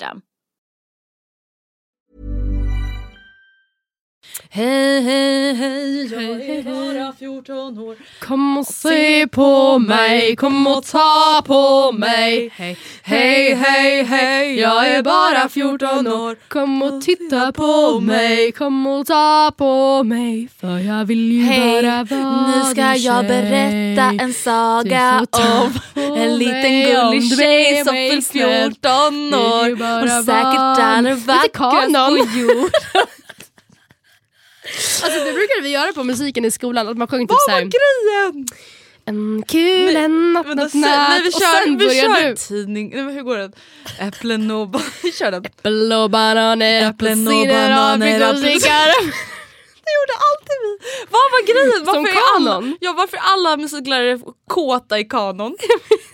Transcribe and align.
system. 0.00 0.29
Hej, 4.52 5.02
hej, 5.02 5.54
hej, 5.54 6.12
jag 6.12 6.56
är 6.56 6.62
bara 6.62 7.12
14 7.18 7.78
år. 7.78 7.96
Kom 8.18 8.58
och 8.58 8.66
se 8.66 9.26
på 9.26 9.78
mig, 9.78 10.36
kom 10.36 10.66
och 10.66 10.86
ta 10.86 11.42
på 11.46 11.92
mig. 11.92 12.50
Hej, 12.56 12.76
hej, 13.02 13.54
hej, 13.54 14.02
hej, 14.02 14.60
jag 14.60 14.88
är 14.88 15.02
bara 15.02 15.48
14 15.48 16.06
år. 16.06 16.36
Kom 16.48 16.82
och 16.82 17.02
titta 17.02 17.52
på 17.52 18.00
mig, 18.00 18.52
kom 18.52 18.86
och 18.86 19.06
ta 19.06 19.52
på 19.56 20.02
mig. 20.02 20.48
För 20.60 20.78
jag 20.78 21.04
vill 21.04 21.32
ju 21.32 21.42
Hej, 21.42 21.82
bara 21.82 22.04
vara 22.04 22.46
nu 22.46 22.70
ska 22.70 22.94
jag 22.94 23.26
berätta 23.26 24.24
en 24.24 24.34
saga 24.34 25.26
om 25.30 25.72
en 26.16 26.38
liten 26.38 26.82
gullig 26.82 27.38
tjej 27.38 27.84
som 27.84 27.94
snällt. 28.22 28.32
14 28.32 29.10
Vill 29.10 29.30
ju 29.30 29.84
år 29.84 30.02
och 30.02 30.24
säkert 30.24 30.78
är 30.78 31.26
vackrast 31.26 31.94
på 31.94 32.38
jord. 32.38 32.70
Alltså 35.02 35.24
det 35.24 35.32
brukade 35.32 35.60
vi 35.62 35.68
göra 35.68 35.92
på 35.92 36.04
musiken 36.04 36.44
i 36.44 36.50
skolan, 36.50 36.88
att 36.88 36.96
man 36.96 37.08
sjöng 37.08 37.20
typ 37.20 37.30
Vad 37.30 37.40
såhär 37.40 37.62
var 37.62 37.70
grejen? 38.32 38.46
En 39.04 39.42
kul 39.48 39.96
en 39.96 40.32
natt, 40.32 40.46
natt, 40.46 40.74
natt 40.74 41.26
och 41.26 41.32
kör, 41.32 41.64
sen 41.64 41.78
vi 41.78 41.86
börjar 41.86 42.20
kör 42.20 42.28
du. 42.28 42.36
tidning. 42.36 42.90
Nej, 42.94 43.02
men 43.02 43.14
hur 43.14 43.22
går 43.22 43.38
den? 43.38 43.52
Äpplen 43.98 44.50
och. 44.50 44.80
Vi 45.02 45.12
kör 45.12 45.30
den. 45.30 45.44
Äppel 45.44 45.92
och 45.92 46.10
bananer, 46.10 46.90
Äpplen 46.90 47.28
och 47.28 47.34
apelsiner. 47.34 47.70
Det 49.90 49.96
gjorde 50.00 50.16
alltid 50.30 50.56
vi. 50.64 50.72
Vad 51.10 51.26
var 51.32 51.42
grejen? 51.46 51.84
Som 51.86 51.94
Varför 52.04 52.18
alla, 52.36 52.50
kanon. 52.50 52.76
ja, 52.80 52.92
varför 52.92 53.16
alla 53.22 53.56
musiklärare 53.56 54.18
kåta 54.48 54.98
i 54.98 55.04
kanon? 55.04 55.56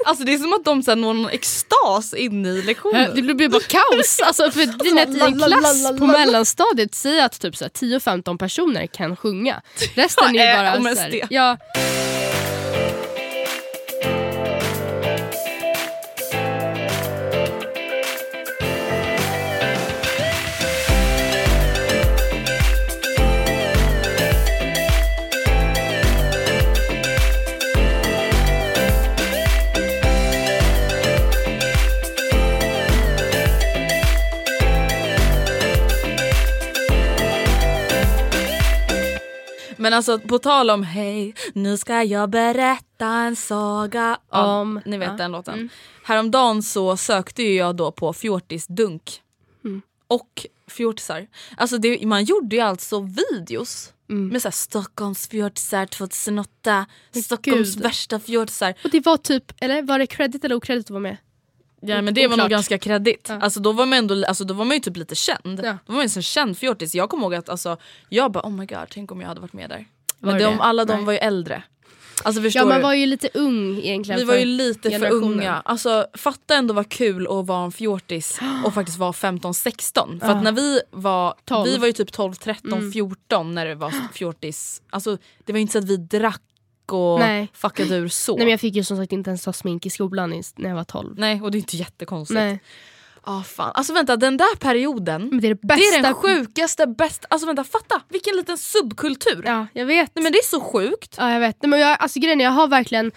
Alltså 0.07 0.25
det 0.25 0.35
är 0.35 0.39
som 0.39 0.53
att 0.53 0.65
de 0.65 0.83
sen 0.83 1.01
når 1.01 1.15
någon 1.15 1.31
extas 1.31 2.15
inne 2.15 2.49
i 2.49 2.63
lektionen. 2.63 3.11
Det 3.15 3.23
blir 3.35 3.49
bara 3.49 3.61
kaos. 3.63 4.21
Alltså 4.25 4.51
för 4.51 4.63
att 4.63 4.87
i 4.87 5.21
en 5.21 5.39
klass 5.39 5.89
på 5.99 6.07
mellanstadiet 6.07 6.95
säger 6.95 7.25
att 7.25 7.41
typ 7.41 7.57
så 7.57 7.65
här 7.65 7.71
10-15 7.71 8.39
personer 8.39 8.87
kan 8.87 9.17
sjunga. 9.17 9.63
Resten 9.95 10.35
Ja, 10.35 10.43
är 10.43 10.65
eh, 10.65 10.71
bara 10.71 10.79
om 10.91 10.97
så 10.97 11.03
här, 11.03 11.23
ja, 11.31 11.57
Men 39.87 39.93
alltså 39.95 40.19
på 40.19 40.39
tal 40.39 40.71
om 40.71 40.83
hej, 40.83 41.35
nu 41.53 41.77
ska 41.77 42.03
jag 42.03 42.31
berätta 42.31 43.07
en 43.07 43.37
saga 43.37 44.19
om... 44.29 44.41
Om- 44.45 44.81
Ni 44.85 44.99
vet 44.99 45.09
ja. 45.09 45.15
den 45.17 45.33
låten. 45.33 45.55
Mm. 45.55 45.69
Häromdagen 46.05 46.63
så 46.63 46.97
sökte 46.97 47.43
ju 47.43 47.55
jag 47.55 47.77
då 47.77 47.93
på 47.93 48.13
fjortisdunk. 48.13 49.23
Mm. 49.65 49.83
Och 50.09 50.47
fjortisar. 50.69 51.27
Alltså 51.57 51.79
det, 51.79 52.07
man 52.07 52.25
gjorde 52.25 52.57
ju 52.57 52.63
alltså 52.63 53.01
videos. 53.31 53.93
Mm. 54.11 54.29
Med 54.29 54.43
såhär 54.43 54.53
Stockholms 54.53 55.29
fjortisar 55.29 55.87
2008, 55.87 56.87
Stockholms 57.25 57.75
gud. 57.75 57.83
värsta 57.83 58.21
fjortisar. 58.21 58.75
och 58.85 58.91
det 58.91 59.07
var 59.07 59.17
typ, 59.17 59.53
eller 59.61 59.83
var 59.83 59.99
det 59.99 60.07
credit 60.07 60.45
eller 60.45 60.55
okredit 60.57 60.87
att 60.87 60.91
vara 60.91 61.01
med? 61.01 61.17
Ja 61.89 62.03
men 62.03 62.15
det 62.15 62.21
var 62.27 62.29
nog 62.29 62.45
Oklart. 62.45 62.51
ganska 62.51 62.79
kreddigt. 62.79 63.27
Ja. 63.29 63.39
Alltså, 63.41 63.61
då, 63.61 63.73
var 63.73 63.87
man 63.87 63.99
ändå, 63.99 64.25
alltså, 64.27 64.45
då 64.45 64.55
var 64.55 64.65
man 64.65 64.77
ju 64.77 64.81
typ 64.81 64.97
lite 64.97 65.15
känd. 65.15 65.61
Ja. 65.65 65.79
Då 65.87 65.93
var 65.93 65.95
man 65.95 66.07
ju 66.07 66.11
en 66.17 66.23
känd 66.23 66.59
fjortis. 66.59 66.95
Jag 66.95 67.11
kommer 67.11 67.23
ihåg 67.23 67.35
att 67.35 67.49
alltså, 67.49 67.77
jag 68.09 68.33
bara 68.33 68.47
oh 68.47 68.53
my 68.53 68.67
god 68.67 68.87
tänk 68.91 69.13
om 69.13 69.21
jag 69.21 69.29
hade 69.29 69.41
varit 69.41 69.53
med 69.53 69.71
där. 69.71 69.87
Var 70.19 70.33
Men 70.33 70.43
de, 70.43 70.61
alla 70.61 70.85
de 70.85 71.05
var 71.05 71.13
ju 71.13 71.19
äldre. 71.19 71.63
Alltså 72.25 72.43
förstår 72.43 72.63
Ja 72.63 72.69
man 72.69 72.83
var 72.83 72.95
ju 72.95 73.07
lite 73.07 73.29
ung 73.35 73.79
egentligen. 73.79 74.19
Vi 74.21 74.25
var 74.25 74.35
ju 74.35 74.45
lite 74.45 74.91
för 74.91 75.11
unga. 75.13 75.63
Alltså, 75.65 76.07
fatta 76.15 76.55
ändå 76.55 76.75
vad 76.75 76.89
kul 76.89 77.27
att 77.27 77.47
vara 77.47 77.65
en 77.65 77.73
fjortis 77.73 78.41
och 78.65 78.75
faktiskt 78.75 78.99
vara 78.99 79.13
15-16. 79.13 80.21
För 80.21 80.33
att 80.33 80.43
när 80.43 80.53
vi 80.53 80.81
var, 80.91 81.35
12. 81.45 81.71
vi 81.71 81.77
var 81.77 81.87
ju 81.87 81.93
typ 81.93 82.13
12, 82.13 82.35
13, 82.35 82.73
Mm. 82.73 82.93
14 82.93 83.55
när 83.55 83.67
det 83.67 83.75
var 83.75 83.93
fjortis. 84.15 84.83
Alltså 84.91 85.19
det 85.45 85.53
var 85.53 85.59
ju 85.59 85.63
inte 85.63 85.73
så 85.73 85.79
att 85.79 85.85
vi 85.89 85.97
drack 85.97 86.43
och 86.93 87.19
Nej. 87.19 87.49
fuckade 87.53 87.97
ur 87.97 88.09
så. 88.09 88.37
Nej 88.37 88.45
men 88.45 88.51
jag 88.51 88.61
fick 88.61 88.75
ju 88.77 88.85
som 88.85 88.97
sagt 88.97 89.13
inte 89.13 89.31
ens 89.31 89.43
ta 89.45 89.53
smink 89.53 89.87
i 89.87 89.91
skolan 89.91 90.33
i, 90.33 90.43
när 90.57 90.69
jag 90.69 90.77
var 90.77 90.85
12. 90.85 91.15
Nej 91.19 91.43
och 91.43 91.51
det 91.51 91.59
är 91.59 91.61
inte 91.61 91.77
jättekonstigt. 91.77 92.35
Nej. 92.35 92.61
Ah, 93.29 93.43
fan. 93.43 93.73
Alltså 93.75 93.93
vänta 93.93 94.17
den 94.17 94.37
där 94.37 94.57
perioden, 94.57 95.29
Men 95.29 95.41
det 95.41 95.47
är 95.47 95.55
det 95.55 95.59
det 95.63 95.67
bästa. 95.67 95.99
är 95.99 96.03
den 96.03 96.15
sjukaste, 96.15 96.87
bästa, 96.87 97.27
alltså 97.31 97.47
vänta 97.47 97.65
fatta 97.65 98.03
vilken 98.09 98.37
liten 98.37 98.59
subkultur. 98.59 99.43
Ja 99.47 99.67
jag 99.73 99.87
vet. 99.87 100.11
Nej 100.15 100.23
men 100.23 100.33
det 100.33 100.39
är 100.39 100.45
så 100.45 100.61
sjukt. 100.61 101.15
Ja 101.19 101.33
jag 101.33 101.41
vet. 101.41 101.63
Nej, 101.63 101.71
men 101.71 101.81
jag, 101.81 101.97
alltså, 102.01 102.21
grejen 102.21 102.41
är, 102.41 102.45
jag 102.45 102.51
har 102.53 102.69
verkligen 102.69 103.13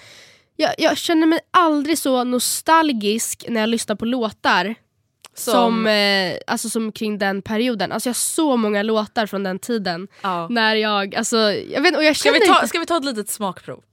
jag, 0.55 0.73
jag 0.77 0.97
känner 0.97 1.27
mig 1.27 1.39
aldrig 1.51 1.97
så 1.97 2.23
nostalgisk 2.23 3.45
när 3.49 3.59
jag 3.59 3.69
lyssnar 3.69 3.95
på 3.95 4.05
låtar 4.05 4.75
som, 5.39 5.87
eh, 5.87 6.37
alltså, 6.47 6.69
som 6.69 6.91
kring 6.91 7.17
den 7.17 7.41
perioden. 7.41 7.91
Alltså, 7.91 8.09
jag 8.09 8.13
har 8.13 8.19
så 8.19 8.57
många 8.57 8.83
låtar 8.83 9.25
från 9.25 9.43
den 9.43 9.59
tiden. 9.59 10.07
ja. 10.21 10.47
När 10.49 10.75
jag, 10.75 11.15
alltså, 11.15 11.37
jag 11.51 11.81
vet, 11.81 11.97
och 11.97 12.03
jag 12.03 12.15
ska, 12.15 12.31
vi 12.31 12.39
ta, 12.39 12.67
ska 12.67 12.79
vi 12.79 12.85
ta 12.85 12.97
ett 12.97 13.05
litet 13.05 13.29
smakprov? 13.29 13.83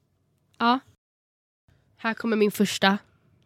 Ja. 0.58 0.78
Här 1.98 2.14
kommer 2.14 2.36
min 2.36 2.50
första. 2.52 2.98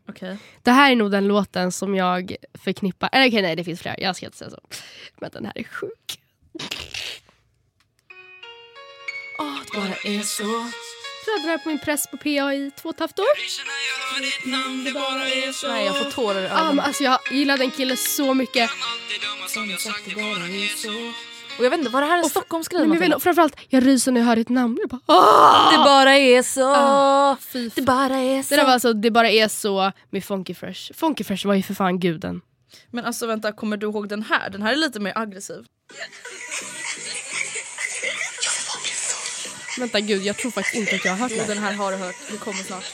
Okej. 0.09 0.39
Det 0.63 0.71
här 0.71 0.93
är 0.93 0.97
nog 0.97 1.11
den 1.11 1.29
låten 1.29 1.73
som 1.73 1.95
jag 1.95 2.37
förknippar... 2.65 3.09
Eller 3.13 3.29
okej 3.29 3.43
nej 3.43 3.57
det 3.57 3.65
finns 3.65 3.81
fler, 3.81 3.95
jag 3.99 4.17
ska 4.17 4.27
inte 4.27 4.39
säga 4.39 4.51
så. 4.51 4.61
Men 5.21 5.31
den 5.33 5.45
här 5.45 5.53
är 5.59 5.65
sjuk. 5.65 6.21
Åh, 9.39 9.57
det 9.73 9.79
bara 9.79 10.15
är 10.15 10.23
så. 10.23 10.45
Jag 11.27 11.43
drar 11.45 11.59
på 11.59 11.69
min 11.69 11.79
press 11.79 12.07
på 12.07 12.17
PA 12.17 12.55
i 12.55 12.71
två 12.83 12.93
taftor. 12.93 13.25
Nej 15.69 15.85
jag 15.87 15.97
får 15.99 16.11
tårar 16.11 16.43
i 16.43 16.49
Ah, 16.49 16.61
ögonen. 16.65 16.81
alltså, 16.81 17.03
jag 17.05 17.19
gillade 17.31 17.65
en 17.65 17.71
kille 17.71 17.97
så 17.97 18.35
mycket. 18.35 18.71
Och 21.59 21.65
jag 21.65 21.71
vet 21.71 21.79
inte, 21.79 21.91
var 21.91 22.01
det 22.01 22.07
här 22.07 22.19
en 22.19 22.25
Stockholmsgrej? 22.31 22.87
Men 22.87 22.93
jag 23.03 23.09
vet, 23.09 23.23
framförallt, 23.23 23.57
jag 23.69 23.87
ryser 23.87 24.13
när 24.13 24.21
jag 24.21 24.27
hör 24.27 24.37
ditt 24.37 24.49
namn. 24.49 24.79
Jag 24.81 24.89
bara, 24.91 25.01
ah! 25.07 25.71
Det 25.71 25.77
bara 25.85 26.17
är 26.17 26.43
så. 26.43 26.75
Ah, 26.77 27.37
Det 27.75 27.83
bara 27.83 28.17
är 28.17 28.43
så. 28.43 28.49
Det 28.55 28.57
där 28.57 28.65
var 28.65 28.73
alltså 28.73 28.93
Det 28.93 29.11
bara 29.11 29.31
är 29.31 29.49
så 29.49 29.93
med 30.11 30.25
Funky 30.25 30.55
Fresh. 30.55 30.93
Funky 30.95 31.25
Fresh 31.25 31.47
var 31.47 31.55
ju 31.55 31.63
för 31.63 31.75
fan 31.75 32.01
guden. 32.01 32.41
Men 32.91 33.05
alltså 33.05 33.27
vänta, 33.27 33.53
kommer 33.53 33.77
du 33.77 33.87
ihåg 33.87 34.09
den 34.09 34.23
här? 34.23 34.51
Den 34.51 34.63
här 34.63 34.73
är 34.73 34.77
lite 34.77 35.01
mer 35.01 35.13
aggressiv. 35.19 35.65
Vänta 39.79 40.01
gud, 40.01 40.23
jag 40.23 40.37
tror 40.37 40.51
faktiskt 40.51 40.77
inte 40.77 40.95
att 40.97 41.05
jag 41.05 41.13
har 41.13 41.19
hört 41.19 41.33
Jo, 41.35 41.39
den. 41.39 41.49
den 41.49 41.59
här 41.59 41.73
har 41.73 41.93
du 41.93 41.99
hört. 41.99 42.17
Det 42.31 42.37
kommer 42.37 42.63
snart. 42.63 42.85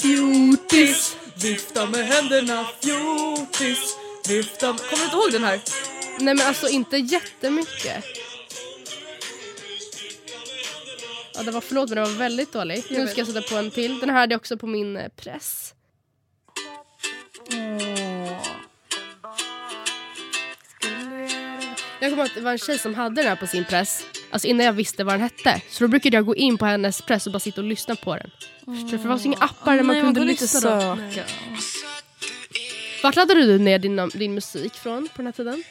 Fjortis, 0.00 1.16
vifta 1.34 1.86
med 1.86 2.06
händerna, 2.06 2.66
fjortis, 2.82 3.96
vifta 4.28 4.72
med... 4.72 4.80
Kommer 4.80 4.98
du 4.98 5.04
inte 5.04 5.16
ihåg 5.16 5.32
den 5.32 5.44
här? 5.44 5.60
Nej 6.18 6.34
men 6.34 6.46
alltså 6.46 6.68
inte 6.68 6.96
jättemycket. 6.96 8.04
Ja, 11.34 11.42
det 11.42 11.50
var 11.50 11.60
förlåt 11.60 11.88
men 11.88 11.96
den 11.96 12.04
var 12.12 12.18
väldigt 12.18 12.52
dålig. 12.52 12.84
Nu 12.90 13.08
ska 13.08 13.18
jag 13.18 13.26
sätta 13.26 13.42
på 13.42 13.56
en 13.56 13.70
till. 13.70 14.00
Den 14.00 14.10
här 14.10 14.20
hade 14.20 14.32
jag 14.34 14.38
också 14.40 14.56
på 14.56 14.66
min 14.66 14.96
eh, 14.96 15.08
press. 15.08 15.74
Jag 22.02 22.10
kommer 22.10 22.22
ihåg 22.22 22.30
att 22.30 22.34
det 22.34 22.40
var 22.40 22.52
en 22.52 22.58
tjej 22.58 22.78
som 22.78 22.94
hade 22.94 23.14
den 23.14 23.26
här 23.26 23.36
på 23.36 23.46
sin 23.46 23.64
press. 23.64 24.06
Alltså 24.30 24.48
innan 24.48 24.66
jag 24.66 24.72
visste 24.72 25.04
vad 25.04 25.14
den 25.14 25.20
hette. 25.20 25.62
Så 25.70 25.84
då 25.84 25.88
brukade 25.88 26.16
jag 26.16 26.26
gå 26.26 26.36
in 26.36 26.58
på 26.58 26.66
hennes 26.66 27.02
press 27.02 27.26
och 27.26 27.32
bara 27.32 27.40
sitta 27.40 27.60
och 27.60 27.66
lyssna 27.66 27.96
på 27.96 28.16
den. 28.16 28.30
Du? 28.66 28.88
För 28.88 28.96
det 28.96 29.02
fanns 29.02 29.26
inga 29.26 29.36
appar 29.36 29.76
där 29.76 29.82
man 29.82 29.96
Nej, 29.96 30.04
kunde 30.04 30.24
lyssna 30.24 30.58
inte 30.58 30.86
då. 30.86 30.96
söka. 30.96 31.24
Vart 33.02 33.16
laddade 33.16 33.46
du 33.46 33.58
ner 33.58 33.78
din, 33.78 34.10
din 34.14 34.34
musik 34.34 34.74
från 34.74 35.08
på 35.08 35.12
den 35.16 35.26
här 35.26 35.32
tiden? 35.32 35.64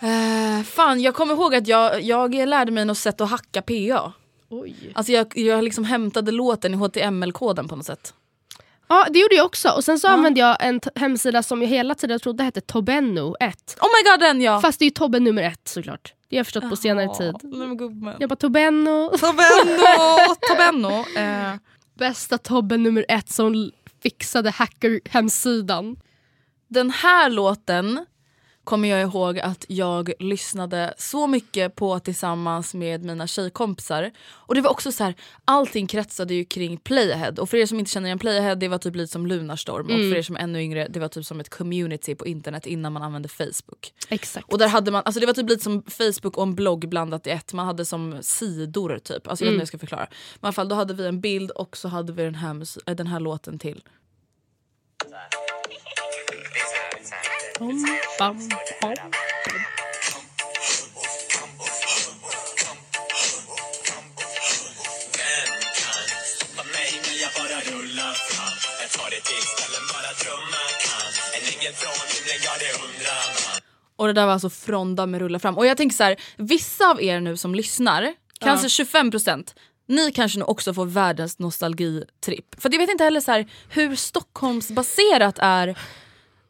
Eh, 0.00 0.64
fan, 0.64 1.00
jag 1.00 1.14
kommer 1.14 1.34
ihåg 1.34 1.54
att 1.54 1.68
jag, 1.68 2.02
jag 2.02 2.34
lärde 2.34 2.72
mig 2.72 2.84
något 2.84 2.98
sätt 2.98 3.20
att 3.20 3.30
hacka 3.30 3.62
PA. 3.62 4.12
Oj. 4.48 4.74
Alltså 4.94 5.12
jag, 5.12 5.38
jag 5.38 5.64
liksom 5.64 5.84
hämtade 5.84 6.32
låten 6.32 6.74
i 6.74 6.76
HTML-koden 6.76 7.68
på 7.68 7.76
något 7.76 7.86
sätt. 7.86 8.14
Ja 8.88 9.06
det 9.10 9.18
gjorde 9.18 9.34
jag 9.34 9.46
också 9.46 9.68
och 9.70 9.84
sen 9.84 9.98
så 9.98 10.08
använde 10.08 10.40
jag 10.40 10.56
en 10.60 10.80
hemsida 10.94 11.42
som 11.42 11.62
jag 11.62 11.68
hela 11.68 11.94
tiden 11.94 12.20
trodde 12.20 12.44
hette 12.44 12.60
Tobenno 12.60 13.36
1. 13.40 13.76
Oh 13.80 13.88
my 13.88 14.10
god 14.10 14.20
den 14.20 14.40
ja! 14.40 14.60
Fast 14.60 14.78
det 14.78 14.82
är 14.82 14.86
ju 14.86 14.90
Tobbe 14.90 15.20
nummer 15.20 15.42
ett 15.42 15.68
såklart. 15.68 16.14
Det 16.28 16.36
har 16.36 16.38
jag 16.38 16.46
förstått 16.46 16.70
på 16.70 16.76
senare 16.76 17.14
tid. 17.14 17.34
Jag 18.18 18.28
bara 18.28 18.36
Tobenno, 18.36 19.10
Tobenno! 19.10 20.34
Tobenno. 20.48 21.04
Eh, 21.16 21.54
bästa 21.98 22.38
Tobbe 22.38 22.76
nummer 22.76 23.04
ett 23.08 23.28
som 23.28 23.70
fixade 24.02 24.50
hacker-hemsidan. 24.50 25.96
den 26.68 26.90
här 26.90 27.30
låten 27.30 28.06
kommer 28.66 28.88
jag 28.88 29.00
ihåg 29.00 29.38
att 29.38 29.64
jag 29.68 30.12
lyssnade 30.18 30.94
så 30.98 31.26
mycket 31.26 31.74
på 31.74 31.98
tillsammans 31.98 32.74
med 32.74 33.04
mina 33.04 33.26
tjejkompisar. 33.26 34.10
Och 34.28 34.54
det 34.54 34.60
var 34.60 34.70
också 34.70 34.92
så 34.92 35.04
här, 35.04 35.14
allting 35.44 35.86
kretsade 35.86 36.34
ju 36.34 36.44
kring 36.44 36.76
Playahead. 36.76 37.32
Och 37.38 37.50
för 37.50 37.56
er 37.56 37.66
som 37.66 37.78
inte 37.78 37.90
känner 37.90 38.06
igen 38.06 38.18
Playahead, 38.18 38.54
det 38.54 38.68
var 38.68 38.78
typ 38.78 38.96
lite 38.96 39.12
som 39.12 39.26
Lunarstorm. 39.26 39.86
Och 39.86 39.92
för 39.92 40.16
er 40.16 40.22
som 40.22 40.36
är 40.36 40.40
ännu 40.40 40.62
yngre, 40.62 40.88
det 40.90 41.00
var 41.00 41.08
typ 41.08 41.26
som 41.26 41.40
ett 41.40 41.48
community 41.48 42.14
på 42.14 42.26
internet 42.26 42.66
innan 42.66 42.92
man 42.92 43.02
använde 43.02 43.28
Facebook. 43.28 43.92
Exakt. 44.08 44.52
Och 44.52 44.58
där 44.58 44.68
hade 44.68 44.90
man, 44.90 45.02
alltså 45.04 45.20
det 45.20 45.26
var 45.26 45.34
typ 45.34 45.48
lite 45.48 45.64
som 45.64 45.82
Facebook 45.82 46.36
och 46.36 46.42
en 46.42 46.54
blogg 46.54 46.88
blandat 46.88 47.26
i 47.26 47.30
ett. 47.30 47.52
Man 47.52 47.66
hade 47.66 47.84
som 47.84 48.18
sidor 48.20 48.98
typ. 48.98 49.28
Alltså 49.28 49.44
jag 49.44 49.50
vet 49.50 49.54
inte 49.54 49.58
hur 49.58 49.60
jag 49.60 49.68
ska 49.68 49.78
förklara. 49.78 50.06
Men 50.40 50.46
i 50.46 50.48
alla 50.48 50.52
fall 50.52 50.68
då 50.68 50.76
hade 50.76 50.94
vi 50.94 51.06
en 51.06 51.20
bild 51.20 51.50
och 51.50 51.76
så 51.76 51.88
hade 51.88 52.12
vi 52.12 52.22
den 52.22 52.34
här, 52.34 52.62
äh, 52.86 52.94
den 52.94 53.06
här 53.06 53.20
låten 53.20 53.58
till. 53.58 53.82
Bom, 57.58 57.86
bam, 58.18 58.38
bam. 58.82 58.94
Och 73.96 74.06
det 74.06 74.12
där 74.12 74.26
var 74.26 74.32
alltså 74.32 74.50
från 74.50 74.94
Damme 74.94 75.18
rulla 75.18 75.38
fram. 75.38 75.58
Och 75.58 75.66
jag 75.66 75.76
tänker 75.76 75.96
så 75.96 76.04
här, 76.04 76.16
vissa 76.36 76.90
av 76.90 77.02
er 77.02 77.20
nu 77.20 77.36
som 77.36 77.54
lyssnar, 77.54 78.14
kanske 78.40 78.84
25% 78.84 79.54
ni 79.88 80.12
kanske 80.12 80.38
nu 80.38 80.44
också 80.44 80.74
får 80.74 80.86
världens 80.86 81.38
nostalgitripp. 81.38 82.60
För 82.62 82.72
jag 82.72 82.78
vet 82.78 82.90
inte 82.90 83.04
heller 83.04 83.20
så 83.20 83.32
här, 83.32 83.46
hur 83.68 83.96
Stockholmsbaserat 83.96 85.38
är 85.38 85.78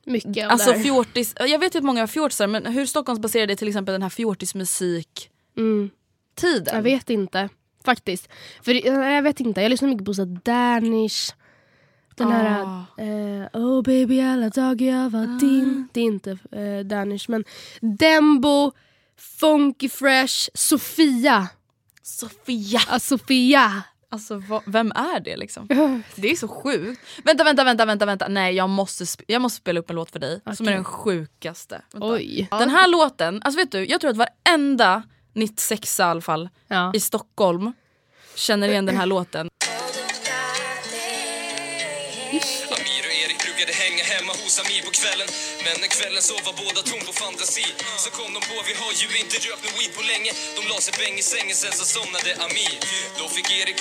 Mycket 0.07 0.45
av 0.47 0.51
Alltså 0.53 0.71
det 0.71 0.77
här. 0.77 0.85
fjortis, 0.85 1.35
jag 1.41 1.59
vet 1.59 1.75
ju 1.75 1.79
att 1.79 1.85
många 1.85 2.01
har 2.03 2.07
fjortisar 2.07 2.47
men 2.47 2.67
hur 2.67 2.87
Stockholmsbaserad 2.87 3.51
är 3.51 3.55
till 3.55 3.69
exempel 3.69 3.93
den 3.93 4.03
här 4.03 4.09
fjortismusik 4.09 5.31
Mm. 5.57 5.91
tiden? 6.35 6.75
Jag 6.77 6.83
vet 6.83 7.11
inte 7.11 7.49
faktiskt. 7.85 8.29
För 8.63 8.75
det- 8.75 8.81
jag 9.15 9.23
vet 9.23 9.41
inte, 9.41 9.61
jag 9.63 9.71
lyssnar 9.71 9.89
mycket 9.89 10.05
på 10.05 10.15
så 10.15 10.25
Danish. 10.25 11.33
Den 12.17 12.33
här 12.33 12.63
Ah. 12.65 13.03
eh, 13.03 13.47
Oh 13.63 13.83
baby 13.83 14.21
alla 14.21 14.49
dagar 14.49 14.87
jag 15.03 15.11
var 15.11 15.41
din. 15.41 15.89
Det 15.93 16.01
är 16.01 16.05
inte 16.05 16.31
eh, 16.53 16.87
Danish 16.87 17.25
men 17.29 17.45
Dembo, 17.81 18.73
Funky 19.41 19.89
Fresh, 19.89 20.49
Sofia. 20.55 21.49
Sofia! 22.03 22.81
Ah, 22.89 22.99
Sofia. 22.99 23.83
Alltså 24.11 24.37
vad, 24.49 24.63
vem 24.67 24.93
är 24.93 25.21
det 25.21 25.37
liksom? 25.37 25.67
Det 26.15 26.31
är 26.31 26.37
så 26.37 26.49
sjukt. 26.49 27.01
Vänta, 27.25 27.45
vänta, 27.45 27.65
vänta, 27.65 27.85
vänta, 27.85 28.07
vänta. 28.07 28.29
Nej 28.29 28.55
jag 28.55 28.69
måste, 28.69 29.05
jag 29.27 29.43
måste 29.43 29.57
spela 29.57 29.81
upp 29.81 29.91
en 29.91 29.97
låt 29.97 30.11
för 30.11 30.19
dig 30.19 30.41
som 30.57 30.69
är 30.69 30.73
den 30.73 30.85
sjukaste. 30.85 31.83
Vänta. 31.93 32.09
Oj. 32.13 32.49
Den 32.51 32.71
här 32.71 32.89
låten, 32.89 33.43
alltså 33.43 33.61
vet 33.61 33.73
du, 33.73 33.87
jag 33.87 34.01
tror 34.01 34.11
att 34.11 34.17
varenda 34.17 35.03
96 35.33 36.01
i 36.01 36.03
alla 36.03 36.21
fall 36.21 36.49
Ja. 36.69 36.93
i 36.95 37.01
Stockholm 37.01 37.73
känner 38.35 38.69
igen 38.69 38.87
den 38.87 38.97
här 38.97 39.07
låten. 39.07 39.49
Hos 44.47 44.57
Amir 44.63 44.83
på 44.89 44.93
kvällen 45.01 45.29
Men 45.65 45.75
när 45.83 45.91
kvällen 45.97 46.23
så 46.29 46.35
var 46.47 46.55
båda 46.63 46.81
tom 46.91 47.03
på 47.09 47.13
fantasi 47.23 47.67
Så 48.03 48.09
kom 48.17 48.31
de 48.37 48.41
på, 48.51 48.57
vi 48.69 48.75
har 48.83 48.93
ju 49.03 49.09
inte 49.23 49.37
rökt 49.47 49.63
med 49.67 49.73
weed 49.79 49.93
på 49.99 50.03
länge 50.13 50.31
De 50.57 50.61
la 50.71 50.77
sig 50.85 50.95
bäng 51.01 51.15
i 51.23 51.25
sängen, 51.33 51.57
sen 51.63 51.75
så 51.81 51.85
somnade 51.97 52.31
Amir 52.45 52.75
Då 53.19 53.25
fick 53.37 53.49
Erik 53.61 53.81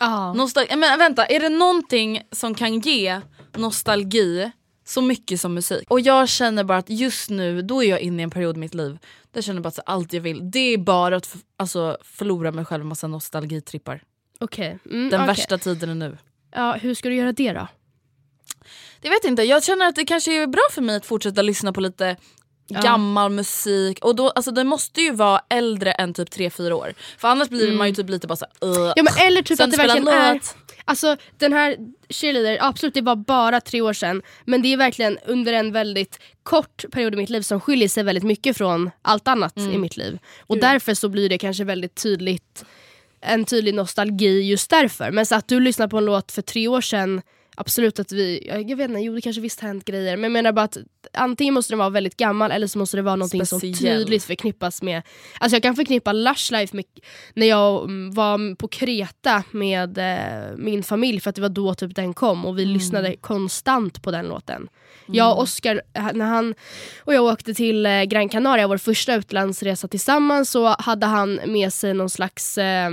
Ja. 0.00 0.32
Nostal- 0.36 0.76
men 0.76 0.98
vänta, 0.98 1.26
är 1.26 1.40
det 1.40 1.48
någonting 1.48 2.22
som 2.32 2.54
kan 2.54 2.80
ge 2.80 3.20
nostalgi 3.56 4.50
så 4.84 5.00
mycket 5.02 5.40
som 5.40 5.54
musik? 5.54 5.90
Och 5.90 6.00
jag 6.00 6.28
känner 6.28 6.64
bara 6.64 6.78
att 6.78 6.90
just 6.90 7.30
nu, 7.30 7.62
då 7.62 7.82
är 7.84 7.88
jag 7.88 8.00
inne 8.00 8.22
i 8.22 8.24
en 8.24 8.30
period 8.30 8.56
i 8.56 8.60
mitt 8.60 8.74
liv 8.74 8.92
där 9.30 9.38
jag 9.38 9.44
känner 9.44 9.60
bara 9.60 9.68
att 9.68 9.78
allt 9.86 10.12
jag 10.12 10.20
vill, 10.20 10.50
det 10.50 10.58
är 10.74 10.78
bara 10.78 11.16
att 11.16 11.36
alltså, 11.56 11.98
förlora 12.02 12.52
mig 12.52 12.64
själv 12.64 12.80
en 12.80 12.88
massa 12.88 13.06
nostalgitrippar. 13.06 14.02
Okej. 14.40 14.78
Mm, 14.90 15.10
Den 15.10 15.20
okej. 15.20 15.26
värsta 15.26 15.58
tiden 15.58 15.90
är 15.90 15.94
nu. 15.94 16.18
Ja, 16.54 16.72
hur 16.72 16.94
ska 16.94 17.08
du 17.08 17.14
göra 17.14 17.32
det 17.32 17.52
då? 17.52 17.68
Jag 19.06 19.10
vet 19.10 19.24
inte, 19.24 19.42
jag 19.42 19.64
känner 19.64 19.86
att 19.86 19.96
det 19.96 20.04
kanske 20.04 20.42
är 20.42 20.46
bra 20.46 20.62
för 20.70 20.82
mig 20.82 20.96
att 20.96 21.06
fortsätta 21.06 21.42
lyssna 21.42 21.72
på 21.72 21.80
lite 21.80 22.16
gammal 22.68 23.32
musik. 23.32 24.04
Och 24.04 24.16
då, 24.16 24.30
alltså, 24.30 24.50
den 24.50 24.66
måste 24.66 25.00
ju 25.00 25.12
vara 25.12 25.40
äldre 25.48 25.92
än 25.92 26.14
typ 26.14 26.28
3-4 26.28 26.72
år. 26.72 26.94
För 27.18 27.28
annars 27.28 27.48
blir 27.48 27.72
man 27.72 27.88
ju 27.88 27.94
typ 27.94 28.10
lite 28.10 28.26
bara 28.26 28.36
såhär 28.36 28.52
uh. 28.64 28.92
Ja 28.96 29.02
men 29.02 29.26
eller 29.26 29.42
typ 29.42 29.60
att 29.60 29.70
det 29.70 29.76
verkligen 29.76 30.08
är... 30.08 30.40
Alltså 30.84 31.16
den 31.38 31.52
här 31.52 31.76
cheerleader, 32.08 32.58
absolut 32.60 32.94
det 32.94 33.00
var 33.00 33.16
bara 33.16 33.60
tre 33.60 33.80
år 33.80 33.92
sedan. 33.92 34.22
Men 34.44 34.62
det 34.62 34.72
är 34.72 34.76
verkligen 34.76 35.18
under 35.26 35.52
en 35.52 35.72
väldigt 35.72 36.18
kort 36.42 36.84
period 36.92 37.14
i 37.14 37.16
mitt 37.16 37.30
liv 37.30 37.42
som 37.42 37.60
skiljer 37.60 37.88
sig 37.88 38.02
väldigt 38.02 38.24
mycket 38.24 38.56
från 38.56 38.90
allt 39.02 39.28
annat 39.28 39.56
Mm. 39.56 39.72
i 39.72 39.78
mitt 39.78 39.96
liv. 39.96 40.18
Och 40.40 40.58
därför 40.58 40.94
så 40.94 41.08
blir 41.08 41.28
det 41.28 41.38
kanske 41.38 41.64
väldigt 41.64 41.94
tydligt, 42.02 42.64
en 43.20 43.44
tydlig 43.44 43.74
nostalgi 43.74 44.40
just 44.40 44.70
därför. 44.70 45.10
Men 45.10 45.26
så 45.26 45.34
att 45.34 45.48
du 45.48 45.60
lyssnar 45.60 45.88
på 45.88 45.98
en 45.98 46.04
låt 46.04 46.32
för 46.32 46.42
tre 46.42 46.68
år 46.68 46.80
sedan, 46.80 47.22
absolut 47.56 47.98
att 47.98 48.12
vi, 48.12 48.48
jag 48.68 48.76
vet 48.76 48.90
inte, 48.90 49.00
jo 49.00 49.14
det 49.14 49.20
kanske 49.20 49.42
visst 49.42 49.60
hänt 49.60 49.84
grejer. 49.84 50.16
Men 50.16 50.22
jag 50.22 50.32
menar 50.32 50.52
bara 50.52 50.64
att 50.64 50.76
antingen 51.12 51.54
måste 51.54 51.72
den 51.72 51.78
vara 51.78 51.90
väldigt 51.90 52.16
gammal 52.16 52.50
eller 52.50 52.66
så 52.66 52.78
måste 52.78 52.96
det 52.96 53.02
vara 53.02 53.16
någonting 53.16 53.46
som 53.46 53.60
tydligt 53.60 54.24
förknippas 54.24 54.82
med... 54.82 55.02
Alltså 55.40 55.56
jag 55.56 55.62
kan 55.62 55.76
förknippa 55.76 56.12
Lush 56.12 56.52
Life 56.52 56.76
med 56.76 56.84
när 57.34 57.46
jag 57.46 57.84
mm, 57.84 58.14
var 58.14 58.54
på 58.54 58.68
Kreta 58.68 59.42
med 59.50 59.98
eh, 59.98 60.56
min 60.56 60.82
familj 60.82 61.20
för 61.20 61.30
att 61.30 61.36
det 61.36 61.42
var 61.42 61.48
då 61.48 61.74
typ 61.74 61.94
den 61.94 62.14
kom 62.14 62.46
och 62.46 62.58
vi 62.58 62.62
Mm. 62.62 62.74
lyssnade 62.74 63.16
konstant 63.16 64.02
på 64.02 64.10
den 64.10 64.28
låten. 64.28 64.68
Jag 65.06 65.32
och 65.36 65.42
Oscar, 65.42 65.82
eh, 65.94 66.08
när 66.14 66.24
han 66.26 66.54
och 66.98 67.14
jag 67.14 67.24
åkte 67.24 67.54
till 67.54 67.86
eh, 67.86 68.02
Gran 68.02 68.28
Canaria, 68.28 68.66
vår 68.68 68.76
första 68.78 69.14
utlandsresa 69.14 69.88
tillsammans, 69.88 70.50
så 70.50 70.66
hade 70.78 71.06
han 71.06 71.40
med 71.46 71.72
sig 71.72 71.94
någon 71.94 72.10
slags 72.10 72.58
eh, 72.58 72.90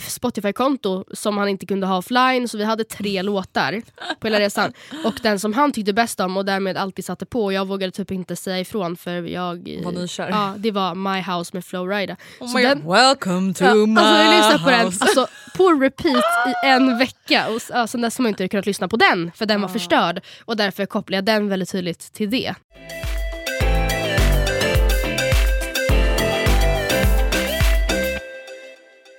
Spotify-konto 0.00 1.04
som 1.12 1.38
han 1.38 1.48
inte 1.48 1.66
kunde 1.66 1.86
ha 1.86 1.96
offline 1.98 2.48
så 2.48 2.58
vi 2.58 2.64
hade 2.64 2.84
tre 2.84 3.22
låtar 3.32 3.82
på 4.20 4.26
hela 4.26 4.40
resan. 4.40 4.72
Och 5.04 5.14
den 5.22 5.38
som 5.38 5.52
han 5.52 5.72
tyckte 5.72 5.92
bäst 5.92 6.20
om 6.20 6.36
och 6.36 6.44
därmed 6.44 6.76
alltid 6.76 7.04
satte 7.04 7.26
på 7.26 7.44
och 7.44 7.52
jag 7.52 7.66
vågade 7.68 7.92
typ 7.92 8.10
inte 8.10 8.36
säga 8.36 8.60
ifrån 8.60 8.96
för 8.96 9.22
jag... 9.22 9.80
Var 9.84 9.92
nykär? 9.92 10.28
Ja, 10.28 10.54
det 10.56 10.70
var 10.70 10.94
My 10.94 11.20
House 11.20 11.50
med 11.56 11.64
Flowrida. 11.64 12.16
Oh 12.40 12.54
my 12.56 12.62
den-. 12.62 12.88
Welcome 12.92 13.54
to 13.54 13.64
Ja, 13.64 13.74
my 13.86 14.00
alltså 14.00 14.22
jag 14.22 14.36
lyssnade 14.36 14.64
på 14.64 14.70
den 14.70 14.86
house. 14.86 15.04
alltså, 15.04 15.26
på 15.56 15.68
repeat 15.68 16.24
i 16.64 16.66
en 16.66 16.98
vecka 16.98 17.48
och 17.48 17.60
ja, 17.70 17.86
sen 17.86 18.00
dess 18.00 18.18
har 18.18 18.22
man 18.22 18.28
inte 18.28 18.48
kunnat 18.48 18.66
lyssna 18.66 18.88
på 18.88 18.96
den 18.96 19.32
för 19.34 19.46
den 19.46 19.60
var 19.60 19.68
förstörd 19.68 20.20
och 20.44 20.56
därför 20.56 20.86
kopplar 20.86 21.16
jag 21.16 21.24
den 21.24 21.48
väldigt 21.48 21.72
tydligt 21.72 22.12
till 22.12 22.30
det. 22.30 22.54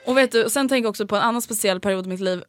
Och 0.06 0.18
vet 0.18 0.32
du, 0.32 0.50
sen 0.50 0.70
tänker 0.70 0.86
jag 0.86 0.90
också 0.90 1.08
på 1.08 1.16
en 1.16 1.22
annan 1.22 1.42
speciell 1.42 1.80
period 1.80 2.06
i 2.06 2.10
mitt 2.10 2.20
liv. 2.20 2.44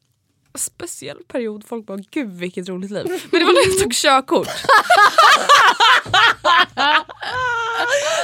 Speciell 0.54 1.18
period? 1.28 1.64
Folk 1.66 1.86
bara 1.86 1.98
gud 2.10 2.30
vilket 2.32 2.68
roligt 2.68 2.90
liv. 2.90 3.04
Men 3.30 3.40
det 3.40 3.44
var 3.46 3.52
när 3.52 3.72
jag 3.74 3.82
tog 3.82 3.92
körkort. 3.94 4.48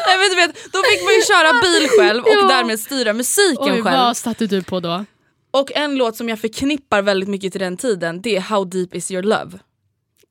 Nej, 0.07 0.19
men 0.19 0.29
du 0.31 0.37
vet, 0.37 0.73
då 0.73 0.79
fick 0.91 1.03
man 1.05 1.15
ju 1.15 1.23
köra 1.23 1.53
bil 1.63 1.89
själv 1.99 2.23
och 2.25 2.31
Ja. 2.33 2.49
därmed 2.49 2.81
styra 2.81 3.13
musiken 3.13 3.65
Oj, 3.75 3.83
själv. 3.83 3.97
vad 3.97 4.17
satte 4.17 4.47
du 4.47 4.63
på 4.63 4.81
då? 4.81 5.05
Och 5.51 5.73
en 5.75 5.97
låt 5.97 6.17
som 6.17 6.29
jag 6.29 6.39
förknippar 6.41 7.03
väldigt 7.03 7.29
mycket 7.29 7.53
till 7.53 7.61
den 7.61 7.77
tiden 7.77 8.23
det 8.23 8.37
är 8.37 8.41
How 8.41 8.65
deep 8.65 8.95
is 8.95 9.11
your 9.11 9.23
love. 9.23 9.59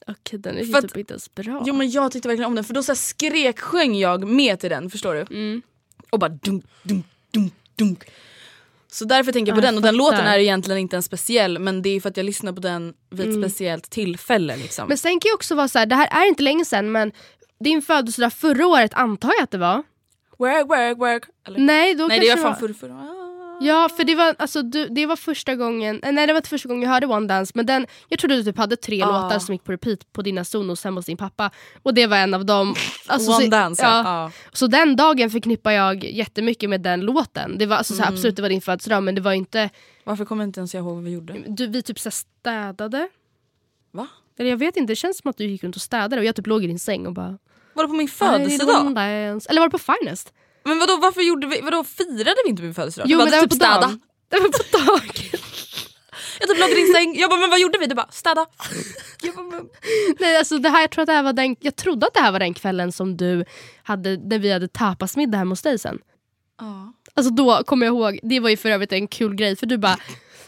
Okej, 0.08 0.40
den 0.40 0.58
är 0.58 0.66
För 0.66 0.82
typ 0.82 0.98
inte 0.98 1.14
ens 1.14 1.36
bra. 1.36 1.64
Jo 1.66 1.74
men 1.74 1.90
jag 1.92 2.12
tyckte 2.12 2.28
verkligen 2.28 2.48
om 2.48 2.56
den 2.56 2.64
för 2.64 2.74
då 2.74 2.84
så 2.84 2.92
här 2.92 2.98
skrek 2.98 3.60
sjöng 3.60 3.96
jag 3.98 4.28
med 4.28 4.60
till 4.60 4.70
den, 4.70 4.90
förstår 4.90 5.14
du? 5.14 5.22
Mm. 5.36 5.62
Och 6.10 6.20
bara 6.20 6.30
dum, 6.30 6.62
dum, 6.84 7.04
dum, 7.32 7.52
dunk. 7.76 8.04
Så 8.92 9.06
därför 9.06 9.32
tänker 9.32 9.52
jag 9.52 9.56
på 9.60 9.66
Ja, 9.66 9.72
den 9.72 9.78
och 9.78 9.84
jag 9.86 9.94
den 9.94 9.98
låten 9.98 10.28
är 10.28 10.40
egentligen 10.40 10.80
inte 10.80 10.96
en 10.96 11.04
speciell 11.04 11.60
men 11.60 11.82
det 11.82 11.90
är 11.90 12.02
för 12.02 12.10
att 12.10 12.18
jag 12.18 12.26
lyssnar 12.26 12.54
på 12.54 12.62
den 12.62 12.94
vid 13.12 13.30
ett 13.30 13.36
speciellt 13.36 13.90
tillfälle. 13.90 14.58
Liksom. 14.58 14.88
Men 14.88 14.98
sen 14.98 15.20
kan 15.20 15.30
ju 15.30 15.34
också 15.34 15.56
vara 15.56 15.68
så 15.68 15.80
här, 15.80 15.86
det 15.86 15.96
här 15.96 16.24
är 16.24 16.28
inte 16.28 16.44
länge 16.44 16.66
sedan 16.66 16.92
men 16.92 17.12
din 17.60 17.82
födelsedag 17.82 18.34
förra 18.34 18.68
året 18.68 18.94
antar 18.94 19.32
jag 19.38 19.44
att 19.44 19.52
det 19.52 19.58
var. 19.58 19.84
work, 20.38 20.66
work, 20.70 20.98
work. 20.98 21.24
Eller? 21.48 21.60
Nej, 21.60 21.96
då 21.96 22.08
Nej 22.08 22.20
det 22.20 22.26
kanske 22.28 22.44
var 22.44 22.52
det 22.52 22.58
fan 22.60 22.68
förr, 22.68 22.74
förr. 22.74 23.19
Ah. 23.62 23.66
Ja, 23.66 23.90
för 23.98 24.04
det 24.04 24.16
var, 24.16 24.36
alltså, 24.40 24.62
du, 24.62 24.88
det 24.88 25.06
var 25.06 25.16
första 25.16 25.56
gången, 25.56 26.00
eh, 26.04 26.12
nej 26.12 26.28
det 26.28 26.34
var 26.34 26.38
inte 26.38 26.50
första 26.50 26.68
gången 26.70 26.84
jag 26.84 26.90
hörde 26.90 27.08
One 27.08 27.28
Dance 27.28 27.52
men 27.56 27.66
den, 27.66 27.88
jag 28.10 28.20
trodde 28.20 28.36
du 28.36 28.44
typ 28.44 28.58
hade 28.58 28.76
tre 28.76 29.04
Ah. 29.04 29.06
låtar 29.24 29.40
som 29.40 29.54
gick 29.56 29.64
på 29.64 29.72
repeat 29.72 30.14
på 30.14 30.22
dina 30.22 30.44
sonos 30.44 30.84
hemma 30.84 30.98
hos 31.00 31.06
din 31.06 31.18
pappa. 31.18 31.52
Och 31.84 31.94
det 31.94 32.08
var 32.08 32.18
en 32.18 32.34
av 32.34 32.46
dem. 32.46 32.76
Alltså, 33.08 33.32
One 33.32 33.44
så, 33.46 33.50
Dance 33.52 33.84
ja. 33.84 34.04
ja. 34.04 34.32
Så 34.54 34.68
den 34.68 34.96
dagen 34.96 35.30
förknippar 35.30 35.72
jag 35.72 36.04
jättemycket 36.04 36.70
med 36.70 36.82
den 36.82 37.02
låten. 37.02 37.58
Det 37.58 37.66
var 37.66 37.76
alltså, 37.78 37.94
så 37.94 38.00
här, 38.02 38.08
Mm. 38.08 38.16
absolut 38.16 38.36
det 38.36 38.42
var 38.42 38.50
din 38.50 38.62
födelsedag 38.62 39.04
men 39.04 39.16
det 39.16 39.22
var 39.22 39.34
inte, 39.34 39.70
Varför 40.04 40.26
kommer 40.26 40.44
jag 40.44 40.48
inte 40.48 40.60
ens 40.60 40.76
ihåg 40.76 40.96
vad 40.96 41.04
vi 41.04 41.12
gjorde? 41.12 41.36
du, 41.48 41.68
vi 41.68 41.82
typ 41.82 42.00
så 42.00 42.12
städade. 42.12 43.10
Va? 43.92 44.08
Eller 44.40 44.50
jag 44.50 44.58
vet 44.58 44.78
inte, 44.78 44.92
det 44.92 44.96
känns 44.96 45.18
som 45.18 45.30
att 45.30 45.38
du 45.38 45.46
gick 45.46 45.64
runt 45.64 45.76
och 45.76 45.82
städade 45.82 46.18
och 46.18 46.26
jag 46.26 46.36
typ 46.36 46.48
låg 46.48 46.64
i 46.64 46.68
din 46.68 46.80
säng 46.80 47.08
och 47.08 47.14
bara 47.14 47.38
Var 47.74 47.84
det 47.84 47.88
på 47.88 47.94
min 47.96 48.08
födelsedag? 48.08 48.86
Eller 49.50 49.60
var 49.60 49.68
det 49.68 49.72
på 49.72 49.94
Finest? 49.94 50.34
Men 50.64 50.80
vadå 50.80 50.98
varför 50.98 51.22
gjorde 51.22 51.48
vi, 51.48 51.62
vadå 51.62 51.84
firade 51.84 52.36
vi 52.46 52.50
inte 52.50 52.64
min 52.64 52.74
födelsedag? 52.74 53.08
Jo 53.10 53.18
Du 53.20 53.24
men 53.24 53.32
bara, 53.32 53.36
det 53.36 53.42
var 53.42 53.48
typ 53.48 53.54
städa. 53.54 54.00
Det 54.30 54.40
var 54.40 54.50
på 54.50 54.78
dagen. 54.78 55.40
Jag 56.40 56.50
typ 56.50 56.60
låg 56.60 56.70
i 56.70 56.76
din 56.76 56.94
säng, 56.94 57.16
jag 57.18 57.30
bara 57.30 57.40
men 57.40 57.50
vad 57.50 57.60
gjorde 57.60 57.78
vi? 57.80 57.86
Du 57.86 57.96
bara 57.96 58.12
städa. 58.12 58.46
Jag 59.22 59.36
bara, 59.36 59.46
men... 59.46 59.70
Nej, 60.20 60.38
alltså 60.38 60.58
det 60.58 60.70
här, 60.70 60.82
jag, 60.82 60.92
tror 60.92 61.02
att 61.02 61.08
det 61.08 61.14
här 61.14 61.24
var 61.24 61.34
den, 61.34 61.56
jag 61.60 61.76
trodde 61.76 62.08
att 62.08 62.14
det 62.14 62.20
här 62.20 62.32
var 62.32 62.40
den 62.40 62.54
kvällen 62.54 62.92
som 62.92 63.18
du 63.18 63.46
hade 63.84 64.18
när 64.18 64.40
vi 64.40 64.52
hade 64.52 64.68
tapasmiddag 64.68 65.38
hemma 65.38 65.52
hos 65.52 65.62
dig 65.62 65.80
sen. 65.80 66.00
Ja. 66.60 66.94
Alltså 67.14 67.34
då 67.34 67.64
kommer 67.64 67.86
jag 67.86 67.96
ihåg, 67.96 68.20
det 68.24 68.40
var 68.40 68.50
ju 68.50 68.58
för 68.58 68.70
övrigt 68.70 68.92
en 68.92 69.08
kul 69.08 69.36
grej 69.36 69.56
för 69.56 69.66
du 69.66 69.78
bara, 69.78 69.98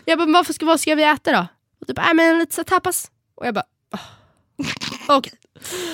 jag 0.06 0.18
bara 0.18 0.32
varför 0.32 0.54
ska, 0.54 0.66
vad 0.66 0.80
ska 0.80 0.96
vi 0.96 1.04
äta 1.04 1.32
då? 1.32 1.48
Och 1.80 1.88
du 1.88 1.94
bara, 1.94 2.08
äh, 2.08 2.14
men 2.14 2.40
lite 2.40 2.56
så 2.56 2.64
tapas. 2.64 3.12
Och 3.36 3.48
jag 3.48 3.54
bara, 3.54 3.66
oh. 3.94 5.18
okej. 5.18 5.34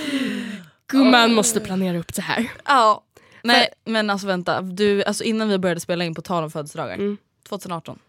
Gumman 0.87 1.33
måste 1.33 1.59
planera 1.59 1.97
upp 1.97 2.13
det 2.13 2.21
här. 2.21 2.51
Ja. 2.65 3.03
Nej 3.47 3.69
men 3.85 4.09
alltså 4.09 4.27
vänta, 4.27 4.61
du, 4.61 5.03
alltså 5.03 5.23
innan 5.23 5.49
vi 5.49 5.57
började 5.57 5.81
spela 5.81 6.03
in 6.05 6.15
på 6.15 6.21
tal 6.21 6.43
om 6.43 6.51
födelsedagar, 6.51 6.93
Mm. 6.95 7.17
2018. 7.49 7.99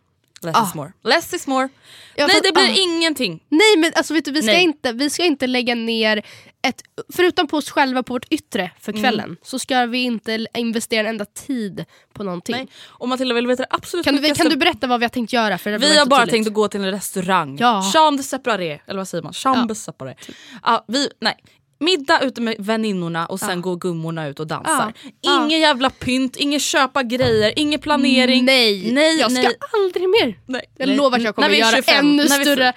Less 0.43 0.57
Ah. 0.57 0.67
is 0.69 0.75
more. 0.75 0.93
Less 1.05 1.35
is 1.35 1.47
more. 1.47 1.69
Ja, 2.17 2.27
Nej 2.27 2.37
för- 2.37 2.43
det 2.43 2.53
blir 2.53 2.65
ah. 2.65 2.77
ingenting. 2.97 3.43
Nej 3.49 3.77
men 3.79 3.93
alltså 3.97 4.15
vet 4.15 4.25
du, 4.25 4.31
vi 4.31 4.43
ska, 4.43 4.53
Nej. 4.53 4.63
inte, 4.63 4.93
vi 4.93 5.11
ska 5.11 5.25
inte 5.25 5.47
lägga 5.47 5.75
ner 5.75 6.23
ett, 6.63 6.83
förutom 7.13 7.47
på 7.47 7.57
oss 7.57 7.71
själva 7.71 8.03
på 8.03 8.13
vårt 8.13 8.27
yttre 8.31 8.71
för 8.81 8.93
kvällen, 8.93 9.37
så 9.43 9.59
ska 9.59 9.87
vi 9.87 9.99
inte 10.03 10.47
investera 10.55 11.01
en 11.01 11.07
enda 11.07 11.25
tid 11.25 11.85
på 12.13 12.25
någonting. 12.25 12.57
Nej. 12.57 12.69
Och 12.87 13.09
Matilda 13.09 13.35
vill 13.35 13.47
veta 13.47 13.67
absolut 13.71 14.05
Kan, 14.05 14.17
du, 14.17 14.35
kan 14.35 14.49
du 14.49 14.57
berätta 14.57 14.87
vad 14.87 15.01
vi 15.01 15.05
har 15.05 15.11
tänkt 15.11 15.33
göra? 15.33 15.59
För 15.59 15.79
Vi 15.79 15.99
har 15.99 16.07
bara 16.07 16.21
tydligt. 16.21 16.33
tänkt 16.33 16.47
att 16.49 16.55
gå 16.55 16.69
till 16.69 16.81
en 16.81 16.91
restaurang. 16.91 17.57
Ja. 17.61 17.83
Chambre 17.95 18.23
séparée, 18.23 18.79
eller 18.87 18.99
vad 18.99 19.09
säger 19.09 19.23
man? 19.23 19.33
Chambre 19.33 19.71
Ja. 19.71 19.75
séparée. 19.75 20.15
Ja, 20.63 20.85
vi, 20.89 21.09
nej. 21.21 21.35
Middag 21.81 22.21
ute 22.23 22.41
med 22.41 22.57
väninnorna 22.59 23.27
och 23.27 23.41
sen 23.41 23.61
går 23.61 23.77
gummorna 23.77 24.29
ut 24.29 24.41
och 24.41 24.47
dansar. 24.47 24.93
Ja. 25.21 25.45
Ingen 25.45 25.61
jävla 25.61 25.91
pynt, 25.91 26.37
ingen 26.37 26.61
köpa 26.61 27.03
grejer, 27.03 27.53
ingen 27.57 27.81
planering. 27.81 28.45
Nej, 28.45 28.93
nej, 28.93 29.19
jag 29.19 29.33
ska 29.33 29.43
nej. 29.43 29.57
aldrig 29.73 30.09
mer. 30.09 30.41
Nej. 30.47 30.63
Jag 30.77 30.87
Nej. 30.87 30.97
lovar 30.97 31.19
att 31.19 31.25
jag 31.25 31.35
kommer 31.35 31.49
göra 31.49 31.77
25, 31.77 32.07
ännu 32.07 32.29
större 32.29 32.73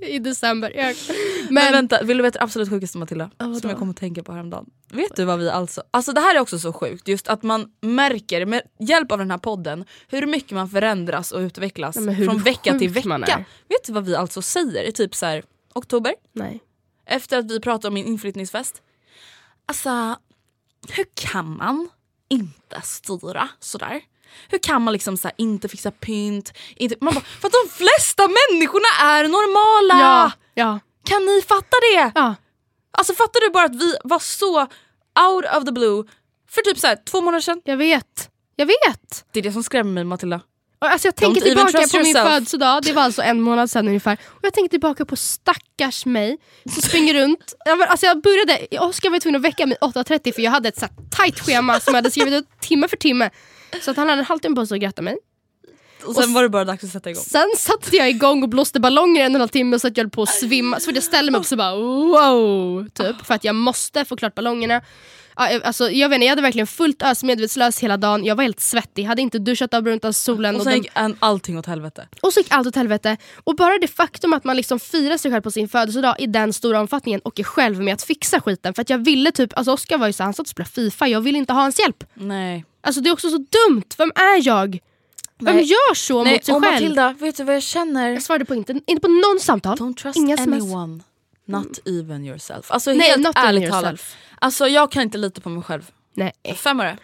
i 0.06 0.18
december. 0.18 0.72
Men, 0.76 0.94
men, 1.50 1.72
vänta, 1.72 2.02
vill 2.02 2.16
du 2.16 2.22
veta 2.22 2.38
det 2.38 2.44
absolut 2.44 2.68
sjukaste 2.68 2.98
Matilda? 2.98 3.30
Ja, 3.38 3.54
som 3.54 3.70
jag 3.70 3.78
kom 3.78 3.90
att 3.90 3.96
tänka 3.96 4.22
på 4.22 4.32
häromdagen. 4.32 4.66
Vet 4.92 5.16
du 5.16 5.24
vad 5.24 5.38
vi 5.38 5.50
alltså... 5.50 5.82
Alltså 5.90 6.12
det 6.12 6.20
här 6.20 6.34
är 6.34 6.40
också 6.40 6.58
så 6.58 6.72
sjukt, 6.72 7.08
just 7.08 7.28
att 7.28 7.42
man 7.42 7.66
märker 7.80 8.46
med 8.46 8.62
hjälp 8.80 9.12
av 9.12 9.18
den 9.18 9.30
här 9.30 9.38
podden 9.38 9.84
hur 10.08 10.26
mycket 10.26 10.50
man 10.50 10.68
förändras 10.68 11.32
och 11.32 11.40
utvecklas 11.40 11.96
Ja, 11.96 12.24
från 12.24 12.38
vecka 12.38 12.78
till 12.78 12.88
vecka. 12.90 13.44
Vet 13.68 13.84
du 13.86 13.92
vad 13.92 14.04
vi 14.04 14.16
alltså 14.16 14.42
säger 14.42 14.88
i 14.88 14.92
typ 14.92 15.14
så 15.14 15.26
här, 15.26 15.42
oktober? 15.74 16.14
nej. 16.32 16.60
Efter 17.10 17.38
att 17.38 17.50
vi 17.50 17.60
pratade 17.60 17.88
om 17.88 17.94
min 17.94 18.06
inflyttningsfest. 18.06 18.82
Alltså, 19.66 20.16
hur 20.88 21.06
kan 21.14 21.56
man 21.56 21.88
inte 22.28 22.80
styra 22.82 23.48
sådär? 23.60 24.00
Hur 24.48 24.58
kan 24.58 24.82
man 24.82 24.92
liksom 24.92 25.16
så 25.16 25.30
inte 25.36 25.68
fixa 25.68 25.90
pynt? 25.90 26.52
Inte, 26.76 26.96
man 27.00 27.14
bara, 27.14 27.24
för 27.24 27.46
att 27.48 27.54
de 27.64 27.70
flesta 27.72 28.22
människorna 28.28 29.10
är 29.10 29.22
normala! 29.28 30.00
Ja, 30.00 30.32
ja, 30.54 30.78
Kan 31.04 31.26
ni 31.26 31.42
fatta 31.42 31.76
det? 31.92 32.12
ja. 32.14 32.34
Alltså 32.92 33.14
fattar 33.14 33.40
du 33.40 33.50
bara 33.50 33.64
att 33.64 33.76
vi 33.76 33.94
var 34.04 34.18
så 34.18 34.60
out 35.28 35.44
of 35.56 35.64
the 35.64 35.72
blue 35.72 36.04
för 36.48 36.62
typ 36.62 36.78
så 36.78 36.86
här, 36.86 36.98
två 37.04 37.20
månader 37.20 37.40
sedan? 37.40 37.60
Jag 37.64 37.76
vet. 37.76 38.30
Jag 38.56 38.66
vet. 38.66 39.24
Det 39.32 39.38
är 39.38 39.42
det 39.42 39.52
som 39.52 39.62
skrämmer 39.62 39.92
mig 39.92 40.04
Matilda. 40.04 40.40
Och 40.80 40.90
Alltså 40.92 41.08
jag 41.08 41.16
tänker 41.16 41.40
Don't 41.40 41.44
tillbaka 41.44 41.88
på 41.98 42.04
min 42.04 42.14
födelsedag, 42.14 42.82
det 42.82 42.92
var 42.92 43.02
alltså 43.02 43.22
en 43.22 43.40
månad 43.40 43.70
sedan 43.70 43.88
ungefär. 43.88 44.18
Och 44.26 44.38
jag 44.42 44.54
tänker 44.54 44.68
tillbaka 44.68 45.04
på 45.04 45.16
stackars 45.16 46.06
mig 46.06 46.38
som 46.72 46.82
springer 46.82 47.14
runt. 47.14 47.54
Alltså 47.88 48.06
jag 48.06 48.22
började, 48.22 48.66
Oskar 48.80 49.10
var 49.10 49.18
tvungen 49.18 49.36
att 49.40 49.44
väcka 49.44 49.66
mig 49.66 49.76
8.30 49.80 50.34
för 50.34 50.42
jag 50.42 50.50
hade 50.50 50.68
ett 50.68 50.78
så 50.78 50.86
tajt 51.10 51.40
schema 51.40 51.80
som 51.80 51.94
jag 51.94 51.98
hade 51.98 52.10
skrivit 52.10 52.34
ut 52.34 52.46
timme 52.60 52.88
för 52.88 52.96
timme. 52.96 53.30
Så 53.82 53.90
att 53.90 53.96
han 53.96 54.08
hade 54.08 54.20
en 54.20 54.26
halvtimme 54.26 54.56
på 54.56 54.66
sig 54.66 54.74
att 54.74 54.82
gratta 54.82 55.02
mig. 55.02 55.16
Och 56.04 56.14
sen 56.14 56.32
var 56.32 56.42
det 56.42 56.48
bara 56.48 56.64
dags 56.64 56.84
att 56.84 56.90
sätta 56.90 57.10
igång. 57.10 57.22
Sen 57.22 57.48
satte 57.56 57.96
jag 57.96 58.10
igång 58.10 58.42
och 58.42 58.48
blåste 58.48 58.80
ballonger 58.80 59.24
en 59.24 59.32
och 59.32 59.34
en 59.34 59.40
halv 59.40 59.48
timme 59.48 59.78
så 59.78 59.86
att 59.88 59.96
jag 59.96 60.04
höll 60.04 60.10
på 60.10 60.22
att 60.22 60.28
svimma. 60.28 60.80
Så 60.80 60.90
jag 60.94 61.02
ställde 61.02 61.32
mig 61.32 61.38
upp 61.40 61.46
så 61.46 61.56
bara 61.56 61.76
wow, 61.76 62.88
typ. 62.94 63.26
För 63.26 63.34
att 63.34 63.44
jag 63.44 63.54
måste 63.54 64.04
få 64.04 64.16
klart 64.16 64.34
ballongerna. 64.34 64.80
Jag- 65.48 65.62
alltså, 65.62 65.90
jag 65.90 66.08
vet 66.08 66.16
inte, 66.16 66.24
jag 66.24 66.30
hade 66.30 66.42
verkligen 66.42 66.66
fullt 66.66 67.02
ös 67.02 67.22
medvetslös 67.22 67.78
hela 67.78 67.96
dagen. 67.96 68.24
Jag 68.24 68.36
var 68.36 68.42
helt 68.42 68.60
svettig, 68.60 69.04
hade 69.04 69.22
inte 69.22 69.38
duschat 69.38 69.74
av 69.74 69.82
brunt 69.82 70.04
av 70.04 70.12
solen. 70.12 70.54
Och 70.54 70.60
Och, 70.60 70.64
sen 70.64 70.72
den, 70.72 70.82
gick 70.82 71.16
allting 71.20 71.58
åt 71.58 71.66
helvete. 71.66 72.08
och 72.22 72.32
så 72.32 72.40
gick 72.40 72.52
allt 72.52 72.66
åt 72.66 72.76
helvete. 72.76 73.16
Och 73.44 73.56
bara 73.56 73.78
det 73.78 73.88
faktum 73.88 74.32
att 74.32 74.44
man 74.44 74.56
liksom 74.56 74.80
firar 74.80 75.16
sig 75.16 75.30
själv 75.30 75.42
på 75.42 75.50
sin 75.50 75.68
födelsedag 75.68 76.16
i 76.18 76.26
den 76.26 76.52
stora 76.52 76.80
omfattningen 76.80 77.20
och 77.24 77.40
är 77.40 77.44
själv 77.44 77.80
med 77.82 77.94
att 77.94 78.02
fixa 78.02 78.40
skiten. 78.40 78.74
För 78.74 78.82
att 78.82 78.90
jag 78.90 78.98
ville 79.04 79.32
typ, 79.32 79.52
alltså 79.58 79.72
Oskar 79.72 79.98
var 79.98 80.06
ju 80.06 80.12
så 80.12 80.22
han 80.22 80.34
satt 80.34 80.44
och 80.46 80.48
spelade 80.48 80.70
FIFA, 80.70 81.08
jag 81.08 81.20
ville 81.20 81.38
inte 81.38 81.52
ha 81.52 81.60
hans 81.62 81.78
hjälp. 81.80 82.04
Nej. 82.14 82.64
Alltså 82.82 83.00
det 83.00 83.08
är 83.08 83.12
också 83.12 83.30
så 83.30 83.36
dumt, 83.68 83.84
vem 83.98 84.12
är 84.14 84.46
jag? 84.46 84.78
Vem 85.42 85.56
Nej. 85.56 85.64
gör 85.64 85.94
så 85.94 86.24
Nej 86.24 86.32
mot 86.32 86.44
sig 86.44 86.54
och 86.54 86.62
själv? 86.62 86.72
Matilda, 86.74 87.14
vet 87.20 87.36
du 87.36 87.44
vad 87.44 87.54
jag 87.54 87.62
känner? 87.62 88.08
Jag 88.08 88.22
svarade 88.22 88.44
på 88.44 88.54
inte, 88.54 88.72
inte 88.86 89.00
på 89.00 89.08
någon 89.08 89.40
samtal. 89.40 89.76
Don't 89.78 89.94
trust 89.96 90.16
Inga 90.16 90.34
sms. 90.34 90.64
Not 91.50 91.78
even 91.86 92.24
yourself. 92.24 92.70
Alltså 92.70 92.92
Nej, 92.92 93.10
helt 93.10 93.28
ärligt 93.36 93.70
talat. 93.70 94.16
Alltså 94.38 94.68
jag 94.68 94.92
kan 94.92 95.02
inte 95.02 95.18
lita 95.18 95.40
på 95.40 95.48
mig 95.48 95.62
själv. 95.62 95.90
Nej. 96.14 96.32
Fem 96.56 96.80
öre. 96.80 96.98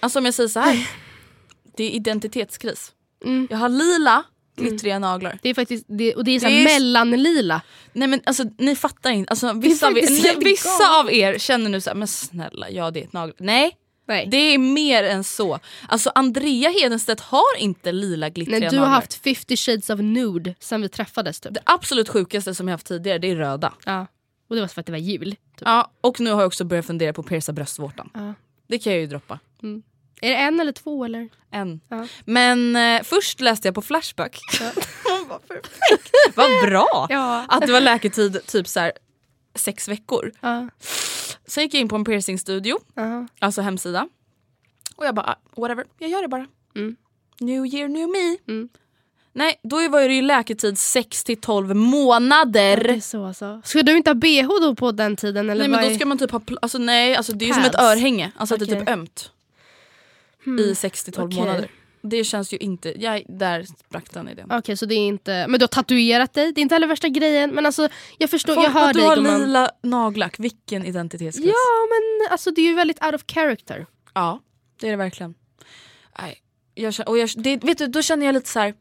Alltså 0.00 0.18
om 0.18 0.24
jag 0.24 0.34
säger 0.34 0.48
så 0.48 0.60
här. 0.60 0.88
Det 1.76 1.84
är 1.84 1.90
identitetskris. 1.90 2.92
Mm. 3.24 3.48
Jag 3.50 3.58
har 3.58 3.68
lila 3.68 4.24
glittriga 4.56 4.98
naglar. 4.98 5.38
Det 5.42 5.48
är 5.48 5.54
faktiskt, 5.54 5.84
det, 5.88 6.14
och 6.14 6.24
det 6.24 6.30
är, 6.30 6.40
så 6.40 6.46
Det 6.46 6.52
är- 6.52 6.64
mellanlila. 6.64 7.60
Nej 7.92 8.08
men 8.08 8.20
alltså 8.24 8.44
ni 8.58 8.76
fattar 8.76 9.10
inte. 9.10 9.30
Alltså, 9.30 9.52
vissa, 9.52 9.86
av 9.86 9.98
er, 9.98 10.10
ni, 10.38 10.44
vissa 10.44 11.00
av 11.00 11.12
er 11.12 11.38
känner 11.38 11.70
nu 11.70 11.80
så 11.80 11.90
här, 11.90 11.94
men 11.94 12.08
snälla 12.08 12.70
ja 12.70 12.90
det 12.90 13.00
är 13.00 13.04
ett 13.04 13.12
nagel. 13.12 13.34
Nej. 13.38 13.76
Nej. 14.06 14.26
Det 14.30 14.36
är 14.36 14.58
mer 14.58 15.04
än 15.04 15.24
så. 15.24 15.58
Alltså 15.88 16.12
Andrea 16.14 16.70
Hedenstedt 16.70 17.20
har 17.20 17.56
inte 17.58 17.92
lila 17.92 18.28
glittriga 18.28 18.60
Nej, 18.60 18.68
du 18.70 18.76
har 18.76 18.84
naglar. 18.84 18.94
haft 18.94 19.14
50 19.14 19.56
shades 19.56 19.90
of 19.90 20.00
nude 20.00 20.54
sen 20.60 20.82
vi 20.82 20.88
träffades 20.88 21.40
typ. 21.40 21.54
Det 21.54 21.60
absolut 21.66 22.08
sjukaste 22.08 22.54
som 22.54 22.68
jag 22.68 22.74
haft 22.74 22.86
tidigare 22.86 23.18
det 23.18 23.30
är 23.30 23.36
röda. 23.36 23.72
Ja. 23.86 24.06
Och 24.48 24.54
det 24.56 24.60
var 24.60 24.68
för 24.68 24.80
att 24.80 24.86
det 24.86 24.92
var 24.92 24.98
jul. 24.98 25.30
Typ. 25.30 25.62
Ja, 25.64 25.90
och 26.00 26.20
nu 26.20 26.30
har 26.32 26.40
jag 26.40 26.46
också 26.46 26.64
börjat 26.64 26.86
fundera 26.86 27.12
på 27.12 27.20
att 27.20 27.26
pierca 27.26 27.52
bröstvårtan. 27.52 28.10
Ja. 28.14 28.34
Det 28.68 28.78
kan 28.78 28.92
jag 28.92 29.00
ju 29.00 29.06
droppa. 29.06 29.38
Är 30.22 30.30
det 30.30 30.36
en 30.36 30.60
eller 30.60 30.72
två 30.72 31.04
eller? 31.04 31.28
En. 31.50 31.80
Ja. 31.88 32.06
Men 32.24 32.76
eh, 32.76 33.02
först 33.02 33.40
läste 33.40 33.68
jag 33.68 33.74
på 33.74 33.82
Flashback. 33.82 34.40
Perfekt! 35.48 36.36
Vad 36.36 36.50
bra! 36.70 37.06
Ja. 37.10 37.44
Att 37.48 37.66
det 37.66 37.72
var 37.72 37.80
läketid 37.80 38.46
typ 38.46 38.68
så 38.68 38.80
här 38.80 38.92
sex 39.54 39.88
veckor. 39.88 40.32
Ja. 40.40 40.68
Sen 41.46 41.62
gick 41.64 41.74
jag 41.74 41.80
in 41.80 41.88
på 41.88 41.96
en 41.96 42.04
piercingstudio, 42.04 42.78
Ja. 42.94 43.26
alltså 43.38 43.60
hemsida. 43.62 44.08
Och 44.96 45.06
jag 45.06 45.14
bara, 45.14 45.26
ah, 45.26 45.60
whatever, 45.60 45.84
jag 45.98 46.10
gör 46.10 46.22
det 46.22 46.28
bara. 46.28 46.46
Mm. 46.76 46.96
New 47.40 47.66
year, 47.66 47.88
new 47.88 48.08
me. 48.08 48.36
Mm. 48.52 48.68
Nej, 49.32 49.60
då 49.62 49.88
var 49.88 50.00
det 50.08 50.14
ju 50.14 50.22
läketid 50.22 50.78
6 50.78 51.24
till 51.24 51.40
12 51.40 51.76
månader. 51.76 52.76
Det 52.84 52.90
är 52.94 53.00
så 53.00 53.24
alltså. 53.24 53.62
Ska 53.64 53.82
du 53.82 53.96
inte 53.96 54.10
ha 54.10 54.14
bh 54.14 54.48
då 54.60 54.74
på 54.74 54.92
den 54.92 55.16
tiden? 55.16 55.50
Eller 55.50 55.60
Nej 55.60 55.68
men 55.68 55.84
då 55.84 55.90
är- 55.90 55.94
ska 55.94 56.06
man 56.06 56.18
typ 56.18 56.30
ha, 56.30 56.40
alltså 56.62 56.78
nej 56.78 57.16
alltså 57.16 57.32
det 57.32 57.44
är 57.44 57.46
ju 57.46 57.54
som 57.54 57.62
ett 57.62 57.74
örhänge, 57.80 58.32
alltså 58.36 58.54
att 58.54 58.60
det 58.60 58.72
är 58.72 58.78
typ 58.80 58.88
ömt. 58.88 59.30
I 60.58 60.74
6 60.74 61.04
till 61.04 61.12
12 61.12 61.26
Okej. 61.28 61.38
månader. 61.40 61.68
Det 62.02 62.24
känns 62.24 62.52
ju 62.52 62.56
inte, 62.56 63.02
jag, 63.02 63.22
där 63.28 63.64
sprack 63.86 64.12
den 64.12 64.28
idén. 64.28 64.50
Okej 64.52 64.76
så 64.76 64.86
det 64.86 64.94
är 64.94 65.06
inte, 65.06 65.46
men 65.48 65.60
du 65.60 65.62
har 65.62 65.68
tatuerat 65.68 66.32
dig, 66.34 66.52
det 66.52 66.60
är 66.60 66.62
inte 66.62 66.74
heller 66.74 66.86
värsta 66.86 67.08
grejen 67.08 67.50
men 67.50 67.66
alltså 67.66 67.88
jag 68.18 68.30
förstår, 68.30 68.54
jag 68.56 68.64
Folk, 68.64 68.74
hör 68.74 68.88
att 68.88 68.94
du 68.94 69.00
dig 69.00 69.08
har 69.08 69.16
gumman. 69.16 69.40
lila 69.40 69.70
nagellack, 69.82 70.38
vilken 70.38 70.84
identitetskris. 70.84 71.46
Ja 71.46 71.86
men 71.90 72.32
alltså 72.32 72.50
det 72.50 72.60
är 72.60 72.66
ju 72.66 72.74
väldigt 72.74 73.04
out 73.04 73.14
of 73.14 73.22
character. 73.26 73.86
Ja, 74.14 74.40
det 74.80 74.86
är 74.86 74.90
det 74.90 74.96
verkligen. 74.96 75.34
Nej, 76.18 76.38
jag, 76.74 76.94
och 77.06 77.18
jag, 77.18 77.30
det, 77.36 77.56
vet 77.64 77.78
du, 77.78 77.86
då 77.86 78.02
känner 78.02 78.26
jag 78.26 78.32
lite 78.32 78.48
så 78.48 78.58
här. 78.60 78.74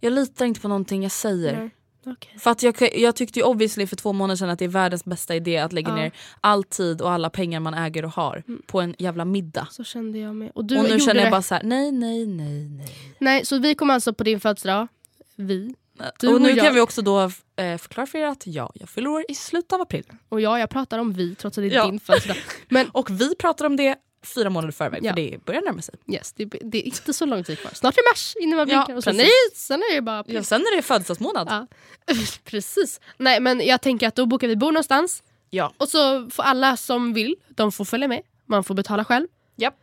jag 0.00 0.12
litar 0.12 0.44
inte 0.46 0.60
på 0.60 0.68
någonting 0.68 1.02
jag 1.02 1.12
säger. 1.12 1.56
Nej. 1.56 1.70
Okej. 2.06 2.38
För 2.38 2.50
att 2.50 2.62
jag, 2.62 2.98
jag 2.98 3.16
tyckte 3.16 3.38
ju 3.38 3.44
obviously 3.44 3.86
för 3.86 3.96
två 3.96 4.12
månader 4.12 4.36
sedan 4.36 4.50
att 4.50 4.58
det 4.58 4.64
är 4.64 4.68
världens 4.68 5.04
bästa 5.04 5.34
idé 5.36 5.58
att 5.58 5.72
lägga 5.72 5.88
Ja. 5.88 5.94
ner 5.94 6.12
all 6.40 6.64
tid 6.64 7.00
och 7.02 7.10
alla 7.12 7.30
pengar 7.30 7.60
man 7.60 7.74
äger 7.74 8.04
och 8.04 8.10
har 8.12 8.42
på 8.66 8.80
en 8.80 8.94
jävla 8.98 9.24
middag. 9.24 9.68
Så 9.70 9.84
kände 9.84 10.18
jag 10.18 10.36
med. 10.36 10.50
Och 10.54 10.64
du 10.64 10.78
och 10.78 10.84
nu 10.90 11.00
känner 11.00 11.22
jag 11.22 11.30
bara 11.30 11.42
så 11.42 11.54
här: 11.54 11.62
nej 11.62 11.92
nej 11.92 12.26
nej 12.26 12.68
nej. 12.68 12.94
Nej, 13.18 13.46
så 13.46 13.58
vi 13.58 13.74
kommer 13.74 13.94
alltså 13.94 14.12
på 14.14 14.24
din 14.24 14.40
födelsedag. 14.40 14.88
Vi. 15.36 15.74
Du 16.20 16.28
och 16.34 16.40
nu 16.40 16.48
jag. 16.50 16.58
kan 16.64 16.74
vi 16.74 16.80
också 16.80 17.02
då 17.02 17.20
eh, 17.56 17.76
förklara 17.78 18.06
för 18.06 18.18
er 18.18 18.26
att 18.26 18.46
ja, 18.46 18.70
jag 18.74 18.88
fyller 18.88 19.10
år 19.10 19.24
i 19.28 19.34
slutet 19.34 19.72
av 19.72 19.80
april. 19.80 20.04
Och 20.28 20.40
ja, 20.40 20.58
jag 20.58 20.70
pratar 20.70 20.98
om 20.98 21.12
vi 21.12 21.34
trots 21.34 21.58
att 21.58 21.62
det 21.64 21.68
är 21.68 21.74
Ja. 21.76 21.86
din 21.86 22.00
födelsedag. 22.00 22.36
Men 22.68 22.88
Och 22.92 23.10
vi 23.10 23.34
pratar 23.34 23.64
om 23.66 23.76
det 23.76 23.96
fyra 24.22 24.50
månader 24.50 24.68
i 24.68 24.72
förväg 24.72 25.00
Ja. 25.04 25.10
för 25.10 25.16
det 25.20 25.44
börjar 25.44 25.62
närma 25.62 25.82
sig. 25.82 25.94
yes, 26.08 26.32
det, 26.32 26.44
det 26.44 26.78
är 26.78 26.82
inte 26.86 27.12
så 27.12 27.26
lång 27.26 27.44
tid 27.44 27.58
kvar. 27.58 27.72
Snart 27.74 27.96
är 27.98 28.10
mars 28.12 28.34
innan 28.40 28.56
man 28.56 28.68
Ja, 28.68 28.94
och 28.96 29.04
sen, 29.04 29.16
nej, 29.16 29.30
sen 29.54 29.80
är 29.80 29.94
det 29.94 30.00
bara. 30.02 30.24
Ja, 30.26 30.42
sen 30.42 30.60
är 30.60 30.76
det 30.76 30.82
födelsedagsmånad. 30.82 31.48
Ja. 31.50 31.66
Precis. 32.44 33.00
Nej 33.16 33.40
men 33.40 33.60
jag 33.66 33.80
tänker 33.80 34.08
att 34.08 34.14
då 34.14 34.26
bokar 34.26 34.48
vi 34.48 34.56
bord 34.56 34.72
någonstans. 34.74 35.22
Ja. 35.50 35.72
Och 35.76 35.88
så 35.88 36.30
får 36.30 36.42
alla 36.42 36.76
som 36.76 37.12
vill, 37.12 37.36
de 37.48 37.72
får 37.72 37.84
följa 37.84 38.08
med. 38.08 38.22
Man 38.46 38.64
får 38.64 38.74
betala 38.74 39.04
själv. 39.04 39.26
Japp. 39.56 39.74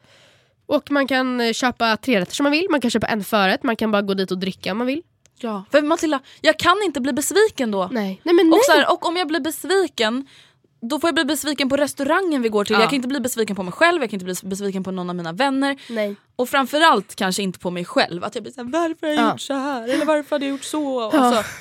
Och 0.66 0.92
man 0.92 1.08
kan 1.08 1.42
eh, 1.42 1.54
köpa 1.54 1.98
tre 1.98 2.20
rätter 2.22 2.36
som 2.36 2.44
man 2.44 2.52
vill. 2.52 2.68
Man 2.70 2.82
kan 2.82 2.92
köpa 2.92 3.08
en 3.08 3.24
förrätt. 3.24 3.64
Man 3.64 3.76
kan 3.76 3.92
bara 3.92 4.02
gå 4.02 4.14
dit 4.14 4.32
och 4.32 4.38
dricka 4.38 4.72
om 4.72 4.78
man 4.78 4.88
vill. 4.88 5.02
Ja. 5.40 5.64
För 5.72 5.82
Matilda, 5.82 6.20
jag 6.42 6.60
kan 6.60 6.76
inte 6.86 7.02
bli 7.02 7.14
besviken 7.14 7.72
då. 7.72 7.90
Nej, 7.92 8.22
nej 8.24 8.36
men 8.36 8.50
nej. 8.50 8.60
Och, 8.60 8.74
här, 8.74 8.92
och 8.94 9.06
om 9.06 9.18
jag 9.18 9.28
blir 9.28 9.40
besviken 9.40 10.28
då 10.88 11.00
får 11.00 11.08
jag 11.08 11.16
bli 11.16 11.26
besviken 11.26 11.70
på 11.70 11.78
restaurangen 11.78 12.42
vi 12.42 12.50
går 12.50 12.64
till. 12.66 12.74
Ja. 12.74 12.80
Jag 12.80 12.90
kan 12.90 12.96
inte 12.96 13.08
bli 13.08 13.20
besviken 13.20 13.56
på 13.56 13.64
mig 13.64 13.72
själv, 13.74 14.02
jag 14.02 14.10
kan 14.10 14.16
inte 14.22 14.26
bli 14.26 14.50
besviken 14.50 14.84
på 14.84 14.92
någon 14.92 15.10
av 15.10 15.16
mina 15.16 15.32
vänner. 15.34 15.76
nej. 15.90 16.16
Och 16.36 16.50
framförallt 16.50 17.16
kanske 17.16 17.44
inte 17.44 17.60
på 17.60 17.70
mig 17.72 17.86
själv. 17.86 18.24
Att 18.24 18.36
jag 18.36 18.44
blir 18.44 18.54
såhär, 18.54 18.70
varför 18.72 19.08
har 19.08 19.14
jag 19.14 19.24
Ja. 19.24 19.32
gjort 19.32 19.42
så 19.42 19.54
här? 19.54 19.84
Eller 19.84 20.06
varför 20.06 20.36
har 20.36 20.40
jag 20.46 20.50
gjort 20.50 20.64
så? 20.64 21.10
Ja. 21.14 21.20
Alltså, 21.20 21.52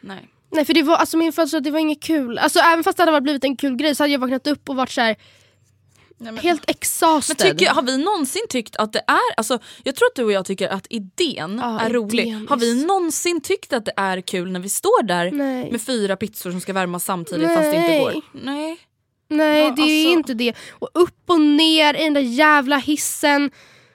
nej. 0.00 0.28
Nej 0.52 0.64
för 0.64 0.74
det 0.74 0.82
var, 0.82 0.96
alltså 0.96 1.16
min 1.16 1.32
födelsedag 1.32 1.62
det 1.62 1.70
var 1.70 1.78
inget 1.78 2.02
kul. 2.02 2.38
Alltså 2.38 2.58
även 2.58 2.84
fast 2.84 2.98
det 2.98 3.04
hade 3.04 3.20
blivit 3.20 3.44
en 3.44 3.56
kul 3.56 3.76
grej 3.76 3.94
så 3.94 4.02
hade 4.02 4.12
jag 4.12 4.18
vaknat 4.20 4.46
upp 4.46 4.68
och 4.68 4.76
varit 4.76 4.90
så 4.90 5.00
här 5.00 5.16
nej 6.20 6.32
men, 6.32 6.42
helt 6.42 6.60
men 6.66 6.70
exhausted. 6.76 7.38
tycker, 7.38 7.70
har 7.70 7.82
vi 7.82 7.98
någonsin 7.98 8.42
tyckt 8.48 8.76
att 8.76 8.92
det 8.92 9.02
är, 9.06 9.34
alltså, 9.36 9.58
jag 9.82 9.94
tror 9.94 10.06
att 10.06 10.14
du 10.14 10.24
och 10.24 10.32
jag 10.32 10.44
tycker 10.44 10.68
att 10.68 10.86
idén 10.90 11.58
Ja, 11.62 11.80
är 11.80 11.90
rolig. 11.90 12.26
idén 12.26 12.46
Har 12.48 12.56
vi 12.56 12.84
någonsin 12.84 13.40
tyckt 13.40 13.72
att 13.72 13.84
det 13.84 13.92
är 13.96 14.20
kul 14.20 14.52
när 14.52 14.60
vi 14.60 14.68
står 14.68 15.02
där 15.02 15.30
Nej. 15.30 15.70
med 15.72 15.82
fyra 15.82 16.16
pizzor 16.16 16.50
som 16.50 16.60
ska 16.60 16.72
värmas 16.72 17.04
samtidigt 17.04 17.48
fast 17.48 17.60
det 17.60 17.76
inte 17.76 17.88
Nej. 17.88 17.98
går? 18.04 18.22
Nej. 18.32 18.76
Nej 19.28 19.58
Ja, 19.64 19.70
det 19.70 19.82
är 19.82 20.06
alltså- 20.06 20.18
inte 20.18 20.34
det. 20.34 20.54
Och 20.70 20.88
upp 20.94 21.22
och 21.26 21.40
ner 21.40 21.94
i 21.94 22.04
den 22.04 22.14
där 22.14 22.20
jävla 22.20 22.76
hissen. 22.76 23.50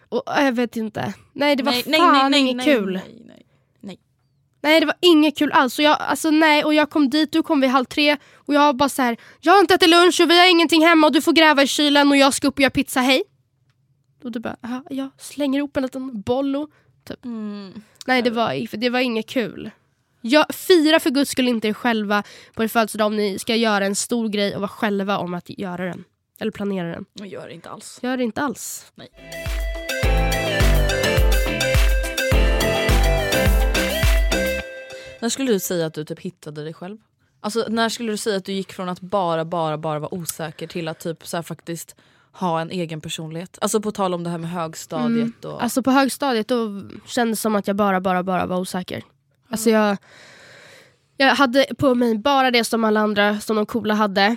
Och 0.09 0.23
jag 0.25 0.51
vet 0.51 0.75
inte. 0.77 1.13
Nej 1.33 1.55
det 1.55 1.63
var 1.63 1.71
nej, 1.71 1.99
fan 1.99 2.13
nej, 2.13 2.29
nej, 2.29 2.39
inget 2.39 2.55
nej, 2.55 2.65
kul. 2.65 2.99
Nej, 4.65 4.79
det 4.79 4.85
var 4.85 4.95
inget 5.01 5.37
kul 5.37 5.51
alls. 5.51 5.79
Och 5.79 5.85
jag, 5.85 5.97
alltså, 5.99 6.29
nej, 6.29 6.63
och 6.63 6.73
jag 6.73 6.89
kom 6.89 7.09
dit, 7.09 7.31
du 7.31 7.43
kom 7.43 7.61
vid 7.61 7.69
halv 7.69 7.85
tre 7.85 8.17
och 8.35 8.53
jag 8.53 8.75
bara 8.75 8.89
så 8.89 9.01
här. 9.01 9.17
Jag 9.41 9.53
har 9.53 9.59
inte 9.59 9.73
ätit 9.73 9.89
lunch 9.89 10.21
och 10.21 10.29
vi 10.29 10.39
har 10.39 10.49
ingenting 10.51 10.85
hemma 10.85 11.07
och 11.07 11.13
du 11.13 11.21
får 11.21 11.33
gräva 11.33 11.63
i 11.63 11.67
kylen 11.67 12.11
och 12.11 12.17
jag 12.17 12.33
ska 12.33 12.47
upp 12.47 12.55
och 12.55 12.59
göra 12.59 12.69
pizza, 12.69 12.99
hej. 13.01 13.23
Och 14.23 14.31
du 14.31 14.39
bara, 14.39 14.55
"Aha, 14.63 14.83
jag 14.89 15.09
slänger 15.17 15.57
ihop 15.59 15.77
en 15.77 15.83
liten 15.83 16.21
bollo. 16.21 16.67
Typ. 17.07 17.25
Mm. 17.25 17.73
Nej 18.05 18.21
det 18.21 18.29
var, 18.29 18.77
det 18.77 18.89
var 18.89 18.99
inget 18.99 19.27
kul. 19.29 19.71
Jag, 20.21 20.45
fira 20.55 20.99
för 20.99 21.09
guds 21.09 21.31
skull 21.31 21.47
inte 21.47 21.67
er 21.67 21.73
själva 21.73 22.23
på 22.53 22.63
er 22.63 22.67
födelsedag 22.67 23.05
om 23.07 23.15
ni 23.17 23.39
ska 23.39 23.55
göra 23.55 23.85
en 23.85 23.95
stor 23.95 24.29
grej 24.29 24.55
och 24.55 24.61
vara 24.61 24.69
själva 24.69 25.17
om 25.17 25.33
att 25.33 25.49
göra 25.59 25.85
den. 25.85 26.03
Eller 26.39 26.51
planera 26.51 26.87
den. 26.91 27.05
Jag 27.13 27.27
gör 27.27 27.47
det 27.47 27.53
inte 27.53 27.69
alls. 27.69 27.99
Gör 28.01 28.17
det 28.17 28.23
inte 28.23 28.41
alls. 28.41 28.91
Nej. 28.95 29.09
När 35.25 35.29
skulle 35.29 35.51
du 35.51 35.59
säga 35.59 35.85
att 35.85 35.93
du 35.93 36.05
typ 36.05 36.19
hittade 36.19 36.63
dig 36.63 36.73
själv? 36.73 36.97
Alltså 37.39 37.65
när 37.69 37.89
skulle 37.89 38.11
du 38.11 38.17
säga 38.17 38.37
att 38.37 38.45
du 38.45 38.51
gick 38.51 38.73
från 38.73 38.89
att 38.89 39.01
bara 39.01 39.45
bara 39.45 39.77
bara 39.77 39.99
vara 39.99 40.13
osäker 40.13 40.67
till 40.67 40.87
att 40.87 40.99
typ 40.99 41.27
så 41.27 41.43
faktiskt 41.43 41.95
ha 42.31 42.61
en 42.61 42.71
egen 42.71 43.01
personlighet? 43.01 43.57
Alltså 43.61 43.81
på 43.81 43.91
tal 43.91 44.13
om 44.13 44.23
det 44.23 44.29
här 44.29 44.37
med 44.37 44.49
högstadiet 44.49 45.45
och... 45.45 45.63
Alltså 45.63 45.83
på 45.83 45.91
högstadiet 45.91 46.47
då 46.47 46.81
kändes 47.05 47.39
det 47.39 47.41
som 47.41 47.55
att 47.55 47.67
jag 47.67 47.75
bara, 47.75 48.01
bara, 48.01 48.23
bara 48.23 48.45
var 48.45 48.59
osäker. 48.59 49.03
Alltså 49.49 49.69
jag, 49.69 49.97
jag 51.17 51.35
hade 51.35 51.65
på 51.77 51.95
mig 51.95 52.17
bara 52.17 52.51
det 52.51 52.63
som 52.63 52.83
alla 52.83 52.99
andra 52.99 53.39
som 53.39 53.55
de 53.55 53.65
coola 53.65 53.93
hade. 53.93 54.35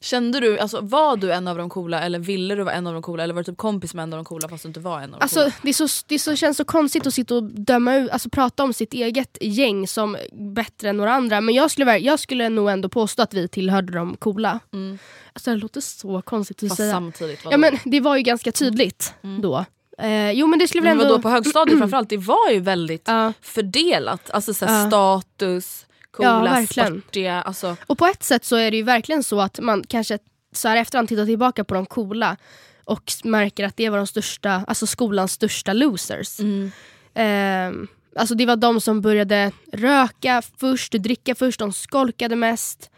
Kände 0.00 0.40
du, 0.40 0.58
alltså 0.58 0.80
var 0.80 1.16
du 1.16 1.32
en 1.32 1.48
av 1.48 1.58
de 1.58 1.68
coola 1.68 2.00
eller 2.02 2.18
ville 2.18 2.54
du 2.54 2.62
vara 2.62 2.74
en 2.74 2.86
av 2.86 2.92
de 2.92 3.02
coola 3.02 3.22
eller 3.24 3.34
var 3.34 3.40
du 3.42 3.44
typ 3.52 3.56
kompis 3.58 3.94
med 3.94 4.02
en 4.02 4.12
av 4.12 4.16
de 4.16 4.24
coola 4.24 4.48
fast 4.48 4.62
du 4.62 4.68
inte 4.68 4.80
var 4.80 5.00
en 5.00 5.14
av 5.14 5.20
de 5.20 5.22
Alltså 5.24 5.40
coola? 5.40 5.52
det, 5.62 5.72
så, 5.72 5.86
det 6.06 6.18
så, 6.18 6.36
känns 6.36 6.56
så 6.56 6.64
konstigt 6.64 7.06
att 7.06 7.14
sitta 7.14 7.34
och 7.34 7.42
döma 7.42 7.96
ut, 7.96 8.10
alltså 8.10 8.30
prata 8.30 8.62
om 8.62 8.72
sitt 8.72 8.94
eget 8.94 9.38
gäng 9.40 9.86
som 9.88 10.16
bättre 10.54 10.88
än 10.88 10.96
några 10.96 11.12
andra. 11.14 11.40
Men 11.40 11.54
jag 11.54 11.70
skulle, 11.70 11.98
jag 11.98 12.20
skulle 12.20 12.48
nog 12.48 12.70
ändå 12.70 12.88
påstå 12.88 13.22
att 13.22 13.34
vi 13.34 13.48
tillhörde 13.48 13.92
de 13.92 14.16
coola. 14.16 14.60
Mm. 14.72 14.98
Alltså 15.32 15.50
det 15.50 15.56
låter 15.56 15.80
så 15.80 16.22
konstigt 16.22 16.62
att 16.62 16.68
Fast 16.68 16.76
säga. 16.76 16.92
samtidigt 16.92 17.44
var 17.44 17.52
Ja 17.52 17.58
men 17.58 17.78
det 17.84 18.00
var 18.00 18.16
ju 18.16 18.22
ganska 18.22 18.52
tydligt 18.52 19.14
då. 19.42 19.64
Eh, 19.98 20.30
jo 20.30 20.46
men 20.46 20.58
det 20.58 20.68
skulle 20.68 20.82
väl 20.82 20.96
Men 20.96 21.00
ändå... 21.06 21.14
vadå 21.14 21.22
på 21.22 21.28
högstadiet 21.30 21.78
framförallt, 21.78 22.08
det 22.08 22.16
var 22.16 22.50
ju 22.50 22.60
väldigt 22.60 23.02
Ja. 23.08 23.32
fördelat. 23.42 24.30
Alltså 24.30 24.54
såhär 24.54 24.80
Ja. 24.82 24.86
status, 24.88 25.86
Ja, 26.18 26.38
coola, 26.38 26.50
verkligen. 26.50 27.00
sportiga. 27.00 27.42
Alltså, 27.42 27.76
Och 27.86 27.98
på 27.98 28.06
ett 28.06 28.22
sätt 28.22 28.44
så 28.44 28.56
är 28.56 28.70
det 28.70 28.76
ju 28.76 28.82
verkligen 28.82 29.22
så 29.22 29.40
att 29.40 29.60
man 29.60 29.84
kanske 29.88 30.18
så 30.52 30.68
här 30.68 30.76
efterhand 30.76 31.08
tittar 31.08 31.26
tillbaka 31.26 31.64
på 31.64 31.74
de 31.74 31.86
coola 31.86 32.36
och 32.84 33.12
märker 33.24 33.64
att 33.64 33.76
det 33.76 33.90
var 33.90 33.98
de 33.98 34.06
största, 34.06 34.64
alltså 34.66 34.86
skolans 34.86 35.32
största 35.32 35.72
losers. 35.72 36.40
mm. 36.40 36.70
Ehm, 37.14 37.88
alltså 38.16 38.34
det 38.34 38.46
var 38.46 38.56
de 38.56 38.80
som 38.80 39.00
började 39.00 39.52
röka 39.72 40.42
först, 40.56 40.92
dricka 40.92 41.34
först, 41.34 41.58
de 41.58 41.72
skolkade 41.72 42.36
mest. 42.36 42.90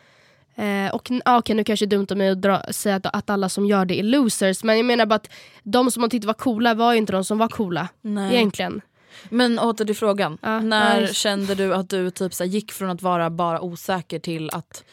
Eh, 0.57 0.95
och 0.95 1.09
ja, 1.25 1.39
okej, 1.39 1.57
nu 1.57 1.65
kanske 1.65 1.87
det 1.87 1.95
är 1.95 1.99
dumt 1.99 2.07
av 2.11 2.17
mig 2.17 2.29
att 2.29 2.43
dra, 2.43 2.63
säga 2.71 2.97
att, 2.97 3.07
att 3.07 3.31
alla 3.31 3.49
som 3.49 3.67
gör 3.67 3.85
det 3.85 3.99
är 4.01 4.03
losers, 4.03 4.65
men 4.65 4.77
jag 4.77 4.87
menar 4.87 5.07
bara 5.07 5.15
att 5.15 5.31
de 5.63 5.91
som 5.91 6.01
man 6.01 6.11
tyckte 6.11 6.27
var 6.27 6.35
coola 6.35 6.75
var 6.75 6.93
ju 6.93 6.99
inte 6.99 7.13
de 7.13 7.25
som 7.25 7.39
var 7.39 7.49
coola 7.49 7.89
Nej. 8.01 8.35
egentligen. 8.35 8.81
Men 9.29 9.59
åter 9.59 9.85
till 9.85 9.97
frågan. 9.97 10.38
Ja, 10.42 10.61
När 10.61 11.01
just- 11.01 11.14
kände 11.14 11.55
du 11.55 11.75
att 11.75 11.90
du 11.90 12.11
typ 12.11 12.35
så 12.35 12.44
gick 12.44 12.73
från 12.73 12.90
att 12.90 13.03
vara 13.03 13.31
bara 13.31 13.61
osäker 13.61 14.18
till 14.18 14.51
att 14.53 14.85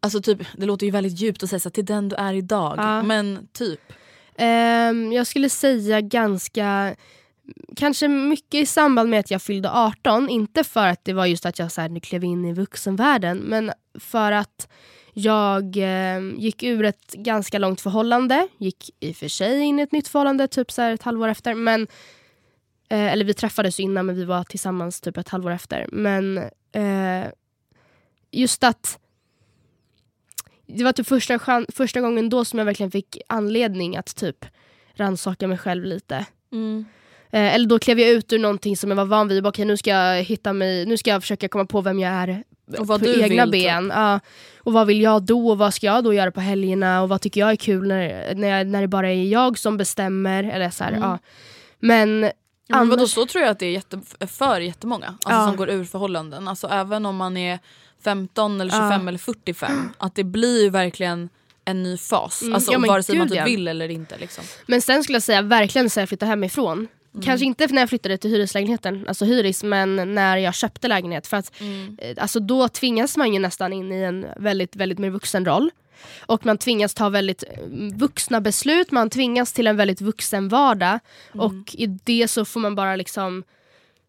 Alltså 0.00 0.22
typ, 0.22 0.38
det 0.56 0.66
låter 0.66 0.86
ju 0.86 0.92
väldigt 0.92 1.20
djupt 1.20 1.42
att 1.42 1.50
säga 1.50 1.60
så 1.60 1.68
här, 1.68 1.72
till 1.72 1.84
den 1.84 2.08
du 2.08 2.16
är 2.16 2.34
idag. 2.34 2.74
Ja. 2.76 3.02
Men 3.02 3.48
typ. 3.52 3.80
Ehm, 4.36 5.12
jag 5.12 5.26
skulle 5.26 5.50
säga 5.50 6.00
ganska, 6.00 6.94
kanske 7.76 8.08
mycket 8.08 8.60
i 8.60 8.66
samband 8.66 9.10
med 9.10 9.20
att 9.20 9.30
jag 9.30 9.42
fyllde 9.42 9.70
18. 9.70 10.28
Inte 10.28 10.64
för 10.64 10.86
att 10.86 11.04
det 11.04 11.12
var 11.12 11.26
just 11.26 11.46
att 11.46 11.58
jag 11.58 11.72
så 11.72 11.80
här, 11.80 11.88
nu 11.88 12.00
klev 12.00 12.24
in 12.24 12.44
i 12.44 12.52
vuxenvärlden, 12.52 13.38
men 13.38 13.72
för 13.98 14.32
att 14.32 14.68
jag 15.12 15.76
eh, 15.76 16.20
gick 16.36 16.62
ur 16.62 16.84
ett 16.84 17.12
ganska 17.12 17.58
långt 17.58 17.80
förhållande. 17.80 18.48
Gick 18.58 18.90
i 19.00 19.12
och 19.12 19.16
för 19.16 19.28
sig 19.28 19.60
in 19.60 19.78
i 19.78 19.82
ett 19.82 19.92
nytt 19.92 20.08
förhållande 20.08 20.48
typ 20.48 20.72
så 20.72 20.82
ett 20.82 21.02
halvår 21.02 21.28
efter. 21.28 21.54
Men, 21.54 21.86
eh, 22.88 23.12
eller 23.12 23.24
vi 23.24 23.34
träffades 23.34 23.80
innan 23.80 24.06
men 24.06 24.14
vi 24.16 24.24
var 24.24 24.44
tillsammans 24.44 25.00
typ 25.00 25.16
ett 25.16 25.28
halvår 25.28 25.50
efter. 25.50 25.86
Men 25.92 26.38
eh, 26.72 27.28
just 28.30 28.64
att 28.64 28.98
det 30.66 30.84
var 30.84 30.92
typ 30.92 31.06
första, 31.06 31.38
chan- 31.38 31.66
första 31.72 32.00
gången 32.00 32.28
då 32.28 32.44
som 32.44 32.58
jag 32.58 32.66
verkligen 32.66 32.90
fick 32.90 33.18
anledning 33.28 33.96
att 33.96 34.16
typ 34.16 34.44
rannsaka 34.94 35.46
mig 35.48 35.58
själv 35.58 35.84
lite. 35.84 36.26
Mm. 36.52 36.84
Eh, 37.30 37.54
eller 37.54 37.66
då 37.66 37.78
klev 37.78 38.00
jag 38.00 38.10
ut 38.10 38.32
ur 38.32 38.38
någonting 38.38 38.76
som 38.76 38.90
jag 38.90 38.96
var 38.96 39.04
van 39.04 39.28
vid. 39.28 39.42
Bara, 39.42 39.48
Okej, 39.48 39.64
nu 39.64 39.76
ska 39.76 39.90
jag 39.90 40.22
hitta 40.22 40.52
mig, 40.52 40.86
nu 40.86 40.96
ska 40.96 41.10
jag 41.10 41.22
försöka 41.22 41.48
komma 41.48 41.66
på 41.66 41.80
vem 41.80 41.98
jag 41.98 42.12
är 42.12 42.42
Och 42.78 42.86
vad 42.86 43.00
på 43.00 43.06
du 43.06 43.22
egna 43.22 43.44
vill, 43.46 43.52
typ. 43.52 43.62
ben. 43.68 43.92
Ja. 43.94 44.20
Och 44.58 44.72
vad 44.72 44.86
vill 44.86 45.00
jag 45.00 45.22
då? 45.22 45.48
Och 45.50 45.58
vad 45.58 45.74
ska 45.74 45.86
jag 45.86 46.04
då 46.04 46.14
göra 46.14 46.30
på 46.32 46.40
helgerna? 46.40 47.02
Och 47.02 47.08
vad 47.08 47.20
tycker 47.20 47.40
jag 47.40 47.50
är 47.50 47.56
kul 47.56 47.88
när, 47.88 48.34
när, 48.34 48.48
jag, 48.48 48.66
när 48.66 48.80
det 48.80 48.88
bara 48.88 49.10
är 49.10 49.24
jag 49.24 49.58
som 49.58 49.76
bestämmer? 49.76 50.44
Eller 50.44 50.70
så 50.70 50.84
här, 50.84 50.92
Mm. 50.92 51.02
ja. 51.02 51.18
Men, 51.78 52.30
Ja, 52.66 52.76
men 52.76 52.88
vadå, 52.88 53.06
så 53.08 53.26
tror 53.26 53.42
jag 53.44 53.50
att 53.50 53.58
det 53.58 53.66
är 53.66 53.70
jätte, 53.70 54.00
för 54.26 54.60
jättemånga 54.60 55.06
alltså, 55.06 55.28
Ja. 55.30 55.46
som 55.46 55.56
går 55.56 55.70
ur 55.70 55.84
förhållanden. 55.84 56.48
Alltså, 56.48 56.66
även 56.68 57.06
om 57.06 57.16
man 57.16 57.36
är 57.36 57.58
15 58.04 58.60
eller 58.60 58.72
Ja. 58.74 58.90
25 58.90 59.08
eller 59.08 59.18
45. 59.18 59.90
Att 59.98 60.14
det 60.14 60.24
blir 60.24 60.70
verkligen 60.70 61.28
en 61.64 61.82
ny 61.82 61.96
fas. 61.98 62.42
Mm, 62.42 62.54
Alltså, 62.54 62.72
ja, 62.72 62.78
vare 62.78 63.02
sig 63.02 63.18
man 63.18 63.28
typ 63.28 63.36
ja. 63.36 63.44
vill 63.44 63.68
eller 63.68 63.88
inte. 63.88 64.16
Liksom. 64.18 64.44
men 64.66 64.82
sen 64.82 65.02
skulle 65.02 65.16
jag 65.16 65.22
säga 65.22 65.42
verkligen 65.42 65.90
sen 65.90 66.00
jag 66.00 66.08
flyttade 66.08 66.28
hemifrån. 66.30 66.78
Mm. 67.14 67.24
Kanske 67.24 67.46
inte 67.46 67.66
när 67.66 67.82
jag 67.82 67.88
flyttade 67.88 68.18
till 68.18 68.30
hyreslägenheten, 68.30 69.04
alltså 69.08 69.24
hyris, 69.24 69.62
men 69.62 70.14
när 70.14 70.36
jag 70.36 70.54
köpte 70.54 70.88
lägenhet. 70.88 71.26
För 71.26 71.36
att 71.36 71.60
Mm. 71.60 71.96
eh, 72.02 72.14
alltså 72.22 72.40
då 72.40 72.68
tvingas 72.68 73.16
man 73.16 73.32
ju 73.32 73.38
nästan 73.38 73.72
in 73.72 73.92
i 73.92 73.96
en 74.02 74.26
väldigt, 74.36 74.76
väldigt 74.76 74.98
mer 74.98 75.10
vuxen 75.10 75.44
roll. 75.44 75.70
Och 76.26 76.46
man 76.46 76.58
tvingas 76.58 76.94
ta 76.94 77.08
väldigt 77.08 77.42
eh, 77.42 77.62
vuxna 77.94 78.40
beslut, 78.40 78.90
man 78.90 79.10
tvingas 79.10 79.52
till 79.52 79.66
en 79.66 79.76
väldigt 79.76 80.00
vuxen 80.00 80.48
vardag. 80.48 80.98
Mm. 81.34 81.46
Och 81.46 81.74
i 81.74 81.86
det 81.86 82.28
så 82.28 82.44
får 82.44 82.60
man 82.60 82.74
bara 82.74 82.96
liksom 82.96 83.44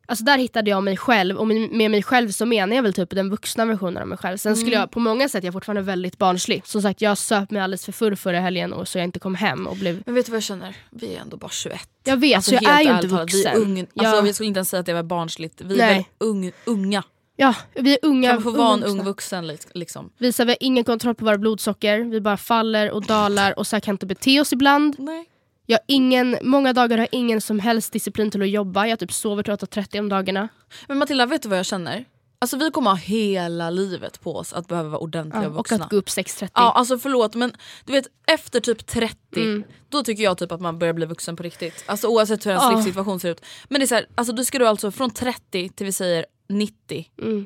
Alltså 0.10 0.23
där 0.26 0.38
hittade 0.38 0.69
jag 0.69 0.84
mig 0.84 0.97
själv 0.97 1.38
och 1.38 1.47
med 1.47 1.91
mig 1.91 2.04
själv 2.04 2.30
så 2.32 2.45
menar 2.45 2.76
jag 2.76 2.84
väl 2.84 2.93
typ 2.93 3.10
den 3.10 3.30
vuxna 3.30 3.65
versionen 3.65 4.02
av 4.02 4.08
mig 4.08 4.17
själv. 4.17 4.38
Sen 4.38 4.52
Mm. 4.52 4.62
skulle 4.62 4.76
jag 4.76 4.91
på 4.91 5.00
många 5.00 5.30
sätt, 5.30 5.43
jag 5.43 5.52
är 5.52 5.54
fortfarande 5.54 5.82
väldigt 5.82 6.17
barnslig. 6.17 6.62
Som 6.65 6.82
sagt 6.82 7.02
jag 7.02 7.17
söp 7.17 7.52
mig 7.52 7.62
alldeles 7.62 7.86
för 7.86 7.91
full 7.91 8.15
förra 8.15 8.39
helgen 8.39 8.73
och 8.73 8.88
så 8.88 8.97
jag 8.97 9.06
inte 9.06 9.19
kom 9.19 9.36
hem 9.36 9.67
och 9.67 9.76
blev... 9.78 10.04
Men 10.06 10.15
vet 10.15 10.26
du 10.26 10.32
vad 10.32 10.36
jag 10.38 10.43
känner? 10.43 10.76
Vi 10.89 11.15
är 11.15 11.21
ändå 11.21 11.38
bara 11.38 11.50
21. 11.50 11.80
Jag 12.04 12.17
vet, 12.17 12.36
Alltså, 12.36 12.52
så 12.52 12.58
jag 12.62 12.73
är 12.80 12.82
ju 12.82 12.95
inte 12.95 13.08
vuxen. 13.08 13.41
Vi 13.41 13.45
är 13.47 13.56
ung, 13.58 13.80
alltså, 13.80 13.89
Jag- 14.15 14.28
Jag 14.28 14.36
skulle 14.36 14.47
inte 14.47 14.58
ens 14.58 14.69
säga 14.69 14.80
att 14.80 14.86
det 14.86 14.93
var 14.93 15.04
barnsligt. 15.04 15.62
Vi 15.62 15.73
är 15.73 15.78
Nej. 15.88 15.95
väl 15.95 16.04
ung, 16.30 16.52
unga. 16.65 17.04
Ja, 17.39 17.56
vi 17.73 17.93
är 17.93 18.00
unga. 18.02 18.28
Kan 18.30 18.36
man 18.36 18.43
få 18.43 18.52
vara 18.52 18.73
en 18.73 18.84
ung 18.84 19.04
vuxen 19.04 19.47
li- 19.47 19.58
liksom? 19.73 20.10
Vi, 20.17 20.32
så 20.34 20.41
här, 20.41 20.45
vi 20.45 20.52
har 20.52 20.58
ingen 20.60 20.84
kontroll 20.84 21.15
på 21.15 21.26
våra 21.26 21.38
blodsocker, 21.38 22.00
vi 22.00 22.21
bara 22.21 22.38
faller 22.38 22.91
och 22.91 23.06
dalar 23.06 23.60
och 23.60 23.67
så 23.67 23.76
här 23.76 23.82
kan 23.82 23.93
inte 23.95 24.06
bete 24.06 24.39
oss 24.41 24.54
ibland. 24.54 24.95
Nej. 25.00 25.26
Jag 25.65 25.80
ingen, 25.88 26.38
många 26.41 26.73
dagar 26.73 26.97
har 26.97 27.08
ingen 27.12 27.41
som 27.41 27.60
helst 27.60 27.93
disciplin 27.93 28.32
till 28.32 28.41
att 28.41 28.50
jobba. 28.50 28.88
Jag 28.88 29.00
typ 29.00 29.12
sover 29.12 29.43
till 29.43 29.54
8.30 29.54 30.00
om 30.00 30.10
dagarna. 30.10 30.47
Men 30.88 30.97
Matilda, 30.97 31.26
vet 31.26 31.41
du 31.41 31.50
vad 31.50 31.58
jag 31.60 31.65
känner? 31.65 32.06
Alltså 32.39 32.58
vi 32.58 32.71
kommer 32.71 32.89
ha 32.91 32.97
hela 32.97 33.69
livet 33.69 34.21
på 34.21 34.36
oss 34.36 34.54
att 34.54 34.67
behöva 34.67 34.89
vara 34.89 35.00
ordentliga 35.02 35.43
Ja, 35.43 35.50
och 35.50 35.56
vuxna. 35.56 35.84
att 35.84 35.89
gå 35.89 35.95
upp 35.97 36.08
6.30. 36.08 36.50
Ja 36.54 36.71
alltså 36.71 37.00
förlåt 37.00 37.36
men 37.36 37.54
du 37.86 37.91
vet 37.93 38.06
efter 38.28 38.60
typ 38.60 38.88
30 38.88 39.15
Mm. 39.36 39.63
då 39.89 40.04
tycker 40.04 40.23
jag 40.23 40.38
typ 40.38 40.52
att 40.52 40.62
man 40.62 40.80
börjar 40.80 40.93
bli 40.93 41.06
vuxen 41.06 41.36
på 41.36 41.43
riktigt. 41.43 41.84
Alltså 41.88 42.08
oavsett 42.08 42.45
hur 42.45 42.52
ens 42.52 42.63
Ja. 42.63 42.71
livssituation 42.76 43.19
ser 43.19 43.30
ut. 43.32 43.41
Men 43.69 43.80
det 43.80 43.86
är 43.86 43.88
så 43.88 43.95
här, 43.95 44.08
alltså 44.15 44.34
då 44.34 44.45
ska 44.45 44.60
du 44.60 44.67
alltså 44.67 44.91
från 44.91 45.12
30 45.12 45.69
till 45.69 45.86
vi 45.86 45.91
säger 45.91 46.26
90. 46.49 47.05
Mm. 47.21 47.45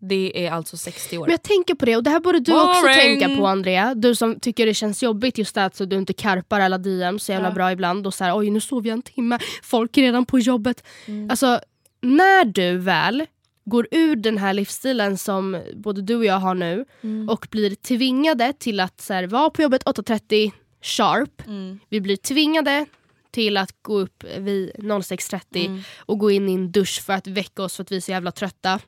Det 0.00 0.46
är 0.46 0.50
alltså 0.52 0.76
60 0.76 1.18
år. 1.18 1.22
Men 1.26 1.30
jag 1.30 1.42
tänker 1.42 1.74
på 1.74 1.84
det 1.84 1.96
och 1.96 2.02
det 2.02 2.10
här 2.10 2.20
borde 2.20 2.40
du 2.40 2.52
också 2.52 2.82
Boring. 2.82 2.94
tänka 3.20 3.36
på 3.36 3.46
Andrea. 3.46 3.94
Du 3.94 4.14
som 4.14 4.40
tycker 4.40 4.66
det 4.66 4.74
känns 4.74 5.02
jobbigt 5.02 5.38
just 5.38 5.54
det 5.54 5.64
att 5.64 5.76
så 5.76 5.84
du 5.84 5.96
inte 5.96 6.12
karpar 6.12 6.60
alla 6.60 6.78
DM 6.78 7.18
så 7.18 7.32
jävla 7.32 7.48
Ja. 7.48 7.54
bra 7.54 7.72
ibland 7.72 8.06
och 8.06 8.14
så 8.14 8.24
här, 8.24 8.38
oj 8.38 8.50
nu 8.50 8.60
sov 8.60 8.86
jag 8.86 8.92
en 8.94 9.02
timme, 9.02 9.38
folk 9.62 9.96
är 9.98 10.02
redan 10.02 10.26
på 10.26 10.38
jobbet. 10.38 10.84
Mm. 11.06 11.30
Alltså 11.30 11.60
när 12.02 12.44
du 12.44 12.78
väl 12.78 13.26
går 13.64 13.88
ur 13.90 14.16
den 14.16 14.38
här 14.38 14.52
livsstilen 14.54 15.18
som 15.18 15.62
både 15.76 16.02
du 16.02 16.16
och 16.16 16.24
jag 16.24 16.38
har 16.38 16.54
nu 16.54 16.84
Mm. 17.02 17.28
och 17.28 17.46
blir 17.50 17.74
tvingade 17.74 18.52
till 18.58 18.80
att 18.80 19.00
så 19.00 19.14
här, 19.14 19.26
vara 19.26 19.50
på 19.50 19.62
jobbet 19.62 19.84
8.30 19.84 20.52
sharp. 20.82 21.46
Mm. 21.46 21.78
Vi 21.88 22.00
blir 22.00 22.16
tvingade 22.16 22.86
till 23.30 23.56
att 23.56 23.82
gå 23.82 23.98
upp 23.98 24.24
vid 24.38 24.70
06.30 24.78 25.66
Mm. 25.66 25.82
och 25.98 26.18
gå 26.18 26.30
in 26.30 26.48
i 26.48 26.54
en 26.54 26.72
dusch 26.72 27.02
för 27.06 27.12
att 27.12 27.26
väcka 27.26 27.62
oss 27.62 27.76
för 27.76 27.82
att 27.82 27.92
vi 27.92 27.96
är 27.96 28.00
så 28.00 28.10
jävla 28.10 28.32
trötta. 28.32 28.80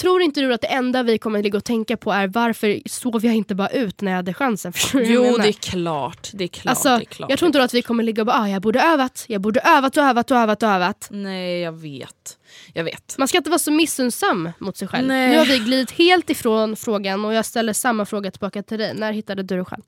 Tror 0.00 0.22
inte 0.22 0.40
du 0.40 0.54
att 0.54 0.60
det 0.60 0.66
enda 0.66 1.02
vi 1.02 1.18
kommer 1.18 1.42
ligga 1.42 1.56
och 1.58 1.64
tänka 1.64 1.96
på 1.96 2.12
är 2.12 2.26
varför 2.26 2.80
sov 2.88 3.24
jag 3.24 3.34
inte 3.34 3.54
bara 3.54 3.68
ut 3.68 4.00
när 4.00 4.10
jag 4.12 4.16
hade 4.16 4.34
chansen? 4.34 4.72
Förstår 4.78 5.00
jag 5.02 5.10
Jo 5.10 5.36
det 5.36 5.48
är 5.48 5.52
klart. 5.52 6.30
Det 6.34 6.44
är 6.44 6.48
klart. 6.48 6.70
alltså, 6.70 6.88
det 6.88 7.02
är 7.02 7.04
klart 7.04 7.30
jag 7.30 7.38
tror 7.38 7.46
inte 7.46 7.62
att 7.62 7.74
vi 7.74 7.82
kommer 7.82 8.02
ligga 8.02 8.22
och 8.22 8.26
bara 8.26 8.36
ah, 8.38 8.48
jag 8.48 8.62
borde 8.62 8.80
övat, 8.80 9.24
jag 9.28 9.40
borde 9.40 9.60
övat 9.60 9.96
och 9.96 10.02
övat 10.02 10.30
och 10.30 10.36
övat 10.36 10.62
och 10.62 10.68
övat. 10.68 11.08
Nej 11.10 11.60
jag 11.60 11.72
vet. 11.72 12.38
Jag 12.74 12.84
vet. 12.84 13.14
Man 13.18 13.28
ska 13.28 13.38
inte 13.38 13.50
vara 13.50 13.58
så 13.58 13.70
missunnsam 13.72 14.50
mot 14.58 14.76
sig 14.76 14.88
själv. 14.88 15.08
Nej. 15.08 15.30
Nu 15.30 15.38
har 15.38 15.46
vi 15.46 15.58
glidit 15.58 15.90
helt 15.90 16.30
ifrån 16.30 16.76
frågan 16.76 17.24
och 17.24 17.34
jag 17.34 17.44
ställer 17.46 17.72
samma 17.72 18.06
fråga 18.06 18.30
tillbaka 18.30 18.62
till 18.62 18.78
dig. 18.78 18.94
När 18.94 19.12
hittade 19.12 19.42
du 19.42 19.56
dig 19.56 19.64
själv? 19.64 19.82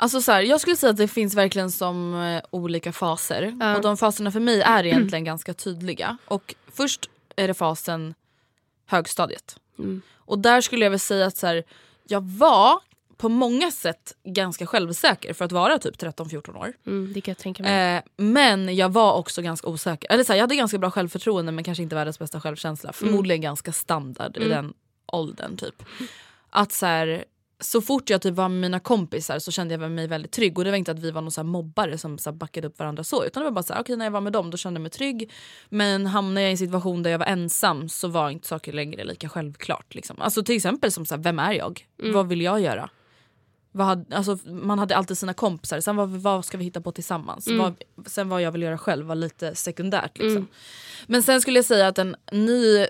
Alltså 0.00 0.20
så 0.20 0.32
här, 0.32 0.42
jag 0.42 0.60
skulle 0.60 0.76
säga 0.76 0.90
att 0.90 0.96
det 0.96 1.08
finns 1.08 1.34
verkligen 1.34 1.70
som 1.70 2.14
eh, 2.14 2.42
olika 2.50 2.92
faser. 2.92 3.56
Ja. 3.60 3.76
Och 3.76 3.82
de 3.82 3.96
faserna 3.96 4.30
för 4.30 4.40
mig 4.40 4.60
är 4.60 4.86
egentligen 4.86 5.24
ganska 5.24 5.54
tydliga. 5.54 6.18
Och 6.24 6.54
först 6.72 7.10
är 7.36 7.48
det 7.48 7.54
fasen 7.54 8.14
högstadiet. 8.86 9.56
Mm. 9.78 10.02
Och 10.16 10.38
där 10.38 10.60
skulle 10.60 10.84
jag 10.84 10.90
väl 10.90 11.00
säga 11.00 11.26
att 11.26 11.36
så 11.36 11.46
här, 11.46 11.64
jag 12.06 12.20
var 12.22 12.80
på 13.16 13.28
många 13.28 13.70
sätt 13.70 14.14
ganska 14.24 14.66
självsäker 14.66 15.34
för 15.34 15.44
att 15.44 15.52
vara 15.52 15.78
typ 15.78 15.96
13-14 15.96 16.56
år. 16.56 16.72
Mm, 16.86 17.12
det 17.12 17.20
kan 17.20 17.32
jag 17.32 17.38
tänka 17.38 17.62
mig. 17.62 17.96
Eh, 17.96 18.02
men 18.16 18.76
jag 18.76 18.92
var 18.92 19.12
också 19.12 19.42
ganska 19.42 19.68
osäker. 19.68 20.12
Eller 20.12 20.24
så 20.24 20.32
här, 20.32 20.38
jag 20.38 20.42
hade 20.42 20.56
ganska 20.56 20.78
bra 20.78 20.90
självförtroende 20.90 21.52
men 21.52 21.64
kanske 21.64 21.82
inte 21.82 21.94
världens 21.94 22.18
bästa 22.18 22.40
självkänsla. 22.40 22.92
Förmodligen 22.92 23.40
ganska 23.40 23.72
standard 23.72 24.36
i 24.36 24.48
den 24.48 24.74
åldern. 25.06 25.56
typ. 25.56 25.82
Att 26.50 26.72
så 26.72 26.86
här, 26.86 27.24
så 27.60 27.80
fort 27.80 28.10
jag 28.10 28.22
typ 28.22 28.34
var 28.34 28.48
med 28.48 28.60
mina 28.60 28.80
kompisar 28.80 29.38
så 29.38 29.50
kände 29.50 29.74
jag 29.74 29.90
mig 29.90 30.06
väldigt 30.06 30.32
trygg. 30.32 30.58
Och 30.58 30.64
det 30.64 30.70
var 30.70 30.76
inte 30.76 30.90
att 30.90 30.98
vi 30.98 31.10
var 31.10 31.20
någon 31.20 31.30
så 31.30 31.42
mobbare 31.42 31.98
som 31.98 32.18
så 32.18 32.30
här 32.30 32.36
backade 32.36 32.66
upp 32.66 32.78
varandra 32.78 33.04
så. 33.04 33.24
Utan 33.24 33.40
det 33.40 33.44
var 33.44 33.54
bara 33.54 33.62
så 33.62 33.72
här, 33.74 33.80
okej 33.80 33.96
när 33.96 34.06
jag 34.06 34.12
var 34.12 34.20
med 34.20 34.32
dem 34.32 34.50
då 34.50 34.56
kände 34.56 34.78
jag 34.78 34.82
mig 34.82 34.90
trygg. 34.90 35.32
Men 35.68 36.06
hamnade 36.06 36.40
jag 36.40 36.50
i 36.50 36.52
en 36.52 36.58
situation 36.58 37.02
där 37.02 37.10
jag 37.10 37.18
var 37.18 37.26
ensam 37.26 37.88
så 37.88 38.08
var 38.08 38.30
inte 38.30 38.48
saker 38.48 38.72
längre 38.72 39.04
lika 39.04 39.28
självklart. 39.28 39.94
Liksom. 39.94 40.20
Alltså 40.20 40.42
till 40.42 40.56
exempel 40.56 40.92
som 40.92 41.06
så 41.06 41.14
här, 41.14 41.22
vem 41.22 41.38
är 41.38 41.52
jag? 41.52 41.86
Vad 42.12 42.28
vill 42.28 42.40
jag 42.40 42.60
göra? 42.60 42.90
Vad 43.72 43.86
hade, 43.86 44.16
alltså, 44.16 44.38
man 44.50 44.78
hade 44.78 44.96
alltid 44.96 45.18
sina 45.18 45.34
kompisar, 45.34 45.80
sen 45.80 45.96
vad, 45.96 46.08
vad 46.08 46.44
ska 46.44 46.58
vi 46.58 46.64
hitta 46.64 46.80
på 46.80 46.92
tillsammans? 46.92 47.48
Vad, 47.58 47.82
sen 48.06 48.28
vad 48.28 48.42
jag 48.42 48.52
vill 48.52 48.62
göra 48.62 48.78
själv 48.78 49.06
var 49.06 49.14
lite 49.14 49.54
sekundärt. 49.54 50.18
Liksom. 50.18 50.46
Men 51.06 51.22
sen 51.22 51.40
skulle 51.40 51.58
jag 51.58 51.64
säga 51.64 51.88
att 51.88 51.98
en 51.98 52.16
ny 52.32 52.86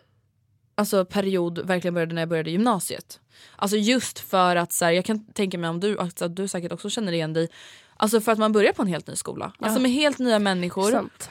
alltså, 0.78 1.04
period 1.04 1.58
verkligen 1.58 1.94
började 1.94 2.14
när 2.14 2.22
jag 2.22 2.28
började 2.28 2.50
gymnasiet. 2.50 3.20
Alltså 3.56 3.76
just 3.76 4.18
för 4.18 4.56
att, 4.56 4.72
så 4.72 4.84
här, 4.84 4.92
jag 4.92 5.04
kan 5.04 5.32
tänka 5.32 5.58
mig 5.58 5.70
om 5.70 5.80
du, 5.80 5.98
alltså, 5.98 6.28
du 6.28 6.48
säkert 6.48 6.72
också 6.72 6.90
känner 6.90 7.12
igen 7.12 7.32
dig, 7.32 7.48
alltså 7.96 8.20
för 8.20 8.32
att 8.32 8.38
man 8.38 8.52
börjar 8.52 8.72
på 8.72 8.82
en 8.82 8.88
helt 8.88 9.06
ny 9.06 9.16
skola. 9.16 9.52
Alltså 9.58 9.80
med 9.80 9.90
helt 9.90 10.18
nya 10.18 10.38
människor. 10.38 10.90
Sant. 10.90 11.30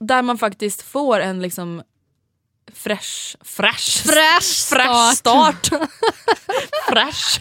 Där 0.00 0.22
man 0.22 0.38
faktiskt 0.38 0.82
får 0.82 1.20
en 1.20 1.42
liksom 1.42 1.82
fresh, 2.72 3.36
fresh, 3.40 4.02
Fresh 4.06 4.68
fresh 4.68 5.14
start. 5.14 5.66
fresh. 6.88 7.40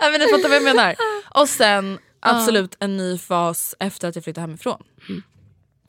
Jag 0.00 0.14
inte, 0.14 0.28
fattar 0.28 0.48
vad 0.48 0.56
jag 0.56 0.62
menar. 0.62 0.96
Och 1.34 1.48
sen 1.48 1.98
absolut 2.20 2.76
en 2.80 2.96
ny 2.96 3.18
fas 3.18 3.74
efter 3.78 4.08
att 4.08 4.14
jag 4.14 4.24
flyttade 4.24 4.40
hemifrån. 4.40 4.82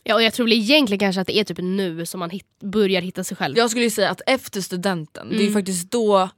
Ja, 0.04 0.16
och 0.16 0.24
jag 0.24 0.34
tror 0.34 0.46
väl 0.46 0.54
egentligen 0.54 1.00
kanske 1.00 1.22
att 1.22 1.28
det 1.28 1.38
är 1.38 1.44
typ 1.44 1.58
nu 1.62 2.06
som 2.06 2.20
man 2.20 2.30
hit, 2.30 2.46
börjar 2.64 3.02
hitta 3.02 3.24
sig 3.24 3.38
själv. 3.38 3.58
Jag 3.58 3.70
skulle 3.70 3.84
ju 3.86 3.90
säga 3.90 4.10
att 4.10 4.22
efter 4.26 4.62
studenten, 4.62 5.30
det 5.30 5.36
är 5.36 5.42
Mm. 5.42 5.54
faktiskt 5.54 5.92
då 5.92 6.30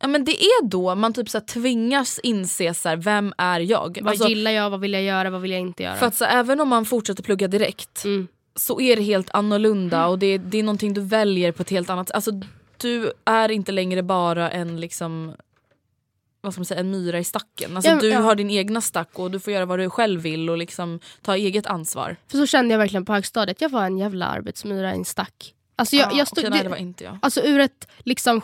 Ja, 0.00 0.08
men 0.08 0.24
det 0.24 0.44
är 0.44 0.64
då 0.68 0.94
man 0.94 1.12
typ 1.12 1.28
så 1.30 1.38
här 1.38 1.44
tvingas 1.46 2.18
inse 2.22 2.74
så 2.74 2.88
här, 2.88 2.96
vem 2.96 3.34
är 3.38 3.60
jag? 3.60 3.98
vad 4.02 4.10
Alltså, 4.10 4.28
gillar 4.28 4.50
jag, 4.50 4.70
vad 4.70 4.80
vill 4.80 4.92
jag 4.92 5.02
göra, 5.02 5.30
vad 5.30 5.40
vill 5.40 5.50
jag 5.50 5.60
inte 5.60 5.82
göra? 5.82 5.96
för 5.96 6.06
att 6.06 6.14
så, 6.14 6.24
även 6.24 6.60
om 6.60 6.68
man 6.68 6.84
fortsätter 6.84 7.22
plugga 7.22 7.48
direkt 7.48 8.04
Mm. 8.04 8.28
så 8.56 8.80
är 8.80 8.96
det 8.96 9.02
helt 9.02 9.30
annorlunda 9.30 10.06
och 10.06 10.18
det, 10.18 10.38
det 10.38 10.58
är 10.58 10.62
någonting 10.62 10.94
du 10.94 11.00
väljer 11.00 11.52
på 11.52 11.62
ett 11.62 11.70
helt 11.70 11.90
annat 11.90 12.10
Alltså 12.10 12.30
du 12.76 13.12
är 13.24 13.50
inte 13.50 13.72
längre 13.72 14.02
bara 14.02 14.50
en 14.50 14.80
liksom 14.80 15.32
vad 16.44 16.52
ska 16.52 16.60
man 16.60 16.66
säga, 16.66 16.80
en 16.80 16.90
myra 16.90 17.18
i 17.18 17.24
stacken. 17.24 17.76
Alltså, 17.76 17.90
Ja, 17.90 17.98
du 18.00 18.08
ja. 18.08 18.20
har 18.20 18.34
din 18.34 18.50
egna 18.50 18.80
stack 18.80 19.18
och 19.18 19.30
du 19.30 19.40
får 19.40 19.52
göra 19.52 19.64
vad 19.66 19.78
du 19.78 19.90
själv 19.90 20.20
vill 20.20 20.50
och 20.50 20.58
liksom 20.58 21.00
ta 21.22 21.36
eget 21.36 21.66
ansvar. 21.66 22.16
För 22.30 22.38
så 22.38 22.46
kände 22.46 22.74
jag 22.74 22.78
verkligen 22.78 23.04
på 23.04 23.12
högstadiet, 23.12 23.60
jag 23.60 23.68
var 23.68 23.84
en 23.84 23.98
jävla 23.98 24.26
arbetsmyra 24.26 24.92
i 24.94 24.96
en 24.96 25.04
stack. 25.04 25.54
Alltså, 25.76 25.96
jag, 25.96 26.12
Ja, 26.12 26.18
jag 26.18 26.28
stod, 26.28 26.44
nej, 26.44 26.52
det- 26.58 26.62
det 26.62 26.68
var 26.68 26.76
inte 26.76 27.04
jag. 27.04 27.18
Alltså 27.22 27.40
ur 27.40 27.60
ett 27.60 27.88
liksom, 27.98 28.40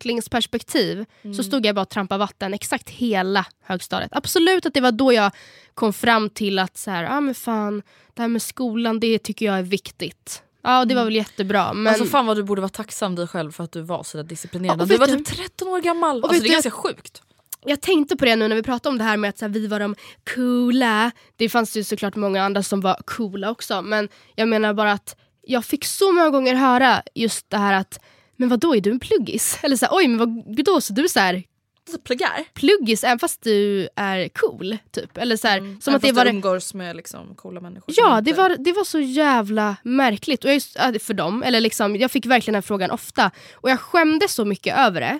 självutvecklingsperspektiv 0.00 1.04
Mm. 1.22 1.34
så 1.34 1.42
stod 1.42 1.66
jag 1.66 1.74
bara 1.74 1.82
och 1.82 1.88
trampade 1.88 2.18
vatten 2.18 2.54
exakt 2.54 2.90
hela 2.90 3.46
högstadiet. 3.62 4.10
Absolut 4.14 4.66
att 4.66 4.74
det 4.74 4.80
var 4.80 4.92
då 4.92 5.12
jag 5.12 5.30
kom 5.74 5.92
fram 5.92 6.30
till 6.30 6.58
att 6.58 6.76
så 6.76 6.90
här, 6.90 7.04
ah, 7.04 7.20
men 7.20 7.34
fan, 7.34 7.82
det 8.14 8.22
här 8.22 8.28
med 8.28 8.42
skolan 8.42 9.00
det 9.00 9.18
tycker 9.18 9.46
jag 9.46 9.58
är 9.58 9.62
viktigt. 9.62 10.42
Ja 10.66 10.84
det 10.84 10.94
var 10.94 11.04
väl 11.04 11.14
jättebra 11.14 11.72
men 11.72 11.86
Alltså 11.86 12.04
fan 12.04 12.26
vad 12.26 12.36
du 12.36 12.42
borde 12.42 12.60
vara 12.60 12.68
tacksam 12.68 13.14
dig 13.14 13.26
själv 13.26 13.52
för 13.52 13.64
att 13.64 13.72
du 13.72 13.82
var 13.82 14.02
så 14.02 14.16
där 14.16 14.24
disciplinerad. 14.24 14.78
Ja, 14.78 14.82
och 14.82 14.88
du 14.88 14.96
var 14.96 15.06
typ 15.06 15.26
13 15.26 15.68
år 15.68 15.80
gammal. 15.80 16.22
Och 16.22 16.28
Alltså, 16.28 16.42
det 16.42 16.48
är 16.48 16.52
ganska 16.52 16.70
sjukt. 16.70 17.22
jag 17.64 17.80
tänkte 17.80 18.16
på 18.16 18.24
det 18.24 18.36
nu 18.36 18.48
när 18.48 18.56
vi 18.56 18.62
pratade 18.62 18.90
om 18.92 18.98
det 18.98 19.04
här 19.04 19.16
med 19.16 19.30
att 19.30 19.40
här, 19.40 19.48
vi 19.48 19.66
var 19.66 19.80
de 19.80 19.94
coola. 20.34 21.10
Det 21.36 21.48
fanns 21.48 21.76
ju 21.76 21.84
såklart 21.84 22.16
många 22.16 22.42
andra 22.44 22.62
som 22.62 22.80
var 22.80 22.96
coola 23.04 23.50
också 23.50 23.82
men 23.82 24.08
jag 24.34 24.48
menar 24.48 24.74
bara 24.74 24.92
att 24.92 25.16
jag 25.42 25.64
fick 25.64 25.84
så 25.84 26.12
många 26.12 26.30
gånger 26.30 26.54
höra 26.54 27.02
just 27.14 27.50
det 27.50 27.56
här 27.56 27.74
att 27.74 28.00
men 28.36 28.48
vad 28.48 28.60
då 28.60 28.76
är 28.76 28.80
du 28.80 28.90
en 28.90 29.00
pluggis? 29.00 29.58
Eller 29.62 29.76
så 29.76 29.86
här, 29.86 29.96
oj 29.96 30.08
men 30.08 30.18
vad 30.18 30.64
då 30.64 30.80
så 30.80 30.92
du 30.92 31.04
är 31.04 31.08
så 31.08 31.20
här 31.20 31.42
Alltså, 31.86 32.00
pluggar. 32.00 32.44
pluggis 32.54 33.04
även 33.04 33.18
fast 33.18 33.42
du 33.42 33.88
är 33.96 34.28
cool. 34.28 34.78
Typ. 34.90 35.18
Eller 35.18 35.36
så 35.36 35.48
här, 35.48 35.80
som 35.80 35.94
att 35.94 36.02
det 36.02 36.12
var 36.12 36.24
du 36.24 36.30
umgås 36.30 36.74
med 36.74 36.96
liksom, 36.96 37.34
coola 37.34 37.60
människor. 37.60 37.94
Ja, 37.96 38.20
det 38.20 38.32
var, 38.32 38.56
det 38.58 38.72
var 38.72 38.84
så 38.84 39.00
jävla 39.00 39.76
märkligt. 39.82 40.44
Och 40.44 40.50
jag, 40.50 40.62
för 41.02 41.14
dem, 41.14 41.42
eller 41.42 41.60
liksom, 41.60 41.96
jag 41.96 42.10
fick 42.10 42.26
verkligen 42.26 42.52
den 42.52 42.62
frågan 42.62 42.90
ofta. 42.90 43.30
Och 43.54 43.70
jag 43.70 43.80
skämdes 43.80 44.34
så 44.34 44.44
mycket 44.44 44.78
över 44.78 45.00
det. 45.00 45.18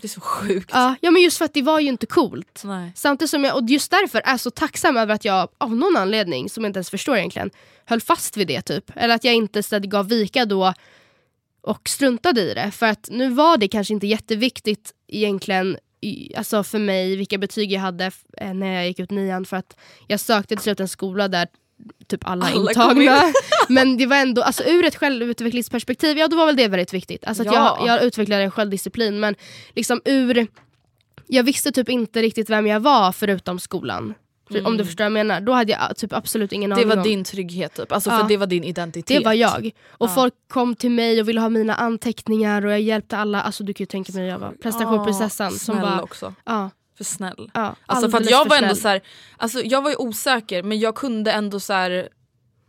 det 0.00 0.06
är 0.06 0.08
så 0.08 0.20
sjukt. 0.20 0.70
Ja, 0.72 0.94
ja 1.00 1.10
men 1.10 1.22
just 1.22 1.38
för 1.38 1.44
att 1.44 1.54
det 1.54 1.62
var 1.62 1.80
ju 1.80 1.88
inte 1.88 2.06
coolt. 2.06 2.62
Nej. 2.64 2.92
Samtidigt 2.94 3.30
som 3.30 3.44
jag, 3.44 3.56
och 3.56 3.70
just 3.70 3.90
därför 3.90 4.22
är 4.24 4.36
så 4.36 4.50
tacksam 4.50 4.96
över 4.96 5.14
att 5.14 5.24
jag 5.24 5.48
av 5.58 5.76
någon 5.76 5.96
anledning, 5.96 6.48
som 6.48 6.64
jag 6.64 6.68
inte 6.68 6.78
ens 6.78 6.90
förstår 6.90 7.16
egentligen, 7.16 7.50
höll 7.84 8.00
fast 8.00 8.36
vid 8.36 8.46
det 8.46 8.62
typ. 8.62 8.92
Eller 8.96 9.14
att 9.14 9.24
jag 9.24 9.34
inte 9.34 9.62
så, 9.62 9.78
gav 9.78 10.08
vika 10.08 10.44
då 10.44 10.74
och 11.60 11.88
struntade 11.88 12.40
i 12.40 12.54
det. 12.54 12.70
För 12.70 12.86
att 12.86 13.08
nu 13.10 13.28
var 13.28 13.56
det 13.56 13.68
kanske 13.68 13.94
inte 13.94 14.06
jätteviktigt 14.06 14.92
egentligen 15.08 15.76
alltså 16.36 16.62
för 16.64 16.78
mig 16.78 17.16
vilka 17.16 17.38
betyg 17.38 17.72
jag 17.72 17.80
hade 17.80 18.10
eh, 18.36 18.54
när 18.54 18.74
jag 18.74 18.86
gick 18.86 18.98
ut 18.98 19.10
nian. 19.10 19.44
För 19.44 19.56
att 19.56 19.76
jag 20.06 20.20
sökte 20.20 20.54
till 20.56 20.62
slut 20.62 20.80
en 20.80 20.88
skola 20.88 21.28
där 21.28 21.48
typ 22.06 22.28
alla, 22.28 22.46
Alla 22.46 22.70
intagna. 22.70 23.32
Men 23.68 23.96
det 23.96 24.06
var 24.06 24.16
ändå, 24.16 24.42
alltså 24.42 24.64
ur 24.64 24.84
ett 24.84 24.96
självutvecklingsperspektiv, 24.96 26.18
ja 26.18 26.28
då 26.28 26.36
var 26.36 26.46
väl 26.46 26.56
det 26.56 26.68
väldigt 26.68 26.94
viktigt. 26.94 27.24
Alltså 27.24 27.44
Ja. 27.44 27.78
jag, 27.80 27.88
jag 27.88 28.04
utvecklade 28.04 28.42
en 28.42 28.50
självdisciplin 28.50 29.20
men 29.20 29.34
liksom 29.74 30.00
ur 30.04 30.46
jag 31.26 31.42
visste 31.44 31.72
typ 31.72 31.88
inte 31.88 32.22
riktigt 32.22 32.50
vem 32.50 32.66
jag 32.66 32.80
var 32.80 33.12
förutom 33.12 33.60
skolan. 33.60 34.14
För- 34.50 34.66
Om 34.66 34.76
du 34.76 34.84
förstår 34.84 35.04
vad 35.04 35.06
jag 35.06 35.12
menar. 35.26 35.40
Då 35.40 35.52
hade 35.52 35.72
jag 35.72 35.96
typ 35.96 36.12
absolut 36.12 36.52
ingen 36.52 36.72
Mm. 36.72 36.78
Det 36.88 36.92
aning 36.92 36.98
var 36.98 37.04
din 37.04 37.24
trygghet 37.24 37.74
typ. 37.74 37.92
Alltså, 37.92 38.10
Ja. 38.10 38.18
för 38.18 38.28
det 38.28 38.36
var 38.36 38.46
din 38.46 38.64
identitet. 38.64 39.18
Det 39.18 39.24
var 39.24 39.32
jag. 39.32 39.70
Och 39.88 40.08
Ja. 40.08 40.14
folk 40.14 40.34
kom 40.48 40.74
till 40.74 40.90
mig 40.90 41.20
och 41.20 41.28
ville 41.28 41.40
ha 41.40 41.48
mina 41.48 41.74
anteckningar 41.74 42.66
och 42.66 42.72
jag 42.72 42.80
hjälpte 42.80 43.16
alla. 43.18 43.40
Alltså 43.42 43.64
du 43.64 43.74
kan 43.74 43.82
ju 43.82 43.86
tänka 43.86 44.12
mig 44.12 44.26
jag 44.28 44.38
var 44.38 44.52
prestationsprinsessan 44.62 45.50
som 45.50 45.58
snäll 45.74 45.80
bara... 45.86 46.02
också. 46.02 46.34
Ja, 46.44 46.70
För 46.96 47.04
snäll. 47.04 47.50
ja, 47.54 47.74
Alltså 47.86 48.10
för 48.10 48.30
jag 48.30 48.48
var 48.48 48.56
ändå 48.56 48.74
så 48.74 48.88
här, 48.88 49.00
alltså 49.36 49.60
jag 49.64 49.82
var 49.82 49.90
ju 49.90 49.96
osäker 49.96 50.62
men 50.62 50.78
jag 50.78 50.94
kunde 50.94 51.32
ändå 51.32 51.60
så 51.60 51.72
här 51.72 52.08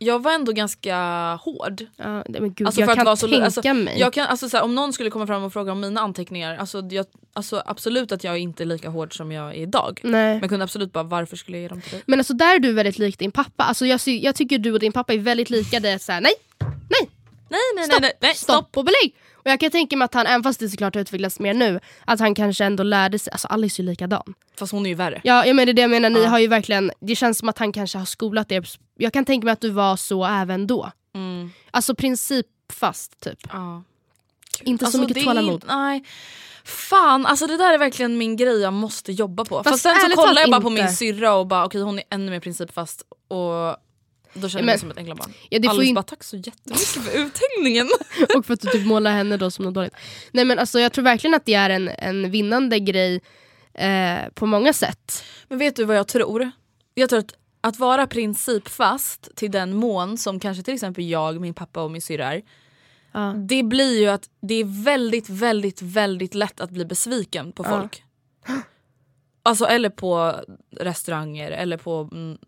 jag 0.02 0.22
var 0.22 0.32
ändå 0.32 0.52
ganska 0.52 0.96
hård. 1.34 1.82
Ja, 1.96 2.24
men 2.28 2.54
gud, 2.54 2.66
Alltså, 2.66 2.80
jag 2.80 2.94
kan 2.94 3.16
så- 3.16 3.26
tänka 3.28 3.44
alltså, 3.44 3.74
mig. 3.74 3.98
Jag 3.98 4.12
kan, 4.12 4.26
alltså, 4.26 4.48
så 4.48 4.56
här, 4.56 4.64
om 4.64 4.74
någon 4.74 4.92
skulle 4.92 5.10
komma 5.10 5.26
fram 5.26 5.42
och 5.44 5.52
fråga 5.52 5.72
om 5.72 5.80
mina 5.80 6.00
anteckningar, 6.00 6.56
alltså, 6.56 6.82
jag, 6.90 7.06
alltså, 7.32 7.62
absolut 7.66 8.12
att 8.12 8.24
jag 8.24 8.38
inte 8.38 8.62
är 8.62 8.66
lika 8.66 8.88
hård 8.88 9.16
som 9.16 9.32
jag 9.32 9.48
är 9.50 9.54
idag. 9.54 10.00
Nej. 10.02 10.12
Men 10.32 10.40
jag 10.40 10.48
kunde 10.48 10.64
absolut 10.64 10.92
bara, 10.92 11.04
varför 11.04 11.36
skulle 11.36 11.56
jag 11.56 11.62
ge 11.62 11.68
dem 11.68 11.80
till 11.80 11.90
dig? 11.92 12.02
Men 12.06 12.20
alltså 12.20 12.34
där 12.34 12.54
är 12.54 12.58
du 12.58 12.72
väldigt 12.72 12.98
lik 12.98 13.18
din 13.18 13.32
pappa. 13.32 13.64
Alltså 13.64 13.86
jag, 13.86 14.00
jag 14.06 14.34
tycker 14.34 14.58
du 14.58 14.72
och 14.72 14.80
din 14.80 14.92
pappa 14.92 15.12
är 15.14 15.18
väldigt 15.18 15.50
lika. 15.50 15.80
Det 15.80 15.88
är 15.88 15.98
såhär, 15.98 16.20
nej, 16.20 16.32
nej, 16.60 17.10
Nej 17.48 17.60
nej 17.76 17.84
stopp, 17.84 18.00
nej, 18.00 18.12
nej, 18.20 18.34
stopp, 18.34 18.56
stopp. 18.56 18.76
och 18.76 18.84
belägg. 18.84 19.14
Och 19.42 19.50
jag 19.50 19.60
kan 19.60 19.70
tänka 19.70 19.96
mig 19.96 20.04
att 20.04 20.14
han, 20.14 20.26
även 20.26 20.42
fast 20.42 20.60
det 20.60 20.68
såklart 20.68 20.94
har 20.94 21.02
utvecklats 21.02 21.40
mer 21.40 21.54
nu, 21.54 21.80
att 22.04 22.20
han 22.20 22.34
kanske 22.34 22.64
ändå 22.64 22.82
lärde 22.82 23.18
sig, 23.18 23.30
alltså 23.32 23.48
Alice 23.48 23.82
är 23.82 23.84
ju 23.84 23.90
likadan. 23.90 24.34
Fast 24.58 24.72
hon 24.72 24.86
är 24.86 24.90
ju 24.90 24.94
värre. 24.96 25.20
Ja, 25.24 25.46
jag 25.46 25.56
menar 25.56 25.66
det 25.66 25.72
är 25.72 25.74
det 25.74 25.82
jag 25.82 25.90
menar, 25.90 26.10
ni 26.10 26.22
Ja. 26.22 26.28
har 26.28 26.38
ju 26.38 26.46
verkligen, 26.46 26.90
det 27.00 27.16
känns 27.16 27.38
som 27.38 27.48
att 27.48 27.58
han 27.58 27.72
kanske 27.72 27.98
har 27.98 28.04
skolat 28.04 28.52
er. 28.52 28.64
Jag 29.00 29.12
kan 29.12 29.24
tänka 29.24 29.44
mig 29.44 29.52
att 29.52 29.60
du 29.60 29.70
var 29.70 29.96
så 29.96 30.24
även 30.24 30.66
då. 30.66 30.90
Mm. 31.14 31.50
Alltså 31.70 31.94
principfast 31.94 33.20
typ. 33.20 33.38
Ja. 33.52 33.82
Inte 34.62 34.84
Alltså, 34.84 34.98
så 34.98 35.04
mycket 35.08 35.24
tålamod. 35.24 35.64
Nej. 35.68 36.04
Fan, 36.64 37.26
alltså 37.26 37.46
det 37.46 37.56
där 37.56 37.74
är 37.74 37.78
verkligen 37.78 38.18
min 38.18 38.36
grej 38.36 38.60
jag 38.60 38.72
måste 38.72 39.12
jobba 39.12 39.44
på. 39.44 39.62
Fast, 39.62 39.68
Fast 39.68 40.00
sen 40.00 40.10
så 40.10 40.16
kollar 40.16 40.40
jag 40.40 40.50
bara 40.50 40.60
på 40.60 40.70
inte. 40.70 40.82
min 40.82 40.92
syrra 40.92 41.34
och 41.34 41.46
bara 41.46 41.64
okej 41.64 41.80
hon 41.82 41.98
är 41.98 42.04
ännu 42.10 42.30
mer 42.30 42.40
principfast 42.40 43.02
och 43.28 43.76
då 44.34 44.48
känner 44.48 44.58
jag 44.58 44.64
mig 44.66 44.78
som 44.78 44.90
ett 44.90 44.98
änglabarn. 44.98 45.32
Ja, 45.48 45.62
får 45.62 45.70
Alice 45.70 45.88
ju 45.88 45.94
bara 45.94 46.02
tack 46.02 46.24
så 46.24 46.36
jättemycket 46.36 46.86
för 46.86 47.18
uthängningen. 47.18 47.88
och 48.36 48.46
för 48.46 48.54
att 48.54 48.60
du 48.60 48.68
typ 48.68 48.86
målar 48.86 49.12
henne 49.12 49.36
då 49.36 49.50
som 49.50 49.64
något 49.64 49.74
dåligt. 49.74 49.94
Nej 50.30 50.44
men 50.44 50.58
alltså 50.58 50.80
jag 50.80 50.92
tror 50.92 51.04
verkligen 51.04 51.34
att 51.34 51.46
det 51.46 51.54
är 51.54 51.70
en, 51.70 51.88
en 51.88 52.30
vinnande 52.30 52.78
grej 52.78 53.20
eh, 53.74 54.18
på 54.34 54.46
många 54.46 54.72
sätt. 54.72 55.24
Men 55.48 55.58
vet 55.58 55.76
du 55.76 55.84
vad 55.84 55.96
jag 55.96 56.08
tror? 56.08 56.50
Jag 56.94 57.08
tror 57.08 57.18
att, 57.18 57.34
att 57.60 57.78
vara 57.78 58.06
principfast 58.06 59.28
till 59.36 59.50
den 59.50 59.74
mån 59.76 60.18
som 60.18 60.40
kanske 60.40 60.62
till 60.62 60.74
exempel 60.74 61.04
jag, 61.08 61.40
min 61.40 61.54
pappa 61.54 61.82
och 61.82 61.90
min 61.90 62.02
syrra 62.02 62.34
är. 62.34 62.42
Ja. 63.12 63.34
Det 63.48 63.62
blir 63.62 64.00
ju 64.00 64.08
att 64.08 64.30
det 64.42 64.54
är 64.54 64.84
väldigt, 64.84 65.28
väldigt, 65.28 65.82
väldigt 65.82 66.34
lätt 66.34 66.60
att 66.60 66.70
bli 66.70 66.84
besviken 66.84 67.52
på 67.52 67.64
folk. 67.64 68.02
Alltså 69.42 69.64
eller 69.64 69.90
på 69.90 70.34
restauranger 70.76 71.50
eller 71.50 71.76
på 71.76 72.08
mm, 72.12 72.38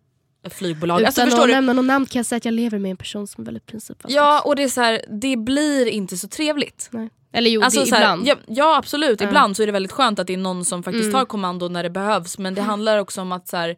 flygbolag. 0.51 0.97
Utan 1.01 1.07
Alltså, 1.07 1.23
att 1.23 1.31
förstår 1.31 1.47
nämna 1.49 1.73
någon 1.73 1.87
namn 1.87 2.07
kan 2.07 2.19
jag 2.19 2.27
säga 2.27 2.37
att 2.37 2.45
jag 2.45 2.55
lever 2.55 2.79
med 2.79 2.91
en 2.91 2.97
person 2.97 3.27
som 3.27 3.43
är 3.43 3.45
väldigt 3.45 3.67
principfast. 3.67 4.15
Ja 4.15 4.43
och 4.45 4.57
det 4.57 4.63
är 4.63 4.69
så 4.69 4.81
här, 4.81 5.05
det 5.21 5.37
blir 5.37 5.87
inte 5.87 6.17
så 6.17 6.29
trevligt. 6.29 6.89
Nej. 6.93 7.09
Eller 7.33 7.51
jo, 7.51 7.63
Alltså, 7.63 7.85
det, 7.85 7.91
här, 7.91 7.99
ibland. 8.03 8.27
ja, 8.27 8.37
ja 8.49 8.77
absolut, 8.77 9.21
Ja. 9.21 9.27
ibland 9.29 9.57
så 9.57 9.63
är 9.63 9.67
det 9.67 9.73
väldigt 9.73 9.93
skönt 9.93 10.19
att 10.19 10.27
det 10.27 10.33
är 10.33 10.37
någon 10.39 10.65
som 10.65 10.83
faktiskt 10.83 11.03
Mm. 11.05 11.13
tar 11.13 11.25
kommando 11.25 11.69
när 11.69 11.83
det 11.83 11.91
behövs 11.91 12.39
men 12.39 12.55
det 12.55 12.63
handlar 12.63 12.99
också 12.99 13.21
om 13.21 13.33
att 13.33 13.49
så 13.49 13.57
här, 13.57 13.77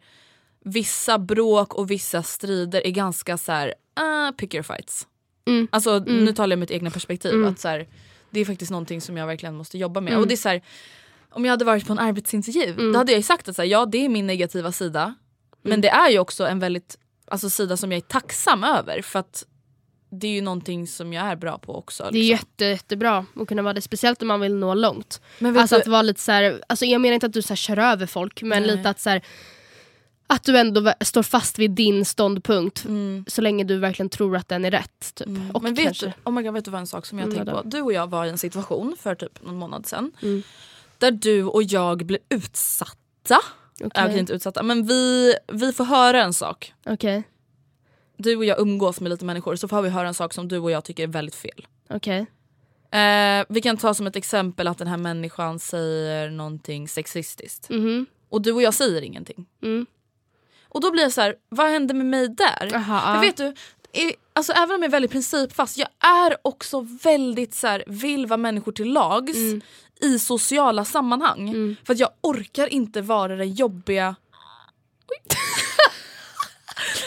vissa 0.64 1.18
bråk 1.18 1.74
och 1.74 1.90
vissa 1.90 2.22
strider 2.22 2.87
är 2.87 2.90
ganska 2.90 3.38
så 3.38 3.53
här, 3.53 3.74
uh, 4.00 4.37
pick 4.37 4.55
your 4.55 4.62
fights. 4.62 5.07
Mm. 5.46 5.68
Alltså 5.72 5.90
Mm. 5.90 6.24
nu 6.24 6.33
talar 6.33 6.53
jag 6.53 6.59
mitt 6.61 6.70
egna 6.70 6.90
perspektiv. 6.90 7.33
Mm. 7.33 7.48
Att 7.53 7.59
så 7.61 7.68
här, 7.68 7.88
det 8.31 8.40
är 8.40 8.44
faktiskt 8.44 8.70
någonting 8.70 9.00
som 9.00 9.16
jag 9.16 9.27
verkligen 9.27 9.55
måste 9.55 9.79
jobba 9.79 10.00
med. 10.00 10.11
Mm. 10.12 10.22
Och 10.22 10.29
det 10.29 10.35
är 10.35 10.37
så 10.37 10.48
här, 10.48 10.62
om 11.31 11.44
jag 11.44 11.53
hade 11.53 11.64
varit 11.64 11.87
på 11.87 11.92
en 11.92 11.98
arbetsintervju 11.98 12.64
Mm. 12.72 12.92
då 12.92 12.98
hade 12.98 13.12
jag 13.12 13.18
ju 13.18 13.22
sagt 13.22 13.48
att 13.48 13.57
så 13.57 13.62
här, 13.62 13.68
ja 13.68 13.87
det 13.87 14.05
är 14.05 14.09
min 14.09 14.27
negativa 14.27 14.72
sida. 14.72 15.14
Men 15.62 15.72
Mm. 15.72 15.81
det 15.81 15.88
är 15.88 16.11
ju 16.11 16.18
också 16.18 16.46
en 16.46 16.59
väldigt 16.59 16.98
alltså, 17.27 17.50
sida 17.50 17.77
som 17.77 17.92
jag 17.92 17.96
är 17.96 18.00
tacksam 18.03 18.64
över 18.64 19.03
för 19.03 19.18
att 19.18 19.44
det 20.20 20.27
är 20.27 20.31
ju 20.33 20.40
någonting 20.42 20.87
som 20.87 21.12
jag 21.12 21.24
är 21.27 21.37
bra 21.37 21.59
på 21.59 21.77
också. 21.77 22.03
Det 22.03 22.09
är 22.09 22.12
liksom. 22.12 22.31
jätte, 22.31 22.64
jättebra 22.64 23.27
att 23.37 23.48
kunna 23.48 23.62
vara 23.62 23.74
det, 23.74 23.81
speciellt 23.81 24.22
om 24.22 24.29
man 24.29 24.40
vill 24.40 24.55
nå 24.55 24.74
långt. 24.74 25.20
Men 25.38 25.57
Alltså 25.59 25.74
du, 25.77 25.81
att 25.83 25.87
vara 25.88 26.03
lite 26.03 26.20
så 26.20 26.33
här, 26.33 26.62
alltså 26.68 26.85
jag 26.85 27.00
menar 27.00 27.14
inte 27.14 27.27
att 27.27 27.33
du 27.33 27.42
så 27.42 27.48
här 27.48 27.57
kör 27.57 27.79
över 27.79 28.07
folk 28.07 28.42
men 28.42 28.62
Nej. 28.62 28.77
lite 28.77 28.90
att 28.90 29.00
så 29.00 29.11
här, 29.11 29.22
att 30.27 30.45
du 30.45 30.59
ändå 30.59 30.93
står 31.01 31.23
fast 31.23 31.59
vid 31.59 31.71
din 31.71 32.05
ståndpunkt 32.05 32.85
mm. 32.85 33.25
så 33.29 33.41
länge 33.43 33.65
du 33.65 33.79
verkligen 33.79 34.09
tror 34.11 34.37
att 34.37 34.49
den 34.49 34.65
är 34.65 34.71
rätt. 34.71 35.15
Typ. 35.15 35.27
Mm. 35.27 35.51
Och 35.51 35.63
Men 35.63 35.75
vet 35.75 35.85
kanske, 35.85 36.07
du, 36.07 36.13
oh 36.25 36.33
my 36.33 36.43
God, 36.43 36.55
vet 36.55 36.65
du 36.65 36.71
vad 36.71 36.81
en 36.81 36.87
sak 36.87 37.07
som 37.07 37.19
jag 37.19 37.27
Mm, 37.33 37.37
tänkt 37.47 37.63
på? 37.63 37.69
Du 37.69 37.81
och 37.83 37.93
jag 37.93 38.11
var 38.11 38.27
i 38.27 38.29
en 38.29 38.39
situation 38.39 38.97
för 39.01 39.15
typ 39.15 39.43
någon 39.45 39.57
månad 39.57 39.87
sedan 39.87 40.13
Mm. 40.23 40.43
där 40.99 41.11
du 41.11 41.45
och 41.45 41.63
jag 41.63 42.07
blev 42.07 42.21
utsatta. 42.29 43.39
Okay. 43.85 44.11
Äh, 44.13 44.19
inte 44.19 44.33
utsatta 44.33 44.63
men 44.63 44.87
vi, 44.87 45.35
vi 45.53 45.73
får 45.73 45.85
höra 45.85 46.23
en 46.23 46.33
sak. 46.35 46.73
Okej, 46.87 47.23
Du 48.17 48.37
och 48.37 48.45
jag 48.45 48.61
umgås 48.61 49.01
med 49.01 49.11
lite 49.11 49.25
människor 49.25 49.57
så 49.57 49.69
får 49.69 49.83
vi 49.83 49.89
höra 49.89 50.09
en 50.09 50.15
sak 50.15 50.33
som 50.33 50.49
du 50.49 50.59
och 50.59 50.71
jag 50.71 50.85
tycker 50.85 51.03
är 51.03 51.07
väldigt 51.07 51.35
fel. 51.35 51.67
okej. 51.91 52.27
Eh, 52.91 53.45
vi 53.49 53.61
kan 53.63 53.77
ta 53.77 53.95
som 53.95 54.07
ett 54.07 54.17
exempel 54.17 54.69
att 54.69 54.79
den 54.79 54.89
här 54.89 54.97
människan 54.97 55.59
säger 55.59 56.31
någonting 56.31 56.89
sexistiskt. 56.89 57.71
Mhm. 57.71 58.07
Och 58.29 58.43
du 58.43 58.53
och 58.53 58.63
jag 58.63 58.75
säger 58.75 59.03
ingenting. 59.03 59.47
Mm. 59.63 59.87
Och 60.75 60.81
då 60.81 60.91
blir 60.91 61.03
jag 61.03 61.13
så 61.13 61.21
här, 61.21 61.35
vad 61.49 61.71
hände 61.71 61.95
med 61.95 62.07
mig 62.07 62.29
där? 62.29 62.75
Aha, 62.75 63.15
För 63.15 63.21
vet 63.21 63.37
du, 63.37 63.55
alltså 64.33 64.53
även 64.53 64.71
om 64.75 64.83
jag 64.83 64.85
är 64.85 64.91
väldigt 64.93 65.11
principfast, 65.11 65.79
jag 65.79 65.89
är 66.05 66.37
också 66.43 66.81
väldigt 67.03 67.55
så 67.55 67.67
här, 67.67 67.85
vill 67.87 68.27
vara 68.27 68.37
människor 68.37 68.73
till 68.73 68.93
lags 68.93 69.37
Mm. 69.37 69.61
i 70.01 70.19
sociala 70.19 70.85
sammanhang. 70.85 71.49
Mm. 71.49 71.77
För 71.85 71.93
att 71.93 71.99
jag 71.99 72.11
orkar 72.21 72.67
inte 72.73 73.01
vara 73.01 73.37
den 73.37 73.55
jobbiga... 73.55 74.15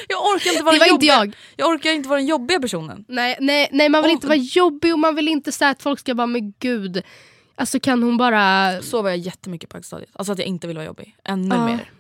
Jag 0.07 0.25
orkar 0.25 0.51
inte 0.51 0.63
vara 0.63 0.73
Det 0.73 0.79
var 0.79 0.85
den 0.85 0.93
inte 0.93 1.05
jobbiga... 1.05 1.25
jag. 1.25 1.35
jag 1.55 1.69
orkar 1.69 1.91
inte 1.91 2.09
vara 2.09 2.19
den 2.19 2.27
jobbiga 2.27 2.59
personen. 2.59 3.05
Nej, 3.07 3.37
nej, 3.39 3.69
nej 3.71 3.89
man 3.89 4.01
vill 4.01 4.09
Och- 4.09 4.13
inte 4.13 4.27
vara 4.27 4.37
jobbig 4.37 4.93
och 4.93 4.99
man 4.99 5.15
vill 5.15 5.27
inte 5.27 5.51
säga 5.51 5.69
att 5.71 5.81
folk 5.81 5.99
ska 5.99 6.13
vara 6.13 6.27
med 6.27 6.59
gud. 6.59 7.03
Alltså 7.55 7.79
kan 7.79 8.03
hon 8.03 8.17
bara... 8.17 8.71
Så 8.81 9.01
var 9.01 9.09
jag 9.09 9.17
jättemycket 9.19 9.69
på 9.69 9.77
högstadiet. 9.77 10.09
Alltså 10.13 10.31
att 10.33 10.39
jag 10.39 10.47
inte 10.47 10.67
vill 10.67 10.75
vara 10.77 10.85
jobbig. 10.85 11.15
Ännu 11.23 11.55
Ja. 11.55 11.65
mer. 11.65 11.91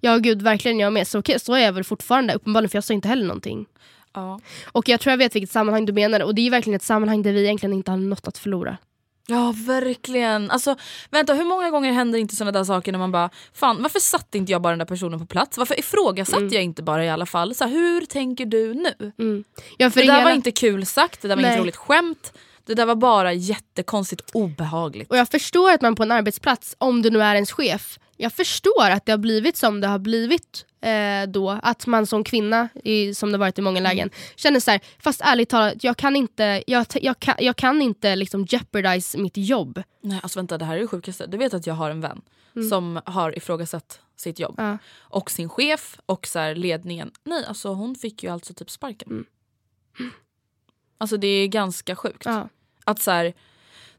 Ja 0.00 0.16
gud 0.18 0.42
verkligen 0.42 0.78
jag 0.78 0.92
med. 0.92 1.08
Så, 1.08 1.18
okej, 1.18 1.40
så 1.40 1.54
är 1.54 1.58
jag 1.64 1.72
väl 1.72 1.84
fortfarande 1.84 2.34
uppenbarligen 2.34 2.70
för 2.70 2.76
jag 2.76 2.84
sa 2.84 2.94
inte 2.94 3.08
heller 3.08 3.26
någonting. 3.26 3.66
Ja. 4.14 4.40
Och 4.72 4.88
jag 4.88 5.00
tror 5.00 5.10
jag 5.10 5.18
vet 5.18 5.34
vilket 5.34 5.50
sammanhang 5.50 5.86
du 5.86 5.92
menar 5.92 6.20
och 6.22 6.34
det 6.34 6.46
är 6.46 6.50
verkligen 6.50 6.76
ett 6.76 6.82
sammanhang 6.82 7.22
där 7.22 7.32
vi 7.32 7.42
egentligen 7.44 7.72
inte 7.72 7.90
har 7.90 7.98
något 7.98 8.28
att 8.28 8.38
förlora. 8.38 8.76
Ja 9.26 9.54
verkligen. 9.66 10.50
Alltså 10.50 10.76
vänta 11.10 11.34
hur 11.34 11.44
många 11.44 11.70
gånger 11.70 11.92
händer 11.92 12.18
inte 12.18 12.36
såna 12.36 12.52
där 12.52 12.64
saker 12.64 12.92
när 12.92 12.98
man 12.98 13.12
bara 13.12 13.30
fan 13.54 13.82
varför 13.82 14.00
satte 14.00 14.38
inte 14.38 14.52
jag 14.52 14.62
bara 14.62 14.70
den 14.70 14.78
där 14.78 14.86
personen 14.86 15.18
på 15.20 15.26
plats? 15.26 15.58
Varför 15.58 15.78
ifrågasatte 15.78 16.42
Mm. 16.42 16.52
jag 16.54 16.62
inte 16.62 16.82
bara 16.82 17.04
i 17.04 17.10
alla 17.10 17.26
fall? 17.26 17.54
Så 17.54 17.64
här, 17.64 17.70
hur 17.70 18.00
tänker 18.00 18.46
du 18.46 18.74
nu? 18.74 19.12
Mm. 19.18 19.44
Ja, 19.78 19.90
för 19.90 20.00
det 20.00 20.06
där 20.06 20.12
hela- 20.12 20.24
var 20.24 20.32
inte 20.32 20.50
kul 20.50 20.86
sagt, 20.86 21.22
det 21.22 21.28
där 21.28 21.36
var 21.36 21.42
Nej. 21.42 21.50
inget 21.50 21.60
roligt 21.62 21.76
skämt. 21.76 22.32
Det 22.66 22.74
där 22.74 22.86
var 22.86 22.94
bara 22.94 23.32
jättekonstigt 23.32 24.30
obehagligt. 24.34 25.10
Och 25.10 25.16
jag 25.16 25.28
förstår 25.28 25.70
att 25.72 25.80
man 25.82 25.94
på 25.94 26.02
en 26.02 26.12
arbetsplats, 26.12 26.74
om 26.78 27.02
du 27.02 27.10
nu 27.10 27.22
är 27.22 27.34
ens 27.34 27.52
chef, 27.52 27.98
jag 28.16 28.32
förstår 28.32 28.90
att 28.90 29.06
det 29.06 29.12
har 29.12 29.18
blivit 29.18 29.56
som 29.56 29.80
det 29.80 29.86
har 29.86 29.98
blivit 29.98 30.66
eh, 30.80 31.22
då. 31.28 31.50
Att 31.62 31.86
man 31.86 32.06
som 32.06 32.24
kvinna, 32.24 32.68
i, 32.84 33.14
som 33.14 33.32
det 33.32 33.38
varit 33.38 33.58
i 33.58 33.62
många 33.62 33.78
Mm. 33.78 33.90
lägen, 33.90 34.10
känner 34.36 34.60
så 34.60 34.70
här, 34.70 34.80
fast 34.98 35.20
ärligt 35.20 35.48
talat, 35.48 35.84
jag 35.84 35.96
kan 35.96 36.16
inte, 36.16 36.62
jag, 36.66 36.86
jag 36.94 37.18
kan, 37.18 37.34
jag 37.38 37.56
kan 37.56 37.82
inte 37.82 38.16
liksom 38.16 38.44
jeopardize 38.48 39.18
mitt 39.18 39.36
jobb. 39.36 39.82
Nej 40.00 40.20
alltså 40.22 40.38
vänta 40.38 40.58
det 40.58 40.64
här 40.64 40.76
är 40.76 40.80
det 40.80 40.86
sjukaste. 40.86 41.26
Du 41.26 41.36
vet 41.36 41.54
att 41.54 41.66
jag 41.66 41.74
har 41.74 41.90
en 41.90 42.00
vän 42.00 42.20
som 42.70 43.00
har 43.06 43.38
ifrågasatt 43.38 44.00
sitt 44.16 44.38
jobb. 44.38 44.58
Mm. 44.58 44.70
Ja. 44.70 44.78
Och 45.00 45.30
sin 45.30 45.48
chef 45.48 45.98
och 46.06 46.26
så 46.26 46.38
här, 46.38 46.54
ledningen. 46.54 47.10
Nej 47.24 47.44
alltså 47.48 47.68
hon 47.68 47.94
fick 47.94 48.22
ju 48.22 48.28
alltså 48.30 48.54
typ 48.54 48.70
sparken. 48.70 49.08
Mm. 49.10 49.26
Alltså 50.98 51.16
det 51.16 51.26
är 51.28 51.46
ganska 51.46 51.96
sjukt. 51.96 52.22
Ja. 52.24 52.48
Att 52.84 53.02
så 53.02 53.10
här, 53.10 53.34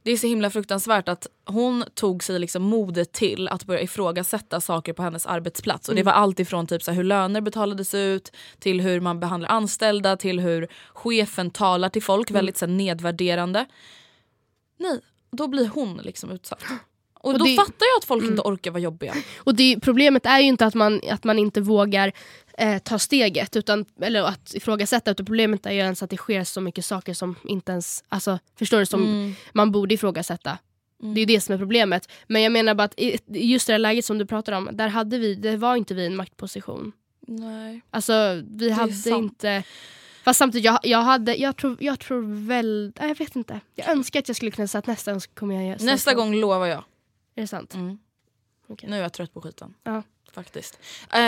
det 0.05 0.11
är 0.11 0.17
så 0.17 0.27
himla 0.27 0.49
fruktansvärt 0.49 1.07
att 1.09 1.27
hon 1.45 1.83
tog 1.93 2.23
sig 2.23 2.39
liksom 2.39 2.63
modet 2.63 3.11
till 3.11 3.47
att 3.47 3.65
börja 3.65 3.81
ifrågasätta 3.81 4.61
saker 4.61 4.93
på 4.93 5.03
hennes 5.03 5.25
arbetsplats. 5.25 5.89
Och 5.89 5.95
det 5.95 6.01
Mm. 6.01 6.13
var 6.13 6.21
allt 6.21 6.39
ifrån 6.39 6.67
typ 6.67 6.83
så 6.83 6.91
hur 6.91 7.03
löner 7.03 7.41
betalades 7.41 7.93
ut 7.93 8.31
till 8.59 8.81
hur 8.81 8.99
man 9.01 9.19
behandlar 9.19 9.49
anställda 9.49 10.17
till 10.17 10.39
hur 10.39 10.67
chefen 10.93 11.51
talar 11.51 11.89
till 11.89 12.03
folk 12.03 12.29
Mm. 12.29 12.37
väldigt 12.37 12.57
så 12.57 12.65
nedvärderande. 12.67 13.65
Nej, 14.77 14.99
då 15.31 15.47
blir 15.47 15.67
hon 15.67 15.97
liksom 15.97 16.31
utsatt. 16.31 16.63
Och, 17.25 17.33
Och 17.33 17.39
då 17.39 17.45
det- 17.45 17.55
fattar 17.55 17.85
jag 17.93 17.97
att 17.97 18.05
folk 18.05 18.21
Mm. 18.21 18.33
inte 18.33 18.41
orkar 18.47 18.71
vara 18.71 18.81
jobbiga. 18.81 19.13
Och 19.37 19.55
det, 19.55 19.79
problemet 19.81 20.25
är 20.25 20.39
ju 20.39 20.45
inte 20.45 20.65
att 20.65 20.73
man, 20.73 21.01
att 21.11 21.23
man 21.23 21.39
inte 21.39 21.61
vågar 21.61 22.11
eh, 22.57 22.77
ta 22.77 22.99
steget, 22.99 23.55
utan, 23.55 23.85
eller 24.01 24.23
att 24.23 24.53
ifrågasätta, 24.55 25.11
utan 25.11 25.25
problemet 25.25 25.65
är 25.65 25.71
ju 25.71 25.77
ens 25.79 26.03
att 26.03 26.09
det 26.09 26.17
sker 26.17 26.43
så 26.43 26.61
mycket 26.61 26.85
saker 26.85 27.13
som 27.13 27.35
inte 27.43 27.71
ens, 27.71 28.03
alltså, 28.09 28.39
förstår 28.59 28.79
du, 28.79 28.85
som 28.85 29.03
Mm. 29.03 29.33
man 29.53 29.71
borde 29.71 29.93
ifrågasätta. 29.93 30.57
Det 31.15 31.21
är 31.21 31.25
det 31.25 31.41
som 31.41 31.55
är 31.55 31.59
problemet. 31.59 32.09
Men 32.27 32.41
jag 32.41 32.51
menar 32.51 32.75
bara 32.75 32.83
att 32.83 32.99
i 32.99 33.19
just 33.27 33.67
det 33.67 33.73
här 33.73 33.79
läget 33.79 34.05
som 34.05 34.17
du 34.17 34.25
pratar 34.25 34.53
om, 34.53 34.69
där 34.73 34.87
hade 34.87 35.17
vi, 35.17 35.35
det 35.35 35.57
var 35.57 35.75
inte 35.75 35.93
vi 35.93 36.05
en 36.05 36.15
maktposition. 36.15 36.91
Nej. 37.27 37.81
Alltså 37.89 38.41
vi 38.51 38.69
hade 38.71 38.93
sant. 38.93 39.23
inte... 39.23 39.63
Fast 40.23 40.37
samtidigt, 40.37 40.65
jag, 40.65 40.79
jag, 40.83 41.01
hade, 41.01 41.35
jag, 41.35 41.55
tror, 41.57 41.77
jag 41.79 41.99
tror 41.99 42.47
väl... 42.47 42.91
Jag 42.99 43.17
vet 43.17 43.35
inte. 43.35 43.59
Jag 43.75 43.89
önskar 43.89 44.19
att 44.19 44.27
jag 44.29 44.35
skulle 44.35 44.51
kunna 44.51 44.67
säga 44.67 44.79
att 44.79 44.87
nästa 44.87 45.11
gång 45.11 45.21
kommer 45.39 45.55
jag 45.55 45.65
göra. 45.65 45.77
Nästa 45.81 46.13
gång 46.13 46.35
lovar 46.35 46.65
jag. 46.67 46.83
Är 47.35 47.41
det 47.41 47.47
sant? 47.47 47.73
Mm. 47.73 47.97
Okej. 48.67 48.89
Nu 48.89 48.97
är 48.97 49.01
jag 49.01 49.13
trött 49.13 49.33
på 49.33 49.41
skiten. 49.41 49.73
Ja. 49.83 50.03
Faktiskt. 50.33 50.79
Eh, 51.11 51.19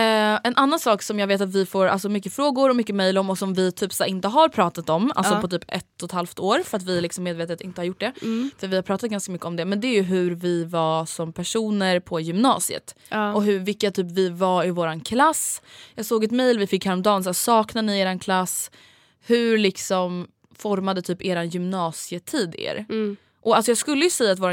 en 0.43 0.55
annan 0.55 0.79
sak 0.79 1.01
som 1.01 1.19
jag 1.19 1.27
vet 1.27 1.41
att 1.41 1.55
vi 1.55 1.65
får 1.65 1.85
alltså, 1.87 2.09
mycket 2.09 2.33
frågor 2.33 2.69
och 2.69 2.75
mycket 2.75 2.95
mail 2.95 3.17
om 3.17 3.29
och 3.29 3.37
som 3.37 3.53
vi 3.53 3.71
typ 3.71 3.93
så 3.93 4.05
inte 4.05 4.27
har 4.27 4.49
pratat 4.49 4.89
om 4.89 5.11
alltså 5.15 5.33
Ja. 5.33 5.41
på 5.41 5.47
typ 5.47 5.63
ett 5.67 6.01
och 6.03 6.09
ett 6.09 6.11
halvt 6.11 6.39
år 6.39 6.59
för 6.59 6.77
att 6.77 6.83
vi 6.83 7.01
liksom 7.01 7.23
medvetet 7.23 7.61
inte 7.61 7.81
har 7.81 7.85
gjort 7.85 7.99
det. 7.99 8.13
Mm. 8.21 8.51
För 8.57 8.67
vi 8.67 8.75
har 8.75 8.83
pratat 8.83 9.09
ganska 9.09 9.31
mycket 9.31 9.45
om 9.45 9.55
det 9.55 9.65
men 9.65 9.81
det 9.81 9.87
är 9.87 9.93
ju 9.93 10.01
hur 10.01 10.35
vi 10.35 10.63
var 10.63 11.05
som 11.05 11.33
personer 11.33 11.99
på 11.99 12.19
gymnasiet. 12.19 12.95
Ja. 13.09 13.33
Och 13.33 13.43
hur, 13.43 13.59
vilka 13.59 13.91
typ 13.91 14.11
vi 14.11 14.29
var 14.29 14.65
i 14.65 14.69
våran 14.71 14.99
klass. 15.01 15.61
Jag 15.95 16.05
såg 16.05 16.23
ett 16.23 16.31
mail 16.31 16.59
vi 16.59 16.67
fick 16.67 16.85
häromdagen, 16.85 17.23
så 17.23 17.29
här, 17.29 17.33
saknar 17.33 17.81
ni 17.81 17.99
eran 17.99 18.19
klass? 18.19 18.71
Hur 19.19 19.57
liksom 19.57 20.27
formade 20.55 21.01
typ 21.01 21.21
eran 21.21 21.49
gymnasietid 21.49 22.55
er? 22.55 22.85
Mm. 22.89 23.17
Och 23.41 23.55
alltså 23.57 23.71
jag 23.71 23.77
skulle 23.77 24.03
ju 24.03 24.09
säga 24.09 24.31
att 24.31 24.39
vår 24.39 24.51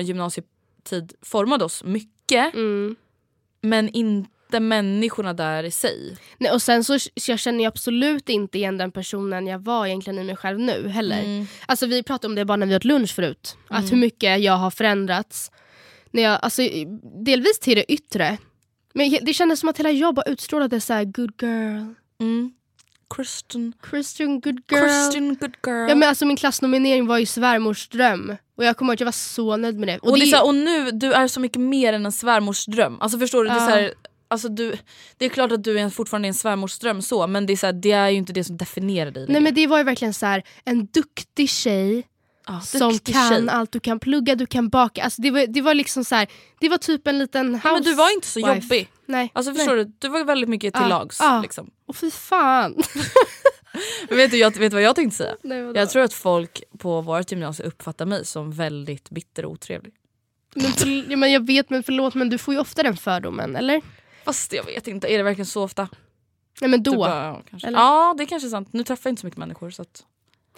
gymnasietid 0.93 1.13
formade 1.23 1.65
oss 1.65 1.85
mycket 1.85 2.55
Mm. 2.55 2.97
men 3.63 3.89
inte 3.89 4.61
människorna 4.61 5.33
där 5.35 5.65
i 5.65 5.71
sig. 5.71 6.17
Nej, 6.39 6.51
och 6.53 6.63
sen 6.63 6.85
så, 6.85 6.99
jag 7.27 7.39
känner 7.39 7.61
ju 7.61 7.67
absolut 7.67 8.29
inte 8.29 8.59
igen 8.59 8.79
den 8.79 8.93
personen 8.93 9.47
jag 9.47 9.59
var 9.59 9.87
egentligen 9.87 10.19
i 10.19 10.25
mig 10.25 10.37
själv 10.37 10.59
nu 10.59 10.89
heller. 10.89 11.23
Mm. 11.23 11.47
Alltså 11.67 11.87
vi 11.87 12.03
pratade 12.03 12.27
om 12.29 12.35
det 12.35 12.45
bara 12.45 12.57
när 12.57 12.67
vi 12.67 12.77
åt 12.77 12.85
lunch 12.85 13.15
förut. 13.15 13.57
Att 13.69 13.93
hur 13.93 13.97
mycket 13.97 14.41
jag 14.41 14.57
har 14.57 14.71
förändrats. 14.71 15.51
När 16.11 16.23
jag, 16.23 16.39
alltså, 16.43 16.63
delvis 17.25 17.59
till 17.59 17.77
det 17.77 17.93
yttre. 17.93 18.39
Men 18.95 19.19
det 19.23 19.35
kändes 19.35 19.61
som 19.61 19.69
att 19.69 19.79
hela 19.79 19.91
jag 19.91 20.15
bara 20.15 20.31
utstrålade 20.31 20.81
så 20.81 20.93
här 20.93 21.05
good 21.05 21.33
girl. 21.43 21.95
Mm. 22.21 22.53
Christian, 23.17 23.73
Christian 23.91 24.41
good 24.41 24.61
girl. 24.71 24.81
Christian 24.81 25.29
good 25.35 25.57
girl. 25.67 25.89
Ja, 25.89 25.95
men 25.95 26.09
alltså, 26.09 26.27
min 26.27 26.37
klassnominering 26.37 27.07
var 27.07 27.19
ju 27.19 27.27
svärmors 27.27 27.89
dröm. 27.89 28.37
Och 28.57 28.65
jag 28.65 28.77
kommer 28.77 28.93
ihåg 28.93 28.95
att 28.95 29.01
jag 29.01 29.07
var 29.07 29.13
så 29.13 29.57
nöjd 29.57 29.79
med 29.79 29.89
det. 29.89 29.99
och, 29.99 30.13
det 30.19 30.19
är 30.19 30.21
det- 30.27 30.31
så 30.31 30.37
här, 30.37 30.47
och 30.47 30.55
nu, 30.55 30.91
du 30.91 31.13
är 31.13 31.29
så 31.29 31.41
mycket 31.41 31.61
mer 31.61 31.93
än 31.93 32.07
en 32.07 32.13
svärmors 32.13 32.67
dröm. 32.67 32.97
Alltså 33.01 33.19
förstår 33.19 33.45
du? 33.45 33.51
Det 33.51 33.55
är, 33.57 33.61
Ja. 33.61 33.67
så 33.67 33.71
här, 33.71 33.93
alltså, 34.29 34.49
du, 34.49 34.77
det 35.19 35.25
är 35.25 35.29
klart 35.29 35.53
att 35.53 35.65
du 35.65 35.79
är 35.81 35.91
fortfarande 35.91 36.29
en 36.29 36.35
svärmors 36.35 36.79
dröm 36.79 37.03
så 37.03 37.27
men 37.27 37.47
det 37.47 37.53
är, 37.53 37.57
så 37.57 37.67
här, 37.67 37.73
det 37.73 37.93
är 37.93 38.09
ju 38.09 38.17
inte 38.17 38.33
det 38.33 38.45
som 38.45 38.57
definierar 38.57 39.11
dig. 39.11 39.27
Nej 39.29 39.41
men 39.41 39.55
det 39.55 39.67
var 39.67 39.79
ju 39.79 39.85
verkligen 39.85 40.15
så 40.15 40.27
här 40.27 40.43
en 40.65 40.87
duktig 40.87 41.51
tjej 41.51 42.07
Ja, 42.47 42.61
som 42.61 42.99
kan 42.99 43.29
tjej. 43.29 43.49
allt. 43.49 43.73
Du 43.73 43.81
kan 43.81 44.01
plugga, 44.01 44.35
du 44.35 44.47
kan 44.47 44.69
baka. 44.69 45.03
Alltså 45.05 45.23
det, 45.23 45.31
var, 45.31 45.47
det 45.47 45.61
var 45.61 45.75
liksom 45.75 46.05
så 46.05 46.15
här, 46.15 46.29
det 46.61 46.69
var 46.69 46.79
typ 46.79 47.07
en 47.07 47.19
liten 47.19 47.55
house 47.55 47.69
Ja, 47.69 47.73
men 47.75 47.83
du 47.83 47.95
var 47.95 48.15
inte 48.15 48.27
så 48.27 48.39
wife. 48.41 48.55
jobbig. 48.55 48.89
Nej. 49.07 49.31
Alltså 49.35 49.53
Nej. 49.53 49.59
förstår 49.59 49.77
du? 49.77 49.93
Du 49.99 50.09
var 50.09 50.25
väldigt 50.25 50.49
mycket 50.49 50.75
till 50.75 50.83
Ja. 50.83 50.89
lags. 50.89 51.19
Ja. 51.21 51.41
Liksom. 51.43 51.71
Och 51.87 51.97
fy 51.97 52.11
fan. 52.11 52.83
Vet 54.09 54.31
du 54.31 54.37
jag, 54.37 54.57
vet 54.59 54.73
vad 54.73 54.83
jag 54.83 54.97
tänkte 54.97 55.17
säga? 55.17 55.37
Nej? 55.43 55.59
Jag 55.75 55.91
tror 55.91 56.03
att 56.03 56.15
folk 56.15 56.63
på 56.79 57.01
vårt 57.01 57.31
gymnasium 57.31 57.69
uppfattar 57.69 58.07
mig 58.07 58.25
som 58.27 58.53
väldigt 58.53 59.11
bitter 59.11 59.45
och 59.45 59.53
otrevlig. 59.53 59.95
men, 60.55 60.73
för, 60.73 61.11
ja, 61.11 61.17
men 61.17 61.33
jag 61.33 61.47
vet 61.47 61.71
men 61.71 61.83
förlåt 61.83 62.15
men 62.15 62.29
du 62.31 62.39
får 62.39 62.55
ju 62.55 62.61
ofta 62.61 62.83
den 62.83 62.97
fördomen 62.97 63.57
eller? 63.57 63.83
Fast 64.25 64.53
jag 64.53 64.65
vet 64.65 64.89
inte, 64.89 65.09
är 65.15 65.19
det 65.19 65.25
verkligen 65.25 65.47
så 65.47 65.63
ofta? 65.63 65.89
Nej 66.61 66.71
men 66.71 66.83
då. 66.83 66.97
Bara, 66.97 67.43
ja, 67.51 67.71
ja 67.71 68.15
det 68.19 68.25
är 68.25 68.27
kanske 68.27 68.49
sant. 68.49 68.69
Nu 68.73 68.85
träffar 68.85 69.11
jag 69.11 69.13
inte 69.13 69.21
så 69.21 69.27
mycket 69.27 69.39
människor. 69.39 69.71
Så 69.71 69.83
att... 69.83 70.05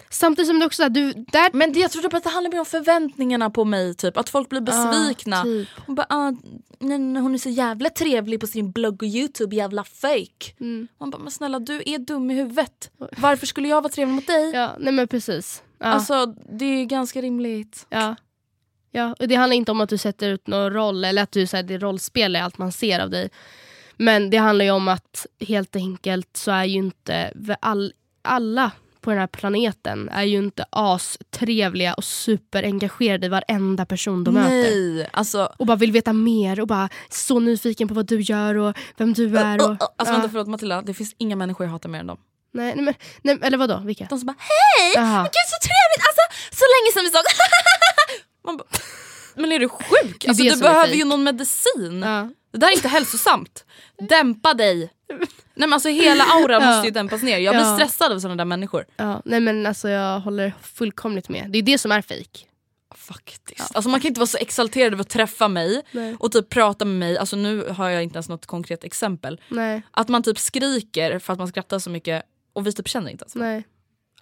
Samtidigt 0.09 0.47
som 0.47 0.59
du 0.59 0.65
också, 0.65 0.89
du, 0.89 1.13
där 1.13 1.53
Men 1.53 1.73
det, 1.73 1.79
jag 1.79 1.91
tror 1.91 2.01
typ 2.01 2.13
att 2.13 2.23
det 2.23 2.29
handlar 2.29 2.51
mer 2.51 2.59
om 2.59 2.65
förväntningarna 2.65 3.49
på 3.49 3.65
mig. 3.65 3.95
Typ. 3.95 4.17
Att 4.17 4.29
folk 4.29 4.49
blir 4.49 4.61
besvikna. 4.61 5.39
Ah, 5.39 5.43
typ. 5.43 5.67
Hon 5.85 5.95
bara, 5.95 6.05
ah, 6.09 6.31
nej, 6.79 6.97
nej, 6.97 7.21
hon 7.21 7.33
är 7.33 7.37
så 7.37 7.49
jävla 7.49 7.89
trevlig 7.89 8.39
på 8.39 8.47
sin 8.47 8.71
blogg 8.71 9.03
och 9.03 9.07
youtube, 9.07 9.55
jävla 9.55 9.83
fake. 9.83 10.53
Mm. 10.59 10.87
Man 10.99 11.09
bara, 11.09 11.21
men 11.21 11.31
snälla 11.31 11.59
du 11.59 11.83
är 11.85 11.99
dum 11.99 12.31
i 12.31 12.33
huvudet. 12.33 12.91
Varför 13.17 13.45
skulle 13.45 13.67
jag 13.67 13.81
vara 13.81 13.91
trevlig 13.91 14.15
mot 14.15 14.27
dig? 14.27 14.51
Ja, 14.53 14.75
nej 14.79 14.93
men 14.93 15.07
precis. 15.07 15.63
Ja. 15.79 15.85
Alltså 15.85 16.25
det 16.51 16.65
är 16.65 16.85
ganska 16.85 17.21
rimligt. 17.21 17.85
ja. 17.89 18.15
Ja, 18.91 19.15
och 19.19 19.27
det 19.27 19.35
handlar 19.35 19.55
inte 19.55 19.71
om 19.71 19.81
att 19.81 19.89
du 19.89 19.97
sätter 19.97 20.29
ut 20.29 20.47
någon 20.47 20.73
roll 20.73 21.05
eller 21.05 21.23
att 21.23 21.31
du, 21.31 21.47
så 21.47 21.55
här, 21.55 21.63
det 21.63 21.77
rollspel 21.77 22.35
är 22.35 22.41
allt 22.41 22.57
man 22.57 22.71
ser 22.71 22.99
av 22.99 23.09
dig. 23.09 23.29
Men 23.97 24.29
det 24.29 24.37
handlar 24.37 24.65
ju 24.65 24.71
om 24.71 24.87
att 24.87 25.25
helt 25.39 25.75
enkelt 25.75 26.37
så 26.37 26.51
är 26.51 26.63
ju 26.63 26.77
inte 26.77 27.33
all, 27.59 27.93
alla 28.21 28.71
på 29.07 29.11
den 29.11 29.19
här 29.19 29.27
planeten 29.27 30.09
är 30.09 30.23
ju 30.23 30.37
inte 30.37 30.65
astrevliga 30.69 31.93
och 31.93 32.03
superengagerade 32.03 33.25
i 33.25 33.29
varenda 33.29 33.85
person 33.85 34.23
de 34.23 34.33
möter. 34.33 34.95
Nej, 34.95 35.09
alltså 35.13 35.53
Och 35.57 35.65
bara 35.65 35.77
vill 35.77 35.91
veta 35.91 36.13
mer 36.13 36.59
och 36.59 36.67
bara 36.67 36.89
så 37.09 37.39
nyfiken 37.39 37.87
på 37.87 37.93
vad 37.93 38.05
du 38.07 38.21
gör 38.21 38.55
och 38.55 38.77
vem 38.97 39.13
du 39.13 39.37
är. 39.37 39.55
Och, 39.61 39.69
Alltså 39.71 39.87
ja. 39.97 40.11
vänta 40.11 40.29
förlåt 40.29 40.47
Matilda, 40.47 40.81
det 40.81 40.93
finns 40.93 41.15
inga 41.17 41.35
människor 41.35 41.65
jag 41.65 41.71
hatar 41.71 41.89
mer 41.89 41.99
än 41.99 42.07
dem. 42.07 42.17
nej, 42.53 42.73
nej, 42.75 42.85
men, 42.85 42.93
nej, 43.21 43.39
eller 43.41 43.57
vadå? 43.57 43.81
Vilka? 43.85 44.05
De 44.09 44.19
som 44.19 44.25
bara 44.27 44.35
hej, 44.39 44.91
Jaha. 44.95 45.23
gud 45.23 45.47
så 45.53 45.57
trevligt, 45.67 46.03
alltså 46.07 46.23
så 46.59 46.65
länge 46.73 46.91
sedan 46.93 47.03
vi 47.03 47.09
såg. 47.09 47.23
Man 48.45 48.57
bara, 48.57 48.67
men 49.35 49.51
är 49.51 49.59
du 49.59 49.69
sjuk? 49.69 50.25
är 50.25 50.29
Alltså, 50.29 50.43
det 50.43 50.49
du 50.49 50.55
är 50.55 50.59
behöver 50.61 50.93
ju 50.93 51.05
någon 51.05 51.23
medicin. 51.23 52.03
Ja. 52.51 52.57
Det 52.57 52.57
där 52.57 52.67
är 52.67 52.75
inte 52.75 52.87
hälsosamt. 52.87 53.65
Dämpa 54.09 54.53
dig. 54.53 54.93
Nej, 55.09 55.19
men 55.55 55.73
alltså, 55.73 55.89
hela 55.89 56.23
auran 56.23 56.61
Ja. 56.61 56.67
måste 56.71 56.87
ju 56.87 56.91
dämpas 56.91 57.21
ner. 57.23 57.37
Jag 57.37 57.55
blir 57.55 57.65
Ja. 57.65 57.75
stressad 57.75 58.11
av 58.11 58.19
sådana 58.19 58.35
där 58.35 58.45
människor. 58.45 58.85
Ja, 58.97 59.21
nej 59.25 59.39
men 59.39 59.65
alltså 59.65 59.89
jag 59.89 60.19
håller 60.19 60.53
fullkomligt 60.61 61.29
med. 61.29 61.45
Det 61.51 61.57
är 61.57 61.63
det 61.63 61.77
som 61.77 61.91
är 61.91 62.01
fejk. 62.01 62.47
Faktiskt. 62.95 63.75
Alltså, 63.75 63.89
man 63.89 63.99
kan 63.99 64.07
inte 64.07 64.19
vara 64.19 64.27
så 64.27 64.37
exalterad 64.37 64.93
över 64.93 65.01
att 65.01 65.09
träffa 65.09 65.47
mig 65.47 65.81
Nej. 65.91 66.15
och 66.19 66.31
typ 66.31 66.49
prata 66.49 66.85
med 66.85 66.95
mig. 66.95 67.17
Alltså, 67.17 67.35
nu 67.35 67.67
har 67.69 67.89
jag 67.89 68.03
inte 68.03 68.15
ens 68.15 68.29
något 68.29 68.45
konkret 68.45 68.83
exempel. 68.83 69.41
Nej, 69.49 69.81
Att 69.91 70.07
man 70.07 70.23
typ 70.23 70.39
skriker 70.39 71.19
för 71.19 71.33
att 71.33 71.39
man 71.39 71.47
skrattar 71.47 71.79
så 71.79 71.89
mycket 71.89 72.23
och 72.53 72.67
vi 72.67 72.73
typ 72.73 72.87
känner 72.87 73.11
inte 73.11 73.23
ens. 73.23 73.35
nej. 73.35 73.63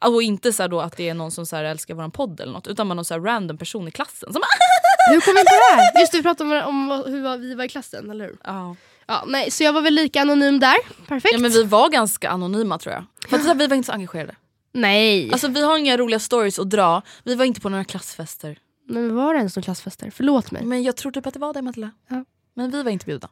Och 0.01 0.21
inte 0.23 0.53
så 0.53 0.67
då 0.67 0.81
att 0.81 0.97
det 0.97 1.09
är 1.09 1.13
någon 1.13 1.31
som 1.31 1.45
så 1.45 1.55
här 1.55 1.63
älskar 1.63 1.93
våran 1.93 2.11
podd 2.11 2.39
eller 2.39 2.51
något 2.53 2.67
utan 2.67 2.87
bara 2.87 2.93
någon 2.93 3.05
så 3.05 3.13
här 3.13 3.21
random 3.21 3.57
person 3.57 3.87
i 3.87 3.91
klassen 3.91 4.33
som 4.33 4.41
bara, 4.41 4.47
Hur 5.11 5.21
kom 5.21 5.33
vi 5.33 5.39
in 5.39 5.45
på 5.45 5.55
det 5.55 5.75
här? 5.75 5.99
Just 5.99 6.11
det, 6.11 6.17
vi 6.17 6.23
pratade 6.23 6.63
om, 6.65 6.91
om 6.91 7.03
hur 7.05 7.37
vi 7.37 7.53
var 7.55 7.63
i 7.63 7.69
klassen, 7.69 8.09
eller 8.11 8.25
hur? 8.25 8.37
ja. 8.43 8.75
Ja, 9.07 9.23
nej, 9.27 9.51
så 9.51 9.63
jag 9.63 9.73
var 9.73 9.81
väl 9.81 9.93
lika 9.93 10.21
anonym 10.21 10.59
där. 10.59 10.75
Perfekt. 11.07 11.33
ja 11.33 11.39
men 11.39 11.51
vi 11.51 11.63
var 11.63 11.89
ganska 11.89 12.29
anonyma 12.29 12.77
tror 12.77 12.93
jag. 12.93 13.05
För 13.29 13.51
att 13.51 13.57
vi 13.57 13.67
var 13.67 13.75
inte 13.75 13.87
så 13.87 13.93
engagerade. 13.93 14.35
Nej. 14.71 15.31
Alltså 15.31 15.47
vi 15.47 15.61
har 15.63 15.77
inga 15.77 15.97
roliga 15.97 16.19
stories 16.19 16.59
att 16.59 16.69
dra, 16.69 17.01
vi 17.23 17.35
var 17.35 17.45
inte 17.45 17.61
på 17.61 17.69
några 17.69 17.83
klassfester. 17.83 18.57
men 18.87 19.15
var 19.15 19.33
det 19.33 19.37
ens 19.37 19.55
någon 19.55 19.63
klassfester? 19.63 20.11
Förlåt 20.15 20.51
mig. 20.51 20.65
Men 20.65 20.83
jag 20.83 20.95
tror 20.95 21.11
typ 21.11 21.25
att 21.27 21.33
det 21.33 21.39
var 21.39 21.53
det 21.53 21.61
Matilda. 21.61 21.91
Ja. 22.09 22.25
Men 22.53 22.71
vi 22.71 22.83
var 22.83 22.91
inte 22.91 23.05
bjudna. 23.05 23.29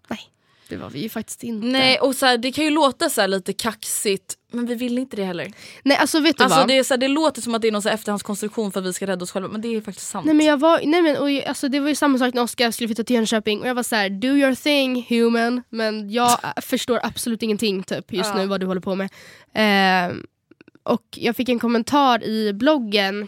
Det 0.69 0.77
var 0.77 0.89
vi 0.89 0.99
ju 0.99 1.09
faktiskt 1.09 1.43
inte. 1.43 1.67
Nej 1.67 1.99
och 1.99 2.15
så 2.15 2.25
här, 2.25 2.37
det 2.37 2.51
kan 2.51 2.63
ju 2.63 2.69
låta 2.69 3.09
så 3.09 3.27
lite 3.27 3.53
kaxigt 3.53 4.35
men 4.53 4.65
vi 4.65 4.75
vill 4.75 4.97
inte 4.97 5.15
det 5.15 5.23
heller. 5.23 5.51
nej 5.83 5.97
alltså 5.97 6.19
vet 6.19 6.37
du 6.37 6.43
Alltså 6.43 6.59
vad? 6.59 6.67
det, 6.67 6.77
är 6.77 6.83
så 6.83 6.93
här, 6.93 6.99
det 6.99 7.07
låter 7.07 7.41
som 7.41 7.55
att 7.55 7.61
det 7.61 7.67
är 7.67 7.71
någon 7.71 7.81
så 7.81 7.89
här 7.89 7.95
efterhandskonstruktion 7.95 8.71
för 8.71 8.79
att 8.79 8.85
vi 8.85 8.93
ska 8.93 9.07
rädda 9.07 9.23
oss 9.23 9.31
själva 9.31 9.49
men 9.49 9.61
det 9.61 9.75
är 9.75 9.81
faktiskt 9.81 10.07
sant. 10.09 10.25
Nej 10.25 10.35
men 10.35 10.45
jag 10.45 10.57
var, 10.59 10.81
nej 10.85 11.01
men 11.01 11.17
och, 11.17 11.47
alltså, 11.47 11.67
det 11.69 11.79
var 11.79 11.89
ju 11.89 11.95
samma 11.95 12.17
sak 12.17 12.33
när 12.33 12.41
Oskar 12.43 12.71
skulle 12.71 12.87
flytta 12.87 13.03
till 13.03 13.15
Jönköping 13.15 13.61
och 13.61 13.67
jag 13.67 13.75
var 13.75 13.83
så 13.83 13.95
här: 13.95 14.09
do 14.09 14.27
your 14.27 14.55
thing 14.55 15.05
human 15.09 15.61
men 15.69 16.09
jag 16.11 16.39
förstår 16.61 16.99
absolut 17.03 17.43
ingenting 17.43 17.83
typ 17.83 18.13
just 18.13 18.29
Ja. 18.33 18.37
nu 18.37 18.45
vad 18.45 18.59
du 18.59 18.65
håller 18.65 18.81
på 18.81 18.95
med. 18.95 19.09
Ehm, 19.53 20.25
och 20.83 21.03
jag 21.11 21.35
fick 21.35 21.49
en 21.49 21.59
kommentar 21.59 22.23
i 22.23 22.53
bloggen 22.53 23.27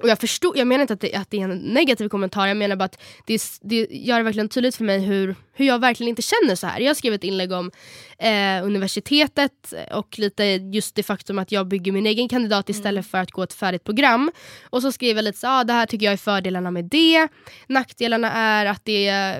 och 0.00 0.08
jag 0.08 0.18
förstod, 0.18 0.56
jag 0.56 0.66
menar 0.66 0.82
inte 0.82 0.94
att 0.94 1.00
det, 1.00 1.14
att 1.14 1.30
det 1.30 1.40
är 1.40 1.44
en 1.44 1.58
negativ 1.58 2.08
kommentar, 2.08 2.46
jag 2.46 2.56
menar 2.56 2.76
bara 2.76 2.84
att 2.84 3.02
det, 3.26 3.42
det 3.62 3.86
gör 3.90 4.16
det 4.16 4.22
verkligen 4.22 4.48
tydligt 4.48 4.76
för 4.76 4.84
mig 4.84 5.00
hur, 5.00 5.36
hur 5.52 5.66
jag 5.66 5.78
verkligen 5.78 6.08
inte 6.08 6.22
känner 6.22 6.54
så 6.54 6.66
här. 6.66 6.80
Jag 6.80 6.96
skrev 6.96 7.14
ett 7.14 7.24
inlägg 7.24 7.52
om 7.52 7.70
eh, 8.18 8.64
universitetet 8.64 9.74
och 9.92 10.18
lite 10.18 10.44
just 10.44 10.94
det 10.94 11.02
faktum 11.02 11.38
att 11.38 11.52
jag 11.52 11.68
bygger 11.68 11.92
min 11.92 12.06
egen 12.06 12.28
kandidat 12.28 12.68
istället 12.68 13.06
för 13.06 13.18
att 13.18 13.30
gå 13.30 13.42
ett 13.42 13.52
färdigt 13.52 13.84
program. 13.84 14.30
Och 14.70 14.82
så 14.82 14.92
skrev 14.92 15.16
jag 15.16 15.24
lite 15.24 15.38
så 15.38 15.48
ah, 15.48 15.64
det 15.64 15.72
här 15.72 15.86
tycker 15.86 16.06
jag 16.06 16.12
är 16.12 16.16
fördelarna 16.16 16.70
med 16.70 16.84
det. 16.84 17.28
Nackdelarna 17.66 18.32
är 18.32 18.66
att 18.66 18.84
det 18.84 19.36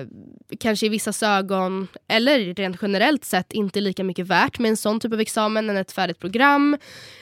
kanske 0.59 0.85
i 0.85 0.89
vissa 0.89 1.37
ögon, 1.37 1.87
eller 2.07 2.53
rent 2.53 2.77
generellt 2.81 3.25
sett, 3.25 3.53
inte 3.53 3.79
är 3.79 3.81
lika 3.81 4.03
mycket 4.03 4.27
värt 4.27 4.59
med 4.59 4.69
en 4.69 4.77
sån 4.77 4.99
typ 4.99 5.13
av 5.13 5.19
examen 5.19 5.69
än 5.69 5.77
ett 5.77 5.91
färdigt 5.91 6.19
program. 6.19 6.77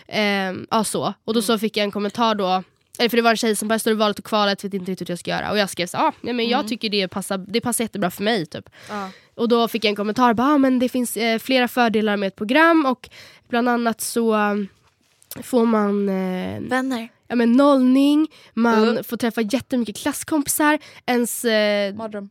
Eh, 0.07 0.53
ja, 0.69 0.83
så. 0.83 1.13
Och 1.25 1.33
då 1.33 1.41
så 1.41 1.59
fick 1.59 1.77
jag 1.77 1.83
en 1.83 1.91
kommentar 1.91 2.35
då 2.35 2.63
eller 2.99 3.09
för 3.09 3.17
det 3.17 3.23
var 3.23 3.31
en 3.31 3.37
tjej 3.37 3.55
som 3.55 3.67
bara 3.67 3.79
står 3.79 3.93
i 3.93 3.95
valet 3.95 4.19
och 4.19 4.25
kvalet, 4.25 4.63
vet 4.63 4.73
inte 4.73 4.91
riktigt 4.91 5.09
hur 5.09 5.11
jag 5.11 5.19
ska 5.19 5.31
göra. 5.31 5.51
Och 5.51 5.57
jag 5.57 5.69
skrev 5.69 5.87
så 5.87 5.97
ah, 5.97 6.13
nej, 6.21 6.33
men 6.33 6.49
jag 6.49 6.67
tycker 6.67 6.89
det 6.89 7.07
passar, 7.07 7.37
det 7.37 7.61
passar 7.61 7.83
jättebra 7.83 8.11
för 8.11 8.23
mig. 8.23 8.45
Typ. 8.45 8.69
Och 9.35 9.47
då 9.49 9.67
fick 9.67 9.83
jag 9.85 9.89
en 9.89 9.95
kommentar, 9.95 10.33
bara, 10.33 10.47
ah, 10.47 10.57
men 10.57 10.79
det 10.79 10.89
finns 10.89 11.17
eh, 11.17 11.39
flera 11.39 11.67
fördelar 11.67 12.17
med 12.17 12.27
ett 12.27 12.35
program 12.35 12.85
och 12.85 13.09
bland 13.49 13.69
annat 13.69 14.01
så 14.01 14.33
eh, 14.33 14.55
får 15.43 15.65
man 15.65 16.09
eh, 16.09 16.59
Vänner. 16.61 17.09
ja, 17.27 17.35
men 17.35 17.51
nollning, 17.51 18.27
man 18.53 18.83
Mm. 18.89 19.03
får 19.03 19.17
träffa 19.17 19.41
jättemycket 19.41 19.97
klasskompisar, 19.97 20.79
ens 21.05 21.45
eh, 21.45 21.93
Mardröm. 21.95 22.29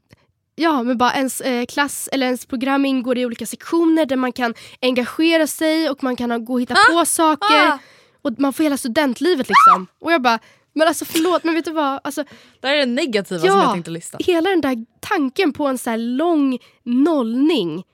Ja, 0.55 0.83
men 0.83 0.99
bara 0.99 1.15
ens 1.15 1.41
eh, 1.41 1.67
klass 1.67 2.09
eller 2.13 2.27
ens 2.27 2.47
program 2.47 2.85
ingår 2.85 3.19
i 3.19 3.27
olika 3.27 3.47
sektioner 3.47 4.07
där 4.07 4.17
man 4.17 4.33
kan 4.33 4.55
engagera 4.83 5.47
sig 5.47 5.91
och 5.91 6.03
man 6.03 6.17
kan 6.17 6.31
ha, 6.31 6.39
gå 6.39 6.53
och 6.53 6.61
hitta 6.61 6.75
på 6.93 7.05
saker. 7.07 7.69
Ah! 7.69 7.79
Och 8.23 8.33
man 8.39 8.53
får 8.53 8.65
hela 8.65 8.77
studentlivet 8.77 9.49
liksom. 9.49 9.87
Och 9.99 10.13
jag 10.13 10.23
bara, 10.23 10.39
men 10.75 10.89
alltså 10.89 11.05
förlåt 11.05 11.45
men 11.45 11.55
vet 11.55 11.65
du 11.65 11.71
vad? 11.73 12.01
Alltså, 12.05 12.25
Det 12.61 12.69
här 12.69 12.75
är 12.75 12.81
det 12.81 12.87
negativa 12.87 13.41
som 13.41 13.49
Ja. 13.49 13.63
jag 13.63 13.73
tänkte 13.73 13.91
lista. 13.91 14.19
hela 14.21 14.51
den 14.51 14.61
där 14.61 14.87
tanken 15.01 15.53
på 15.53 15.67
en 15.67 15.79
så 15.79 15.91
här 15.91 15.99
lång 15.99 16.59
nollning. 16.83 17.85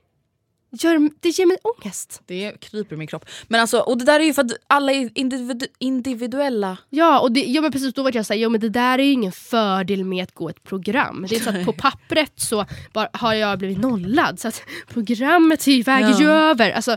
gör, 0.70 1.10
det 1.20 1.29
ger 1.29 1.46
mig 1.46 1.56
ångest. 1.62 2.22
Det 2.26 2.52
kryper 2.60 2.94
i 2.94 2.98
min 2.98 3.08
kropp. 3.08 3.24
Men 3.48 3.60
alltså, 3.60 3.79
och 3.81 3.98
det 3.98 4.04
där 4.04 4.20
är 4.20 4.24
ju 4.24 4.35
för 4.35 4.42
att 4.44 4.52
alla 4.66 4.92
är 4.92 5.10
individu 5.14 5.66
individuella. 5.79 6.79
Ja, 6.90 7.20
och 7.20 7.33
det, 7.33 7.40
ja 7.40 7.60
men 7.62 7.72
precis 7.72 7.94
då 7.94 8.02
var 8.02 8.10
jag 8.16 8.26
såhär, 8.26 8.40
jo 8.40 8.50
men 8.50 8.60
det 8.60 8.68
där 8.68 8.98
är 8.98 9.02
ju 9.02 9.12
ingen 9.12 9.33
fördel 9.33 10.04
med 10.04 10.22
att 10.22 10.35
gå 10.35 10.48
ett 10.48 10.62
program. 10.64 11.26
Det 11.29 11.37
är 11.37 11.40
så 11.40 11.50
att 11.50 11.64
på 11.64 11.72
pappret 11.72 12.33
så 12.40 12.66
bara, 12.92 13.08
har 13.12 13.35
jag 13.35 13.58
blivit 13.58 13.79
nollad 13.79 14.40
så 14.40 14.48
att 14.48 14.62
programmet 14.88 15.66
väger 15.68 16.10
ja. 16.10 16.20
ju 16.20 16.29
över. 16.31 16.70
Alltså, 16.70 16.96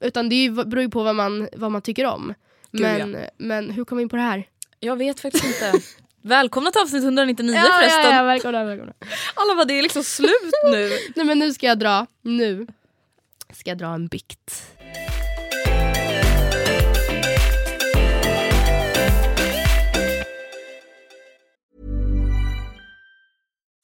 utan 0.00 0.28
det 0.28 0.50
beror 0.50 0.82
ju 0.82 0.90
på 0.90 1.02
vad 1.02 1.16
man, 1.16 1.48
vad 1.56 1.72
man 1.72 1.82
tycker 1.82 2.06
om. 2.06 2.34
Gud, 2.74 2.82
men, 2.82 3.12
ja. 3.12 3.28
men 3.36 3.70
hur 3.70 3.84
kom 3.84 3.98
vi 3.98 4.02
in 4.02 4.08
på 4.08 4.16
det 4.16 4.22
här? 4.22 4.48
Jag 4.80 4.96
vet 4.96 5.20
faktiskt 5.20 5.44
inte. 5.44 5.72
Välkomna 6.22 6.70
till 6.70 6.80
avsnitt 6.80 7.04
199 7.04 7.56
ja, 7.56 7.62
förresten. 7.62 8.10
Ja, 8.10 8.16
ja, 8.16 8.22
välkomna, 8.22 8.64
välkomna. 8.64 8.92
Alla 9.34 9.54
bara, 9.54 9.64
det 9.64 9.78
är 9.78 9.82
liksom 9.82 10.04
slut 10.04 10.52
nu. 10.70 10.98
Nej 11.16 11.26
men 11.26 11.38
nu 11.38 11.52
ska 11.52 11.66
jag 11.66 11.78
dra, 11.78 12.06
nu 12.22 12.66
ska 13.52 13.70
jag 13.70 13.78
dra 13.78 13.94
en 13.94 14.06
bikt. 14.06 14.70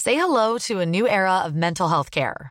Say 0.05 0.14
hello 0.14 0.59
to 0.59 0.80
a 0.80 0.84
new 0.84 1.07
era 1.07 1.47
of 1.47 1.53
mental 1.53 1.88
health 1.88 2.11
care. 2.11 2.51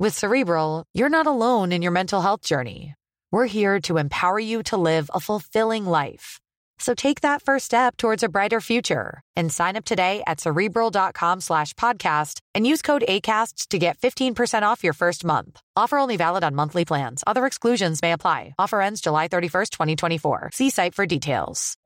With 0.00 0.16
Cerebral, 0.16 0.86
you're 0.94 1.10
not 1.10 1.26
alone 1.26 1.72
in 1.72 1.82
your 1.82 1.92
mental 1.92 2.22
health 2.22 2.40
journey. 2.40 2.94
We're 3.30 3.44
here 3.44 3.78
to 3.80 3.98
empower 3.98 4.38
you 4.40 4.62
to 4.72 4.78
live 4.78 5.10
a 5.12 5.20
fulfilling 5.20 5.84
life. 5.84 6.40
So 6.78 6.94
take 6.94 7.20
that 7.20 7.42
first 7.42 7.66
step 7.66 7.98
towards 7.98 8.22
a 8.22 8.30
brighter 8.30 8.62
future 8.62 9.20
and 9.36 9.52
sign 9.52 9.76
up 9.76 9.84
today 9.84 10.22
at 10.26 10.40
cerebral.com 10.40 11.42
slash 11.42 11.74
podcast 11.74 12.40
and 12.54 12.66
use 12.66 12.80
code 12.80 13.04
ACasts 13.06 13.66
to 13.68 13.78
get 13.78 13.98
15% 13.98 14.62
off 14.62 14.82
your 14.82 14.94
first 14.94 15.22
month. 15.22 15.60
Offer 15.76 15.98
only 15.98 16.16
valid 16.16 16.44
on 16.44 16.54
monthly 16.54 16.86
plans. 16.86 17.22
Other 17.26 17.44
exclusions 17.44 18.00
may 18.00 18.12
apply. 18.12 18.54
Offer 18.58 18.80
ends 18.80 19.02
July 19.02 19.28
31st, 19.28 19.70
2024. 19.70 20.50
See 20.54 20.70
site 20.70 20.94
for 20.94 21.04
details. 21.04 21.76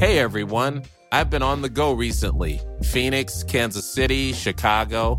Hey 0.00 0.18
everyone. 0.18 0.82
I've 1.10 1.30
been 1.30 1.42
on 1.42 1.62
the 1.62 1.70
go 1.70 1.92
recently 1.92 2.60
Phoenix, 2.82 3.42
Kansas 3.42 3.90
City, 3.90 4.34
Chicago. 4.34 5.18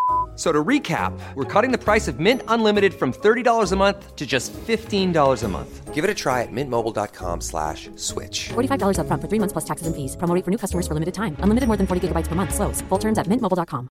So 0.41 0.51
to 0.51 0.63
recap, 0.69 1.13
we're 1.35 1.45
cutting 1.45 1.71
the 1.71 1.77
price 1.77 2.07
of 2.07 2.19
Mint 2.19 2.41
Unlimited 2.47 2.95
from 2.95 3.13
$30 3.13 3.71
a 3.71 3.75
month 3.75 4.15
to 4.15 4.25
just 4.25 4.51
$15 4.53 5.43
a 5.43 5.47
month. 5.47 5.93
Give 5.93 6.03
it 6.03 6.09
a 6.09 6.15
try 6.15 6.41
at 6.41 6.51
mintmobile.com 6.51 7.41
slash 7.41 7.91
switch. 7.95 8.49
$45 8.49 9.01
up 9.01 9.05
front 9.05 9.21
for 9.21 9.27
three 9.27 9.37
months 9.37 9.53
plus 9.53 9.65
taxes 9.65 9.85
and 9.85 9.95
fees. 9.95 10.17
Promo 10.17 10.33
for 10.43 10.49
new 10.49 10.57
customers 10.57 10.87
for 10.87 10.95
limited 10.95 11.13
time. 11.13 11.35
Unlimited 11.43 11.67
more 11.67 11.77
than 11.77 11.85
40 11.85 12.07
gigabytes 12.07 12.27
per 12.27 12.33
month. 12.33 12.55
Slows. 12.55 12.81
Full 12.89 12.97
terms 12.97 13.19
at 13.19 13.27
mintmobile.com. 13.27 13.87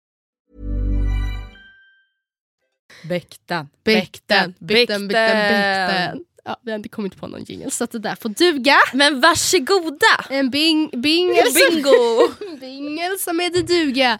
Bäkten. 3.08 3.68
Bäkten. 3.84 4.54
Bäkten. 4.60 5.08
Bäkten. 5.08 5.08
Bäkten. 5.08 6.24
Ja, 6.44 6.56
vi 6.62 6.70
har 6.70 6.76
inte 6.76 6.88
kommit 6.88 7.16
på 7.16 7.26
någon 7.26 7.44
jingle 7.44 7.70
så 7.70 7.86
det 7.86 7.98
där 7.98 8.14
får 8.14 8.28
duga. 8.28 8.76
Men 8.92 9.20
varsågoda! 9.20 10.24
En 10.30 10.50
bing, 10.50 10.90
bingel 10.90 11.46
Bingo! 11.54 12.28
bingel 12.60 13.18
som 13.18 13.38
heter 13.40 13.62
duga. 13.62 14.18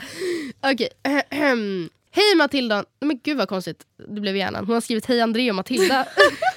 Okej. 0.63 0.89
Okay. 1.05 1.89
Hej 2.17 2.37
Matilda! 2.37 2.85
Men 3.01 3.21
gud 3.25 3.37
vad 3.37 3.49
konstigt 3.49 3.87
det 4.09 4.21
blev 4.21 4.37
hjärnan. 4.37 4.67
Hon 4.67 4.75
har 4.75 4.81
skrivit 4.81 5.07
hej 5.07 5.21
Andrea 5.21 5.51
och 5.51 5.57
Matilda. 5.57 6.07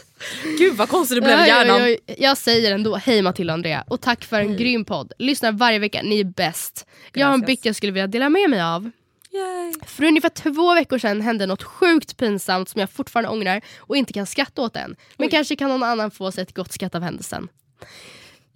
gud 0.57 0.75
vad 0.75 0.89
konstigt 0.89 1.15
det 1.15 1.21
blev 1.21 1.45
hjärnan. 1.45 1.79
Jag, 1.79 1.89
jag, 1.89 1.99
jag, 2.17 2.37
säger 2.37 2.71
ändå 2.71 2.95
hej 2.95 3.21
Matilda 3.21 3.53
och 3.53 3.57
Andrea 3.57 3.83
och 3.87 4.01
tack 4.01 4.25
för 4.25 4.39
en 4.39 4.47
hej. 4.47 4.57
grym 4.57 4.85
podd. 4.85 5.13
Lyssnar 5.19 5.51
varje 5.51 5.79
vecka, 5.79 6.01
ni 6.03 6.19
är 6.19 6.23
bäst. 6.23 6.87
Jag 7.13 7.27
har 7.27 7.33
en 7.33 7.41
bikt 7.41 7.65
jag 7.65 7.75
skulle 7.75 7.91
vilja 7.91 8.07
dela 8.07 8.29
med 8.29 8.49
mig 8.49 8.61
av. 8.61 8.91
Yay. 9.31 9.73
För 9.85 10.03
ungefär 10.03 10.29
två 10.29 10.73
veckor 10.73 10.97
sedan 10.97 11.21
hände 11.21 11.45
något 11.45 11.63
sjukt 11.63 12.17
pinsamt 12.17 12.69
som 12.69 12.81
jag 12.81 12.89
fortfarande 12.89 13.29
ångrar 13.29 13.61
och 13.77 13.97
inte 13.97 14.13
kan 14.13 14.25
skratta 14.25 14.61
åt 14.61 14.75
än. 14.75 14.95
Men 15.15 15.25
Oj. 15.25 15.31
kanske 15.31 15.55
kan 15.55 15.69
någon 15.69 15.83
annan 15.83 16.11
få 16.11 16.31
sig 16.31 16.41
ett 16.41 16.53
gott 16.53 16.73
skratt 16.73 16.95
av 16.95 17.01
händelsen. 17.01 17.47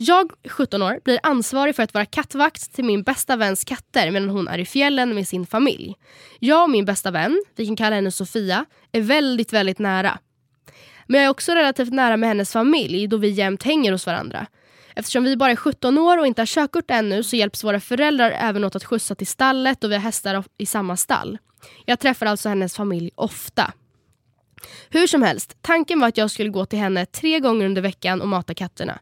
Jag, 0.04 0.32
17 0.50 0.82
år, 0.82 1.00
blir 1.04 1.20
ansvarig 1.24 1.76
för 1.76 1.84
att 1.84 1.94
vara 1.94 2.06
kattvakt 2.06 2.74
till 2.74 2.86
min 2.86 3.04
bästa 3.04 3.36
väns 3.36 3.64
katter 3.64 4.12
medan 4.12 4.30
hon 4.30 4.48
är 4.48 4.58
i 4.58 4.66
fjällen 4.66 5.16
med 5.16 5.28
sin 5.28 5.46
familj. 5.46 5.96
Jag 6.40 6.64
och 6.64 6.70
min 6.70 6.86
bästa 6.86 7.12
vän, 7.12 7.44
vi 7.56 7.66
kan 7.66 7.76
kalla 7.76 7.96
henne 7.96 8.12
Sofia, 8.12 8.66
är 8.92 9.02
väldigt, 9.02 9.54
väldigt 9.54 9.80
nära. 9.80 10.20
Men 11.08 11.20
jag 11.20 11.26
är 11.26 11.30
också 11.30 11.52
relativt 11.52 11.94
nära 11.94 12.18
med 12.18 12.30
hennes 12.30 12.52
familj 12.52 13.08
då 13.08 13.18
vi 13.18 13.30
jämt 13.30 13.64
hänger 13.64 13.92
hos 13.92 14.06
varandra. 14.06 14.48
Eftersom 14.96 15.24
vi 15.24 15.38
bara 15.38 15.52
är 15.52 15.56
17 15.56 15.98
år 15.98 16.18
och 16.18 16.28
inte 16.28 16.42
har 16.42 16.46
körkort 16.46 16.92
ännu 16.92 17.24
så 17.24 17.36
hjälps 17.36 17.64
våra 17.64 17.80
föräldrar 17.80 18.32
även 18.32 18.64
åt 18.64 18.76
att 18.76 18.84
skjutsa 18.84 19.16
till 19.16 19.28
stallet 19.28 19.84
och 19.84 19.92
vi 19.92 19.96
har 19.96 20.02
hästar 20.02 20.44
i 20.58 20.66
samma 20.66 20.98
stall. 20.98 21.38
Jag 21.86 22.00
träffar 22.00 22.26
alltså 22.26 22.50
hennes 22.50 22.76
familj 22.76 23.12
ofta. 23.16 23.74
Hur 24.90 25.08
som 25.08 25.22
helst, 25.22 25.58
tanken 25.62 26.00
var 26.00 26.08
att 26.08 26.18
jag 26.18 26.32
skulle 26.32 26.50
gå 26.50 26.66
till 26.66 26.80
henne 26.80 27.06
tre 27.06 27.40
gånger 27.40 27.66
under 27.66 27.82
veckan 27.82 28.22
och 28.22 28.28
mata 28.28 28.54
katterna. 28.54 29.00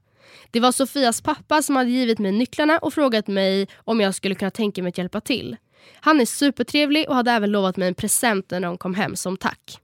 Det 0.51 0.59
var 0.59 0.71
Sofias 0.71 1.21
pappa 1.21 1.61
som 1.61 1.75
hade 1.75 1.89
givit 1.89 2.19
mig 2.19 2.31
nycklarna 2.31 2.77
och 2.77 2.93
frågat 2.93 3.27
mig 3.27 3.67
om 3.77 4.01
jag 4.01 4.15
skulle 4.15 4.35
kunna 4.35 4.51
tänka 4.51 4.83
mig 4.83 4.89
att 4.89 4.97
hjälpa 4.97 5.21
till. 5.21 5.57
Han 5.93 6.21
är 6.21 6.25
supertrevlig 6.25 7.09
och 7.09 7.15
hade 7.15 7.31
även 7.31 7.51
lovat 7.51 7.77
mig 7.77 7.87
en 7.87 7.95
present 7.95 8.51
när 8.51 8.59
de 8.59 8.77
kom 8.77 8.95
hem 8.95 9.15
som 9.15 9.37
tack. 9.37 9.79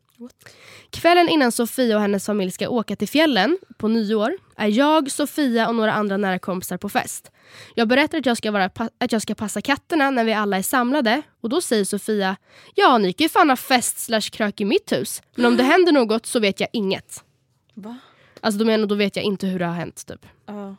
Kvällen 0.90 1.30
innan 1.30 1.52
Sofia 1.52 1.96
och 1.96 2.02
hennes 2.02 2.26
familj 2.26 2.52
ska 2.52 2.70
åka 2.70 2.96
till 2.96 3.08
fjällen 3.08 3.58
på 3.78 3.88
nyår 3.88 4.38
är 4.56 4.68
jag, 4.68 5.12
Sofia 5.12 5.68
och 5.68 5.76
några 5.76 5.94
andra 5.94 6.18
nära 6.18 6.40
kompisar 6.40 6.78
på 6.78 6.90
fest. 6.90 7.32
Jag 7.76 7.88
berättar 7.88 8.18
att 8.18 8.26
jag, 8.26 8.38
ska 8.38 8.52
vara, 8.52 8.70
att 8.98 9.12
jag 9.12 9.22
ska 9.22 9.36
passa 9.36 9.62
katterna 9.62 10.10
när 10.10 10.24
vi 10.24 10.34
alla 10.34 10.58
är 10.58 10.62
samlade 10.62 11.22
och 11.42 11.50
då 11.50 11.62
säger 11.62 11.86
Sofia 11.86 12.36
Ja, 12.76 12.98
ni 12.98 13.14
kan 13.14 13.26
ju 13.26 13.30
fan 13.30 13.50
ha 13.50 13.58
fest 13.58 14.00
slash 14.00 14.22
krök 14.22 14.62
i 14.62 14.66
mitt 14.66 14.92
hus 14.92 15.22
men 15.36 15.46
om 15.46 15.58
det 15.58 15.64
händer 15.64 15.92
något 15.92 16.26
så 16.26 16.40
vet 16.40 16.60
jag 16.60 16.70
inget. 16.74 17.24
Va? 17.74 17.98
Alltså 18.46 18.60
då, 18.60 18.66
menar, 18.66 18.88
då 18.88 18.96
vet 18.96 19.16
jag 19.16 19.26
inte 19.26 19.48
hur 19.48 19.60
det 19.60 19.66
har 19.66 19.74
hänt. 19.74 20.06
Typ. 20.08 20.26
Uh. 20.50 20.74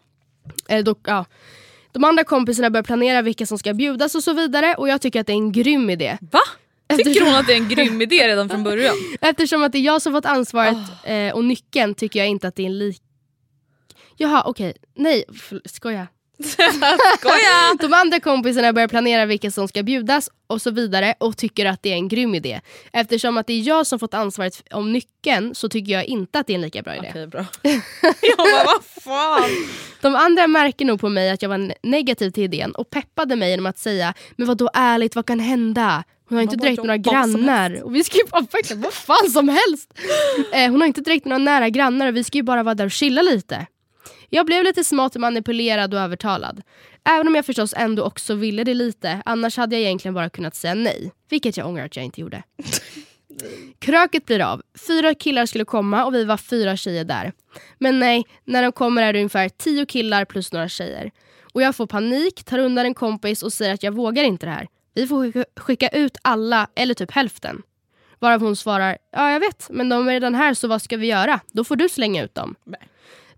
Eller 0.68 0.82
då, 0.82 0.94
ja. 1.04 1.24
De 1.92 2.04
andra 2.04 2.24
kompisarna 2.24 2.70
börjar 2.70 2.84
planera 2.84 3.22
vilka 3.22 3.46
som 3.46 3.58
ska 3.58 3.74
bjudas 3.74 4.14
och 4.14 4.22
så 4.22 4.32
vidare 4.32 4.74
och 4.74 4.88
jag 4.88 5.00
tycker 5.00 5.20
att 5.20 5.26
det 5.26 5.32
är 5.32 5.34
en 5.34 5.52
grym 5.52 5.90
idé. 5.90 6.18
Va? 6.20 6.40
Tycker 6.96 7.24
hon 7.24 7.34
att 7.34 7.46
det 7.46 7.52
är 7.52 7.56
en 7.56 7.68
grym 7.68 8.02
idé 8.02 8.28
redan 8.28 8.48
från 8.48 8.64
början? 8.64 8.94
Eftersom 9.20 9.62
att 9.62 9.72
det 9.72 9.78
är 9.78 9.82
jag 9.82 10.02
som 10.02 10.12
fått 10.12 10.26
ansvaret 10.26 10.76
oh. 10.76 11.12
eh, 11.12 11.34
och 11.34 11.44
nyckeln 11.44 11.94
tycker 11.94 12.18
jag 12.18 12.28
inte 12.28 12.48
att 12.48 12.56
det 12.56 12.62
är 12.62 12.66
en 12.66 12.78
lik... 12.78 13.02
Jaha 14.16 14.42
okej, 14.46 14.70
okay. 14.70 14.82
nej 14.94 15.24
skoja. 15.64 16.06
Skoja! 17.18 17.74
De 17.80 17.92
andra 17.92 18.20
kompisarna 18.20 18.72
börjar 18.72 18.88
planera 18.88 19.26
vilka 19.26 19.50
som 19.50 19.68
ska 19.68 19.82
bjudas 19.82 20.30
och 20.46 20.62
så 20.62 20.70
vidare 20.70 21.14
och 21.18 21.36
tycker 21.36 21.66
att 21.66 21.82
det 21.82 21.88
är 21.88 21.94
en 21.94 22.08
grym 22.08 22.34
idé. 22.34 22.60
Eftersom 22.92 23.36
att 23.36 23.46
det 23.46 23.52
är 23.52 23.60
jag 23.68 23.86
som 23.86 23.98
fått 23.98 24.14
ansvaret 24.14 24.62
om 24.70 24.92
nyckeln 24.92 25.54
så 25.54 25.68
tycker 25.68 25.92
jag 25.92 26.04
inte 26.04 26.38
att 26.38 26.46
det 26.46 26.52
är 26.52 26.54
en 26.54 26.60
lika 26.60 26.82
bra 26.82 26.96
idé. 26.96 27.08
Okej, 27.10 27.26
bra. 27.26 27.44
jag 28.20 28.36
bara, 28.36 28.64
vad 28.64 28.84
fan? 29.04 29.50
De 30.00 30.14
andra 30.14 30.46
märker 30.46 30.84
nog 30.84 31.00
på 31.00 31.08
mig 31.08 31.30
att 31.30 31.42
jag 31.42 31.48
var 31.48 31.74
negativ 31.82 32.30
till 32.30 32.44
idén 32.44 32.72
och 32.72 32.90
peppade 32.90 33.36
mig 33.36 33.50
genom 33.50 33.66
att 33.66 33.78
säga 33.78 34.14
Men 34.36 34.46
vad 34.46 34.56
då 34.56 34.70
ärligt, 34.74 35.16
vad 35.16 35.26
kan 35.26 35.40
hända? 35.40 36.04
Hon 36.28 36.36
har 36.36 36.42
inte 36.42 36.56
direkt 36.56 36.78
några 36.82 36.96
grannar. 36.96 37.82
Och 37.82 37.94
vi 37.94 38.04
ska 38.04 38.18
ju 38.18 38.24
bara, 38.24 38.46
vad 38.74 38.92
fan 38.92 39.30
som 39.30 39.48
helst. 39.48 39.94
Eh, 40.52 40.70
hon 40.70 40.80
har 40.80 40.86
inte 40.86 41.00
direkt 41.00 41.24
några 41.24 41.38
nära 41.38 41.68
grannar 41.68 42.06
och 42.06 42.16
vi 42.16 42.24
ska 42.24 42.38
ju 42.38 42.42
bara 42.42 42.62
vara 42.62 42.74
där 42.74 42.84
och 42.84 42.90
chilla 42.90 43.22
lite. 43.22 43.66
Jag 44.30 44.46
blev 44.46 44.64
lite 44.64 44.84
smått 44.84 45.16
manipulerad 45.16 45.94
och 45.94 46.00
övertalad. 46.00 46.62
Även 47.04 47.28
om 47.28 47.34
jag 47.34 47.46
förstås 47.46 47.74
ändå 47.76 48.02
också 48.02 48.34
ville 48.34 48.64
det 48.64 48.74
lite, 48.74 49.22
annars 49.24 49.56
hade 49.56 49.76
jag 49.76 49.82
egentligen 49.82 50.14
bara 50.14 50.30
kunnat 50.30 50.54
säga 50.54 50.74
nej. 50.74 51.12
Vilket 51.28 51.56
jag 51.56 51.66
ångrar 51.66 51.84
att 51.84 51.96
jag 51.96 52.04
inte 52.04 52.20
gjorde. 52.20 52.42
Kröket 53.78 54.26
blir 54.26 54.40
av. 54.40 54.62
Fyra 54.88 55.14
killar 55.14 55.46
skulle 55.46 55.64
komma 55.64 56.04
och 56.04 56.14
vi 56.14 56.24
var 56.24 56.36
fyra 56.36 56.76
tjejer 56.76 57.04
där. 57.04 57.32
Men 57.78 57.98
nej, 57.98 58.24
när 58.44 58.62
de 58.62 58.72
kommer 58.72 59.02
är 59.02 59.12
det 59.12 59.18
ungefär 59.18 59.48
tio 59.48 59.86
killar 59.86 60.24
plus 60.24 60.52
några 60.52 60.68
tjejer. 60.68 61.10
Och 61.52 61.62
jag 61.62 61.76
får 61.76 61.86
panik, 61.86 62.44
tar 62.44 62.58
undan 62.58 62.86
en 62.86 62.94
kompis 62.94 63.42
och 63.42 63.52
säger 63.52 63.74
att 63.74 63.82
jag 63.82 63.92
vågar 63.92 64.24
inte 64.24 64.46
det 64.46 64.52
här. 64.52 64.68
Vi 64.94 65.06
får 65.06 65.44
skicka, 65.60 65.88
ut 65.88 66.16
alla, 66.22 66.68
eller 66.74 66.94
typ 66.94 67.10
hälften. 67.10 67.62
Varav 68.18 68.40
hon 68.40 68.56
svarar, 68.56 68.98
ja 69.12 69.30
jag 69.30 69.40
vet, 69.40 69.66
men 69.70 69.88
de 69.88 70.08
är 70.08 70.12
redan 70.12 70.34
här 70.34 70.54
så 70.54 70.68
vad 70.68 70.82
ska 70.82 70.96
vi 70.96 71.06
göra? 71.06 71.40
Då 71.52 71.64
får 71.64 71.76
du 71.76 71.88
slänga 71.88 72.24
ut 72.24 72.34
dem. 72.34 72.54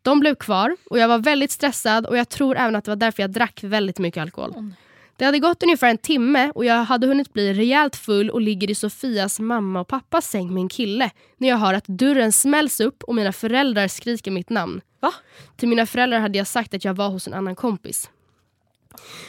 De 0.02 0.20
blev 0.20 0.34
kvar 0.34 0.76
och 0.90 0.98
jag 0.98 1.08
var 1.08 1.18
väldigt 1.18 1.50
stressad 1.50 2.06
och 2.06 2.16
jag 2.18 2.28
tror 2.28 2.56
även 2.56 2.76
att 2.76 2.84
det 2.84 2.90
var 2.90 2.96
därför 2.96 3.22
jag 3.22 3.30
drack 3.30 3.64
väldigt 3.64 3.98
mycket 3.98 4.22
alkohol. 4.22 4.50
Oh, 4.50 4.64
det 5.18 5.24
hade 5.24 5.38
gått 5.38 5.62
ungefär 5.62 5.90
en 5.90 5.98
timme 5.98 6.52
och 6.54 6.64
jag 6.64 6.84
hade 6.84 7.06
hunnit 7.06 7.32
bli 7.32 7.54
rejält 7.54 7.96
full 7.96 8.30
och 8.30 8.40
ligger 8.40 8.70
i 8.70 8.74
Sofias 8.74 9.40
mamma 9.40 9.80
och 9.80 9.88
pappas 9.88 10.30
säng 10.30 10.54
med 10.54 10.60
en 10.60 10.68
kille 10.68 11.10
när 11.36 11.48
jag 11.48 11.56
hör 11.56 11.74
att 11.74 11.86
dörren 11.86 12.32
smälls 12.32 12.80
upp 12.80 13.02
och 13.02 13.14
mina 13.14 13.32
föräldrar 13.32 13.88
skriker 13.88 14.30
mitt 14.30 14.50
namn. 14.50 14.80
Va? 15.00 15.14
Till 15.56 15.68
mina 15.68 15.86
föräldrar 15.86 16.20
hade 16.20 16.38
jag 16.38 16.46
sagt 16.46 16.74
att 16.74 16.84
jag 16.84 16.94
var 16.94 17.08
hos 17.08 17.26
en 17.26 17.34
annan 17.34 17.56
kompis. 17.56 18.10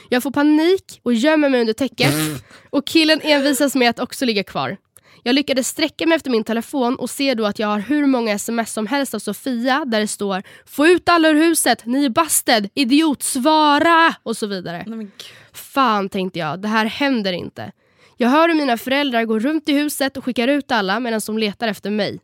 Jag 0.10 0.24
får 0.24 0.32
panik 0.32 1.00
och 1.04 1.14
gömmer 1.14 1.50
mig 1.50 1.62
under 1.62 1.74
täcket 1.74 2.14
och 2.70 2.88
killen 2.88 3.20
envisas 3.24 3.76
med 3.76 3.90
att 3.90 4.00
också 4.00 4.26
ligga 4.26 4.44
kvar. 4.44 4.78
Jag 5.24 5.36
lyckades 5.36 5.68
sträcka 5.68 6.06
mig 6.06 6.16
efter 6.16 6.30
min 6.30 6.44
telefon 6.44 6.96
och 6.96 7.10
ser 7.10 7.36
då 7.36 7.46
att 7.46 7.60
jag 7.60 7.68
har 7.68 7.80
hur 7.80 8.06
många 8.06 8.32
sms 8.32 8.74
som 8.74 8.88
helst 8.88 9.14
av 9.14 9.20
Sofia 9.20 9.86
där 9.86 10.00
det 10.00 10.08
står 10.08 10.44
Få 10.66 10.88
ut 10.88 11.10
alla 11.10 11.30
ur 11.30 11.36
huset, 11.36 11.86
ni 11.86 12.06
är 12.06 12.10
busted, 12.10 12.70
idiot, 12.74 13.24
svara! 13.24 14.16
Och 14.24 14.38
så 14.38 14.48
vidare. 14.48 14.84
Nej, 14.88 15.08
Fan 15.54 16.10
tänkte 16.10 16.40
jag, 16.40 16.60
det 16.60 16.68
här 16.68 16.86
händer 16.86 17.34
inte. 17.34 17.72
Jag 18.18 18.30
hör 18.30 18.48
hur 18.48 18.56
mina 18.56 18.78
föräldrar 18.78 19.26
går 19.26 19.40
runt 19.40 19.70
i 19.70 19.74
huset 19.74 20.18
och 20.18 20.26
skickar 20.26 20.48
ut 20.48 20.72
alla 20.72 21.00
medan 21.00 21.22
de 21.26 21.38
letar 21.38 21.68
efter 21.68 21.90
mig. 21.90 22.20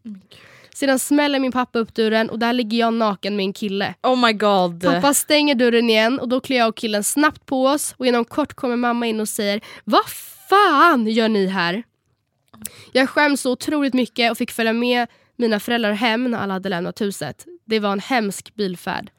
Sedan 0.73 0.99
smäller 0.99 1.39
min 1.39 1.51
pappa 1.51 1.79
upp 1.79 1.95
dörren 1.95 2.29
och 2.29 2.39
där 2.39 2.53
ligger 2.53 2.77
jag 2.77 2.93
naken 2.93 3.35
med 3.35 3.43
en 3.43 3.53
kille. 3.53 3.93
Oh 4.03 4.25
my 4.25 4.33
god. 4.33 4.83
Pappa 4.83 5.13
stänger 5.13 5.55
dörren 5.55 5.89
igen 5.89 6.19
och 6.19 6.29
då 6.29 6.39
klär 6.39 6.57
jag 6.57 6.69
och 6.69 6.75
killen 6.77 7.03
snabbt 7.03 7.45
på 7.45 7.67
oss 7.67 7.95
och 7.97 8.07
inom 8.07 8.25
kort 8.25 8.53
kommer 8.53 8.75
mamma 8.75 9.05
in 9.07 9.19
och 9.19 9.29
säger 9.29 9.61
Vad 9.83 10.05
fan 10.49 11.07
gör 11.07 11.29
ni 11.29 11.47
här? 11.47 11.83
Jag 12.93 13.09
skäms 13.09 13.41
så 13.41 13.51
otroligt 13.51 13.93
mycket 13.93 14.31
och 14.31 14.37
fick 14.37 14.51
följa 14.51 14.73
med 14.73 15.07
mina 15.35 15.59
föräldrar 15.59 15.91
hem 15.91 16.31
när 16.31 16.37
alla 16.37 16.53
hade 16.53 16.69
lämnat 16.69 17.01
huset. 17.01 17.45
Det 17.65 17.79
var 17.79 17.91
en 17.91 17.99
hemsk 17.99 18.55
bilfärd. 18.55 19.11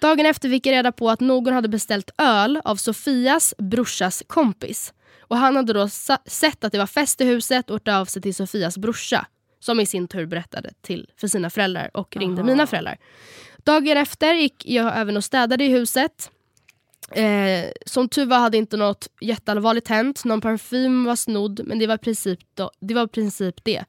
Dagen 0.00 0.26
efter 0.26 0.48
fick 0.48 0.66
jag 0.66 0.72
reda 0.72 0.92
på 0.92 1.10
att 1.10 1.20
någon 1.20 1.52
hade 1.52 1.68
beställt 1.68 2.10
öl 2.18 2.60
av 2.64 2.76
Sofias 2.76 3.54
brorsas 3.58 4.22
kompis. 4.26 4.92
Och 5.20 5.36
Han 5.36 5.56
hade 5.56 5.72
då 5.72 5.88
sett 6.26 6.64
att 6.64 6.72
det 6.72 6.78
var 6.78 6.86
fest 6.86 7.20
i 7.20 7.24
huset 7.24 7.70
och 7.70 7.74
hört 7.74 7.88
av 7.88 8.04
sig 8.04 8.22
till 8.22 8.34
Sofias 8.34 8.78
brorsa 8.78 9.26
som 9.60 9.80
i 9.80 9.86
sin 9.86 10.08
tur 10.08 10.26
berättade 10.26 10.70
till 10.80 11.10
för 11.16 11.28
sina 11.28 11.50
föräldrar 11.50 11.90
och 11.94 12.16
ringde 12.16 12.40
Aha. 12.40 12.50
mina 12.50 12.66
föräldrar. 12.66 12.98
Dagen 13.64 13.96
efter 13.96 14.34
gick 14.34 14.66
jag 14.66 14.98
även 14.98 15.16
och 15.16 15.24
städade 15.24 15.64
i 15.64 15.68
huset. 15.68 16.30
Eh, 17.10 17.70
som 17.86 18.08
tur 18.08 18.26
var 18.26 18.38
hade 18.38 18.56
inte 18.56 18.76
något 18.76 19.08
jätteallvarligt 19.20 19.88
hänt. 19.88 20.24
Någon 20.24 20.40
parfym 20.40 21.04
var 21.04 21.16
snodd, 21.16 21.60
men 21.64 21.78
det 21.78 21.86
var, 21.86 21.96
princip 21.96 22.38
då, 22.54 22.70
det 22.80 22.94
var 22.94 23.04
i 23.04 23.08
princip 23.08 23.64
det. 23.64 23.84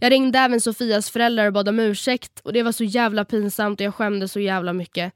Jag 0.00 0.12
ringde 0.12 0.38
även 0.38 0.60
Sofias 0.60 1.10
föräldrar 1.10 1.46
och 1.46 1.52
bad 1.52 1.68
om 1.68 1.80
ursäkt 1.80 2.40
och 2.42 2.52
det 2.52 2.62
var 2.62 2.72
så 2.72 2.84
jävla 2.84 3.24
pinsamt 3.24 3.80
och 3.80 3.86
jag 3.86 3.94
skämdes 3.94 4.32
så 4.32 4.40
jävla 4.40 4.72
mycket. 4.72 5.12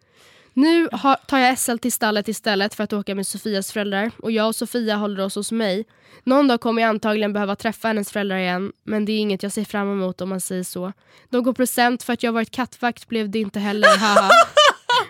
Nu 0.54 0.88
har, 0.92 1.16
tar 1.26 1.38
jag 1.38 1.58
SL 1.58 1.76
till 1.76 1.92
stallet 1.92 2.28
istället 2.28 2.74
för 2.74 2.84
att 2.84 2.92
åka 2.92 3.14
med 3.14 3.26
Sofias 3.26 3.72
föräldrar 3.72 4.10
och 4.18 4.30
jag 4.30 4.46
och 4.46 4.56
Sofia 4.56 4.96
håller 4.96 5.24
oss 5.24 5.34
hos 5.34 5.52
mig. 5.52 5.84
Någon 6.24 6.48
dag 6.48 6.60
kommer 6.60 6.82
jag 6.82 6.88
antagligen 6.88 7.32
behöva 7.32 7.56
träffa 7.56 7.88
hennes 7.88 8.12
föräldrar 8.12 8.36
igen 8.36 8.72
men 8.84 9.04
det 9.04 9.12
är 9.12 9.18
inget 9.18 9.42
jag 9.42 9.52
ser 9.52 9.64
fram 9.64 9.92
emot 9.92 10.20
om 10.20 10.28
man 10.28 10.40
säger 10.40 10.62
så. 10.62 10.92
Någon 11.28 11.54
present 11.54 12.02
för 12.02 12.12
att 12.12 12.22
jag 12.22 12.32
varit 12.32 12.50
kattvakt 12.50 13.08
blev 13.08 13.30
det 13.30 13.38
inte 13.38 13.60
heller, 13.60 13.98
haha. 13.98 14.30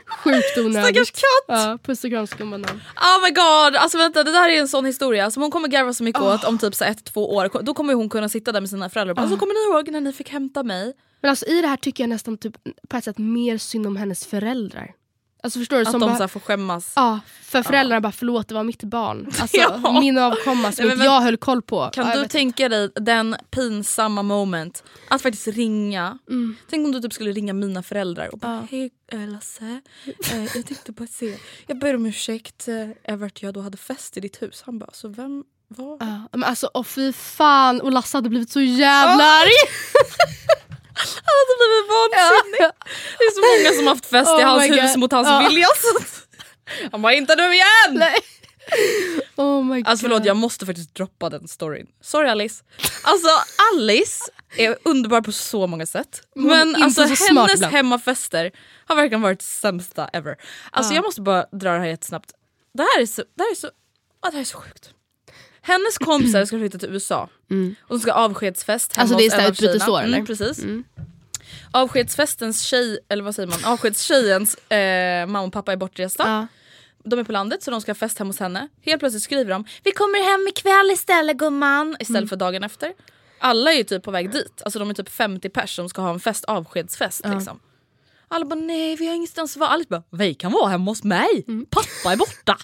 Sjukt 0.07 0.59
onödigt. 0.59 0.83
Stackars 0.83 1.11
katt! 1.11 1.59
Ja, 1.59 1.79
puss 1.83 2.05
och 2.05 2.11
kram 2.11 2.27
skumbanan. 2.27 2.81
Oh 2.97 3.23
my 3.23 3.31
god, 3.31 3.77
alltså 3.77 3.99
vänta 3.99 4.25
det 4.25 4.33
där 4.33 4.49
är 4.49 4.61
en 4.61 4.69
sån 4.69 4.85
historia 4.85 5.31
som 5.31 5.43
hon 5.43 5.51
kommer 5.51 5.69
garva 5.69 5.93
så 5.93 6.05
mycket 6.05 6.23
oh. 6.23 6.35
åt 6.35 6.45
om 6.45 6.59
typ 6.59 6.75
så 6.75 6.85
ett, 6.85 7.05
två 7.05 7.35
år. 7.35 7.63
Då 7.63 7.75
kommer 7.75 7.95
hon 7.95 8.09
kunna 8.09 8.29
sitta 8.29 8.53
där 8.53 8.61
med 8.61 8.71
sina 8.71 8.91
föräldrar 8.91 9.11
och 9.11 9.17
bara, 9.17 9.21
oh. 9.21 9.25
alltså, 9.25 9.39
kommer 9.39 9.55
ni 9.55 9.75
ihåg 9.75 9.91
när 9.91 10.01
ni 10.01 10.13
fick 10.13 10.31
hämta 10.31 10.63
mig? 10.63 10.93
Men 11.21 11.31
alltså 11.31 11.47
i 11.47 11.63
det 11.63 11.69
här 11.69 11.77
tycker 11.77 12.03
jag 12.05 12.09
nästan 12.09 12.39
typ, 12.39 12.55
på 12.89 12.97
ett 12.97 13.05
sätt 13.05 13.19
mer 13.19 13.59
synd 13.59 13.87
om 13.87 13.97
hennes 13.97 14.27
föräldrar. 14.27 14.95
Alltså 15.43 15.59
förstår 15.59 15.77
du? 15.77 15.83
Att 15.83 15.91
som 15.91 16.01
de 16.01 16.07
bara, 16.07 16.19
så 16.19 16.29
får 16.29 16.41
skämmas? 16.41 16.93
Ja, 16.97 17.21
för 17.43 17.63
föräldrarna 17.63 17.97
ja. 17.97 18.01
bara 18.01 18.13
förlåt 18.13 18.49
det 18.49 18.55
var 18.55 18.65
mitt 18.65 18.83
barn. 18.83 19.31
Alltså 19.41 19.57
ja. 19.57 20.01
min 20.01 20.19
avkomma 20.19 20.73
som 20.73 20.87
Nej, 20.87 20.97
men, 20.97 21.07
jag 21.07 21.21
höll 21.21 21.37
koll 21.37 21.63
på. 21.63 21.91
Kan 21.93 22.09
ja, 22.09 22.17
du 22.17 22.29
tänka 22.29 22.69
dig 22.69 22.91
den 22.95 23.37
pinsamma 23.51 24.23
moment 24.23 24.85
att 25.09 25.23
faktiskt 25.23 25.47
ringa. 25.47 26.19
Mm. 26.29 26.57
Tänk 26.71 26.87
om 26.87 26.93
du 26.93 27.01
typ 27.01 27.13
skulle 27.13 27.33
ringa 27.33 27.53
mina 27.53 27.83
föräldrar 27.83 28.33
och 28.33 28.39
bara 28.39 28.67
hej 28.71 28.91
Lasse, 29.13 29.81
äh, 30.33 30.43
jag 30.43 30.67
tänkte 30.67 30.93
bara 30.93 31.07
se, 31.07 31.39
jag 31.67 31.79
ber 31.79 31.95
om 31.95 32.07
ursäkt 32.07 32.69
äh, 32.69 33.13
över 33.13 33.27
att 33.27 33.43
jag 33.43 33.55
då 33.55 33.61
hade 33.61 33.77
fest 33.77 34.17
i 34.17 34.21
ditt 34.21 34.43
hus. 34.43 34.63
Han 34.67 34.79
bara 34.79 34.93
så 34.93 35.09
vem 35.09 35.45
var? 35.69 35.97
Ja, 36.01 36.29
men 36.33 36.45
alltså 36.45 36.71
oh, 36.75 36.85
fy 36.85 37.13
fan 37.13 37.81
och 37.81 37.93
Lasse 37.93 38.17
hade 38.17 38.29
blivit 38.29 38.51
så 38.51 38.61
jävla 38.61 39.25
arg. 39.25 39.53
Han 41.27 41.35
hade 41.41 41.55
blivit 41.61 41.87
vansinnig. 41.97 42.61
Ja. 42.61 42.73
Det 43.19 43.25
är 43.25 43.33
så 43.37 43.43
många 43.49 43.77
som 43.79 43.87
haft 43.87 44.07
fest 44.07 44.31
oh 44.31 44.41
i 44.41 44.43
hans 44.43 44.71
hus 44.71 44.97
mot 44.97 45.13
hans 45.13 45.29
ja. 45.29 45.49
vilja. 45.49 45.67
Han 46.93 47.03
bara 47.03 47.13
inte 47.13 47.35
nu 47.37 47.55
igen! 47.55 47.93
Nej. 47.93 48.17
Oh 49.37 49.65
my 49.65 49.77
God. 49.77 49.89
Alltså 49.89 50.03
förlåt 50.03 50.25
jag 50.25 50.37
måste 50.37 50.67
faktiskt 50.67 50.95
droppa 50.95 51.31
den 51.31 51.49
storyn. 51.49 51.87
Sorry 52.01 52.29
Alice. 52.29 52.65
Alltså 53.03 53.29
Alice 53.73 54.25
är 54.57 54.77
underbar 54.85 55.21
på 55.21 55.33
så 55.33 55.67
många 55.67 55.87
sätt. 55.87 56.23
Men 56.35 56.83
alltså 56.83 57.03
hennes 57.03 57.63
hemmafester 57.63 58.51
har 58.87 58.97
verkligen 58.97 59.23
varit 59.23 59.43
sämsta 59.43 60.09
ever. 60.09 60.37
Alltså 60.71 60.93
uh. 60.93 60.97
jag 60.97 61.05
måste 61.05 61.21
bara 61.21 61.47
dra 61.53 61.73
det 61.73 61.79
här 61.79 61.87
jättesnabbt. 61.87 62.33
Det 62.75 62.83
här 62.83 63.03
är 63.03 63.07
så, 63.07 63.23
det 63.37 63.43
här 63.43 63.51
är 63.51 63.55
så, 63.55 63.71
det 64.23 64.33
här 64.33 64.41
är 64.41 64.45
så 64.45 64.59
sjukt. 64.59 64.91
Hennes 65.69 65.99
kompisar 65.99 66.45
ska 66.45 66.59
flytta 66.59 66.79
till 66.79 66.89
USA 66.89 67.29
mm. 67.51 67.75
och 67.83 67.95
de 67.95 68.01
ska 68.01 68.13
avskedsfest 68.13 68.97
hemma 68.97 69.03
Alltså 69.03 69.17
det 69.17 69.27
är 69.27 69.51
utbytesår 69.51 70.03
eller? 70.03 70.17
Mm, 70.17 70.27
precis. 70.27 70.59
Mm. 70.59 70.85
Avskedsfestens 71.71 72.63
tjej, 72.63 72.99
eller 73.09 73.23
vad 73.23 73.35
säger 73.35 73.49
man, 73.49 73.65
avskedstjejens 73.65 74.55
eh, 74.55 75.27
mamma 75.27 75.47
och 75.47 75.53
pappa 75.53 75.73
är 75.73 75.77
bortresta. 75.77 76.23
Ja. 76.27 76.47
De 77.05 77.19
är 77.19 77.25
på 77.25 77.33
landet 77.33 77.63
så 77.63 77.71
de 77.71 77.81
ska 77.81 77.91
ha 77.91 77.95
fest 77.95 78.19
hemma 78.19 78.29
hos 78.29 78.39
henne. 78.39 78.69
Helt 78.83 79.01
plötsligt 79.01 79.23
skriver 79.23 79.51
de 79.51 79.65
Vi 79.85 79.93
kommer 79.93 80.31
hem 80.31 80.49
ikväll 80.49 80.91
istället 80.93 81.37
gumman. 81.37 81.97
Istället 82.01 82.19
mm. 82.19 82.29
för 82.29 82.37
dagen 82.37 82.65
efter. 82.65 82.93
Alla 83.39 83.73
är 83.73 83.77
ju 83.77 83.85
typ 83.85 84.03
på 84.03 84.11
väg 84.11 84.31
dit. 84.31 84.63
Alltså 84.65 84.79
de 84.79 84.91
är 84.91 84.95
typ 84.95 85.09
50 85.09 85.49
pers 85.49 85.77
som 85.77 85.89
ska 85.89 86.03
ha 86.03 86.11
en 86.11 86.21
fest, 86.21 86.45
avskedsfest. 86.45 87.21
Ja. 87.25 87.35
Liksom. 87.35 87.61
Alla 88.29 88.45
bara 88.45 88.61
nej 88.61 88.97
vi 88.97 89.07
har 89.07 89.15
ingenstans 89.15 89.57
att 89.57 89.61
vara. 89.61 89.71
Alice 89.71 89.89
bara 89.89 90.03
vi 90.11 90.35
kan 90.35 90.53
vara 90.53 90.69
hemma 90.69 90.91
hos 90.91 91.05
mig. 91.05 91.45
Mm. 91.49 91.67
Pappa 91.71 92.13
är 92.13 92.17
borta. 92.17 92.59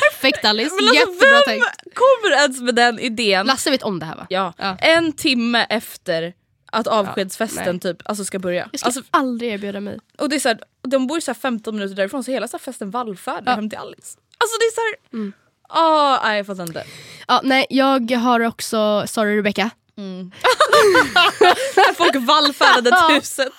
Perfekt 0.00 0.44
Alice, 0.44 0.74
Men 0.74 0.88
alltså, 0.88 0.94
jättebra 0.94 1.42
vem 1.46 1.60
tänkt. 1.60 1.94
kommer 1.94 2.36
ens 2.36 2.60
med 2.60 2.74
den 2.74 2.98
idén? 2.98 3.46
Lasse 3.46 3.70
vet 3.70 3.82
om 3.82 3.98
det 3.98 4.06
här 4.06 4.16
va? 4.16 4.26
Ja. 4.30 4.52
ja. 4.58 4.76
En 4.80 5.12
timme 5.12 5.66
efter 5.68 6.34
att 6.72 6.86
avskedsfesten 6.86 7.74
ja, 7.74 7.92
typ, 7.92 8.02
alltså 8.04 8.24
ska 8.24 8.38
börja. 8.38 8.68
Jag 8.72 8.80
ska 8.80 8.86
alltså, 8.86 9.02
aldrig 9.10 9.52
erbjuda 9.52 9.80
mig. 9.80 9.98
Och 10.18 10.28
det 10.28 10.36
är 10.36 10.40
så 10.40 10.48
här, 10.48 10.60
de 10.82 11.06
bor 11.06 11.20
så 11.20 11.34
15 11.34 11.74
minuter 11.74 11.96
därifrån 11.96 12.24
så 12.24 12.30
hela 12.30 12.48
så 12.48 12.58
festen 12.58 12.90
vallfärdar 12.90 13.52
ja. 13.52 13.54
hem 13.54 13.70
till 13.70 13.78
Alice. 13.78 14.18
Alltså 14.38 14.58
det 14.58 14.64
är 14.64 14.74
så 14.74 14.80
här, 14.80 15.20
mm. 15.20 15.32
oh, 15.68 16.18
nej 16.24 16.36
jag 16.36 16.46
fattar 16.46 16.62
inte. 16.62 16.84
Ja, 17.28 17.40
nej, 17.44 17.66
jag 17.70 18.10
har 18.10 18.40
också, 18.40 19.04
sorry 19.06 19.38
Rebecca. 19.38 19.70
Mm. 19.98 20.30
Folk 21.96 22.16
vallfärdade 22.16 22.90
till 22.90 23.16
huset. 23.16 23.52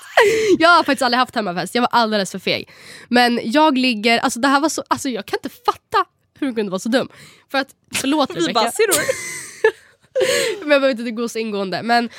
Jag 0.60 0.70
har 0.70 0.84
faktiskt 0.84 1.02
aldrig 1.02 1.20
haft 1.20 1.36
hemmafest, 1.36 1.76
jag 1.76 1.82
var 1.82 1.90
alldeles 1.92 2.32
för 2.32 2.40
feg. 2.40 2.70
Men 3.10 3.40
jag 3.44 3.78
ligger, 3.78 4.20
alltså 4.20 4.40
det 4.40 4.48
här 4.48 4.60
var 4.60 4.70
så, 4.70 4.84
alltså 4.88 5.10
jag 5.10 5.26
kan 5.26 5.40
inte 5.44 5.58
fatta 5.66 6.06
hur 6.40 6.48
hon 6.48 6.56
kunde 6.56 6.72
vara 6.72 6.80
så 6.80 6.90
dum. 6.90 7.10
För 7.52 7.58
att, 7.58 7.68
förlåt 7.96 8.30
Rebecca. 8.30 8.46
Vi 8.52 8.54
bara, 8.54 8.72
men 10.62 10.72
jag 10.72 10.82
behöver 10.82 10.90
inte 10.90 11.12
gå 11.12 11.30
så 11.30 11.40
ingående. 11.40 11.84
Men 11.84 12.10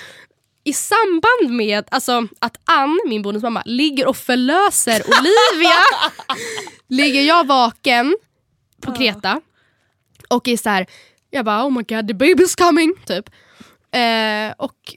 i 0.65 0.73
samband 0.73 1.51
med 1.57 1.85
alltså, 1.91 2.27
att 2.39 2.57
Ann, 2.65 3.01
min 3.07 3.23
bonusmamma, 3.23 3.63
ligger 3.67 4.07
och 4.07 4.17
förlöser 4.17 5.03
Olivia 5.07 5.83
ligger 6.89 7.23
jag 7.23 7.47
vaken 7.47 8.17
på 8.83 8.95
Kreta 8.95 9.41
och 10.29 10.49
är 10.49 10.57
så 10.57 10.71
här, 10.71 10.87
jag 11.31 11.45
bara 11.45 11.65
oh 11.65 11.71
my 11.71 11.83
god 11.83 12.09
the 12.09 12.15
baby's 12.15 12.59
coming 12.59 12.95
typ. 13.07 13.31
Eh, 13.93 14.55
och 14.57 14.95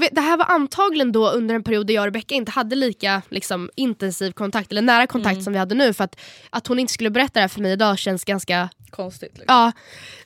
vet, 0.00 0.14
det 0.14 0.20
här 0.20 0.36
var 0.36 0.44
antagligen 0.44 1.12
då 1.12 1.30
under 1.30 1.54
en 1.54 1.62
period 1.62 1.86
där 1.86 1.94
jag 1.94 2.02
och 2.02 2.06
Rebecca 2.06 2.34
inte 2.34 2.52
hade 2.52 2.76
lika 2.76 3.22
liksom, 3.28 3.70
intensiv 3.76 4.32
kontakt, 4.32 4.70
eller 4.70 4.82
nära 4.82 5.06
kontakt 5.06 5.32
mm. 5.32 5.44
som 5.44 5.52
vi 5.52 5.58
hade 5.58 5.74
nu. 5.74 5.92
För 5.92 6.04
att, 6.04 6.20
att 6.50 6.66
hon 6.66 6.78
inte 6.78 6.92
skulle 6.92 7.10
berätta 7.10 7.32
det 7.34 7.40
här 7.40 7.48
för 7.48 7.60
mig 7.60 7.72
idag 7.72 7.98
känns 7.98 8.24
ganska 8.24 8.68
konstigt. 8.90 9.38
Liksom. 9.38 9.54
Ja, 9.54 9.72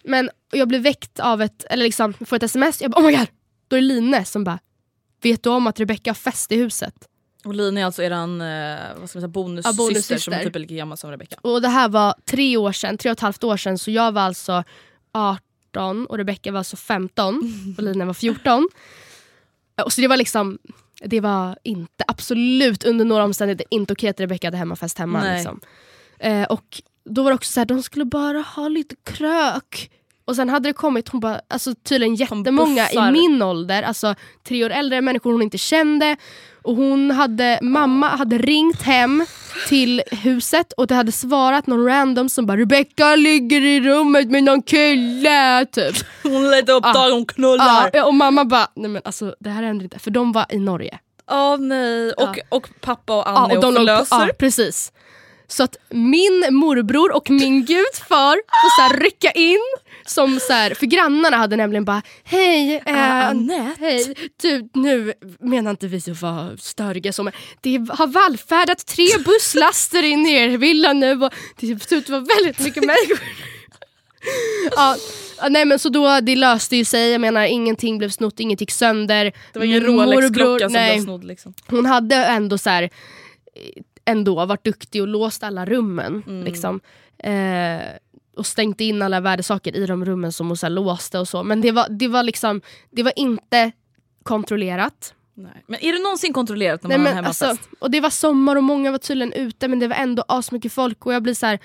men 0.04 0.30
jag 0.52 0.68
blev 0.68 0.82
väckt 0.82 1.20
av 1.20 1.42
ett, 1.42 1.64
eller 1.70 1.84
liksom 1.84 2.12
får 2.12 2.36
ett 2.36 2.42
sms, 2.42 2.82
jag 2.82 2.90
bara 2.90 3.00
oh 3.00 3.06
my 3.06 3.16
god, 3.16 3.28
då 3.68 3.76
är 3.76 3.80
det 3.80 3.86
Line 3.86 4.24
som 4.24 4.44
bara 4.44 4.58
Vet 5.22 5.42
du 5.42 5.50
om 5.50 5.66
att 5.66 5.80
Rebecca 5.80 6.10
har 6.10 6.14
fest 6.14 6.52
i 6.52 6.56
huset? 6.56 6.94
Och 7.44 7.54
Lina 7.54 7.80
är 7.80 7.84
alltså 7.84 8.02
eran 8.02 8.40
eh, 8.40 8.78
vad 8.98 9.10
ska 9.10 9.18
man 9.18 9.22
säga, 9.22 9.28
bonussyster, 9.28 9.82
Ja, 9.82 9.86
bonussyster. 9.86 10.18
som 10.18 10.32
är 10.32 10.44
typ 10.44 10.56
lika 10.56 10.74
gammal 10.74 10.98
som 10.98 11.10
Rebecca. 11.10 11.36
Och 11.42 11.62
det 11.62 11.68
här 11.68 11.88
var 11.88 12.14
tre 12.24 12.56
år 12.56 12.72
sedan, 12.72 12.98
tre 12.98 13.10
och 13.10 13.16
ett 13.16 13.20
halvt 13.20 13.44
år 13.44 13.56
sedan 13.56 13.78
så 13.78 13.90
jag 13.90 14.12
var 14.12 14.22
alltså 14.22 14.64
18 15.12 15.49
och 15.76 16.16
Rebecca 16.16 16.52
var 16.52 16.58
alltså 16.58 16.76
15 16.76 17.74
och 17.78 17.82
Lina 17.82 18.04
var 18.04 18.14
14. 18.14 18.68
Och 19.84 19.92
så 19.92 20.00
det 20.00 20.08
var 20.08 20.16
liksom 20.16 20.58
det 21.04 21.20
var 21.20 21.58
inte, 21.62 22.04
absolut 22.06 22.84
under 22.84 23.04
några 23.04 23.24
omständigheter 23.24 23.66
inte 23.70 23.92
okej 23.92 24.10
att 24.10 24.20
Rebecca 24.20 24.46
hade 24.46 24.56
hemmafest 24.56 24.98
hemma. 24.98 25.34
Liksom. 25.34 25.60
Eh, 26.18 26.42
och 26.44 26.82
då 27.04 27.22
var 27.22 27.30
det 27.30 27.34
också 27.34 27.52
så 27.52 27.60
här, 27.60 27.64
de 27.64 27.82
skulle 27.82 28.04
bara 28.04 28.38
ha 28.38 28.68
lite 28.68 28.96
krök. 29.04 29.90
Och 30.30 30.36
sen 30.36 30.48
hade 30.48 30.68
det 30.68 30.72
kommit 30.72 31.08
hon 31.08 31.20
bara, 31.20 31.40
alltså 31.48 31.74
tydligen 31.74 32.14
jättemånga 32.14 32.90
i 32.90 33.10
min 33.12 33.42
ålder, 33.42 33.82
alltså 33.82 34.14
tre 34.48 34.64
år 34.64 34.70
äldre 34.70 35.00
människor 35.00 35.32
hon 35.32 35.42
inte 35.42 35.58
kände. 35.58 36.16
Och 36.62 36.76
hon 36.76 37.10
hade, 37.10 37.58
mamma 37.62 38.08
hade 38.08 38.38
ringt 38.38 38.82
hem 38.82 39.26
till 39.68 40.02
huset 40.10 40.72
och 40.72 40.86
det 40.86 40.94
hade 40.94 41.12
svarat 41.12 41.66
någon 41.66 41.86
random 41.86 42.28
som 42.28 42.46
bara 42.46 42.56
Rebecca 42.56 43.16
ligger 43.16 43.60
i 43.60 43.80
rummet 43.80 44.30
med 44.30 44.44
någon 44.44 44.62
kille 44.62 45.66
typ. 45.72 45.96
Hon 46.22 46.50
letade 46.50 46.72
upp 46.72 46.84
Ah. 46.86 46.92
dagen, 46.92 47.12
hon 47.12 47.26
knullar. 47.26 47.90
Ja, 47.92 48.04
och 48.04 48.14
mamma 48.14 48.44
bara, 48.44 48.68
nej 48.76 48.90
men 48.90 49.02
alltså 49.04 49.34
det 49.40 49.50
här 49.50 49.62
händer 49.62 49.84
inte. 49.84 49.98
För 49.98 50.10
de 50.10 50.32
var 50.32 50.46
i 50.48 50.58
Norge. 50.58 50.98
Åh 51.30 51.56
nej. 51.58 52.12
Och, 52.12 52.38
och 52.48 52.68
pappa 52.80 53.16
och 53.18 53.28
Annie 53.28 53.38
Ja, 53.54 53.56
och 53.58 53.62
de 53.62 53.74
på, 53.74 53.78
förlöser. 53.78 54.26
ja, 54.26 54.28
precis. 54.38 54.92
Så 55.48 55.62
att 55.62 55.76
min 55.90 56.46
morbror 56.50 57.16
och 57.16 57.30
min 57.30 57.64
gudfar 57.64 58.34
får 58.62 58.88
så 58.88 59.02
rycka 59.04 59.30
in. 59.30 59.58
Som 60.10 60.40
så 60.40 60.52
här, 60.52 60.74
för 60.74 60.86
grannarna 60.86 61.36
hade 61.36 61.56
nämligen 61.56 61.84
bara 61.84 62.02
Hej, 62.24 62.82
eh, 62.86 62.94
Ah, 62.94 63.22
Annette. 63.22 63.76
hej 63.80 64.14
du, 64.42 64.68
nu 64.74 65.12
menar 65.40 65.70
inte 65.70 65.86
vi 65.86 65.96
att 65.96 66.22
vara 66.22 66.56
störiga 66.56 67.12
men 67.22 67.32
det 67.60 67.76
har 67.90 68.06
vallfärdat 68.06 68.86
tre 68.86 69.06
busslaster 69.24 70.02
in 70.02 70.26
i 70.26 70.32
er 70.32 70.48
villa 70.48 70.92
nu 70.92 71.12
och 71.12 71.32
det 71.60 71.82
ser 71.82 71.96
ut 71.96 72.04
att 72.04 72.08
vara 72.08 72.24
väldigt 72.36 72.58
mycket 72.58 72.84
människor. 72.84 73.20
ja, 74.76 74.96
nej 75.50 75.64
men 75.64 75.78
så 75.78 75.88
då, 75.88 76.20
det 76.20 76.36
löste 76.36 76.76
ju 76.76 76.84
sig, 76.84 77.10
jag 77.10 77.20
menar 77.20 77.44
ingenting 77.44 77.98
blev 77.98 78.08
snott, 78.10 78.40
inget 78.40 78.60
gick 78.60 78.70
sönder. 78.70 79.32
Det 79.52 79.58
var 79.58 79.66
ingen 79.66 79.82
Rolex-klocka 79.82 80.64
som 80.64 80.72
nej 80.72 80.92
blev 80.94 81.04
snodd. 81.04 81.24
Liksom. 81.24 81.54
hon 81.66 81.86
hade 81.86 82.16
ändå 82.16 82.58
så 82.58 82.70
här, 82.70 82.82
eh, 82.82 83.82
ändå 84.04 84.46
varit 84.46 84.64
duktig 84.64 85.02
och 85.02 85.08
låst 85.08 85.42
alla 85.42 85.66
rummen. 85.66 86.22
Mm. 86.26 86.44
Liksom. 86.44 86.80
Eh, 87.18 87.80
och 88.36 88.46
stängt 88.46 88.80
in 88.80 89.02
alla 89.02 89.20
värdesaker 89.20 89.76
i 89.76 89.86
de 89.86 90.04
rummen 90.04 90.32
som 90.32 90.46
hon 90.48 90.56
så 90.56 90.68
låste 90.68 91.18
och 91.18 91.28
så. 91.28 91.42
Men 91.42 91.60
det 91.60 91.72
var, 91.72 91.86
det 91.88 92.08
var, 92.08 92.22
liksom, 92.22 92.60
det 92.90 93.02
var 93.02 93.12
inte 93.16 93.72
kontrollerat. 94.22 95.14
Nej. 95.34 95.64
Men 95.66 95.80
är 95.84 95.92
det 95.92 95.98
någonsin 95.98 96.32
kontrollerat 96.32 96.82
när 96.82 96.88
Nej, 96.88 96.98
man 96.98 97.06
har 97.06 97.14
men 97.14 97.16
hemmafest? 97.24 97.42
alltså, 97.42 97.68
och 97.78 97.90
det 97.90 98.00
var 98.00 98.10
sommar 98.10 98.56
och 98.56 98.62
många 98.64 98.90
var 98.90 98.98
tydligen 98.98 99.32
ute 99.32 99.68
men 99.68 99.78
det 99.78 99.88
var 99.88 99.96
ändå 99.96 100.24
asmycket 100.28 100.72
folk 100.72 101.06
och 101.06 101.14
jag 101.14 101.22
blir 101.22 101.34
så 101.34 101.46
här. 101.46 101.58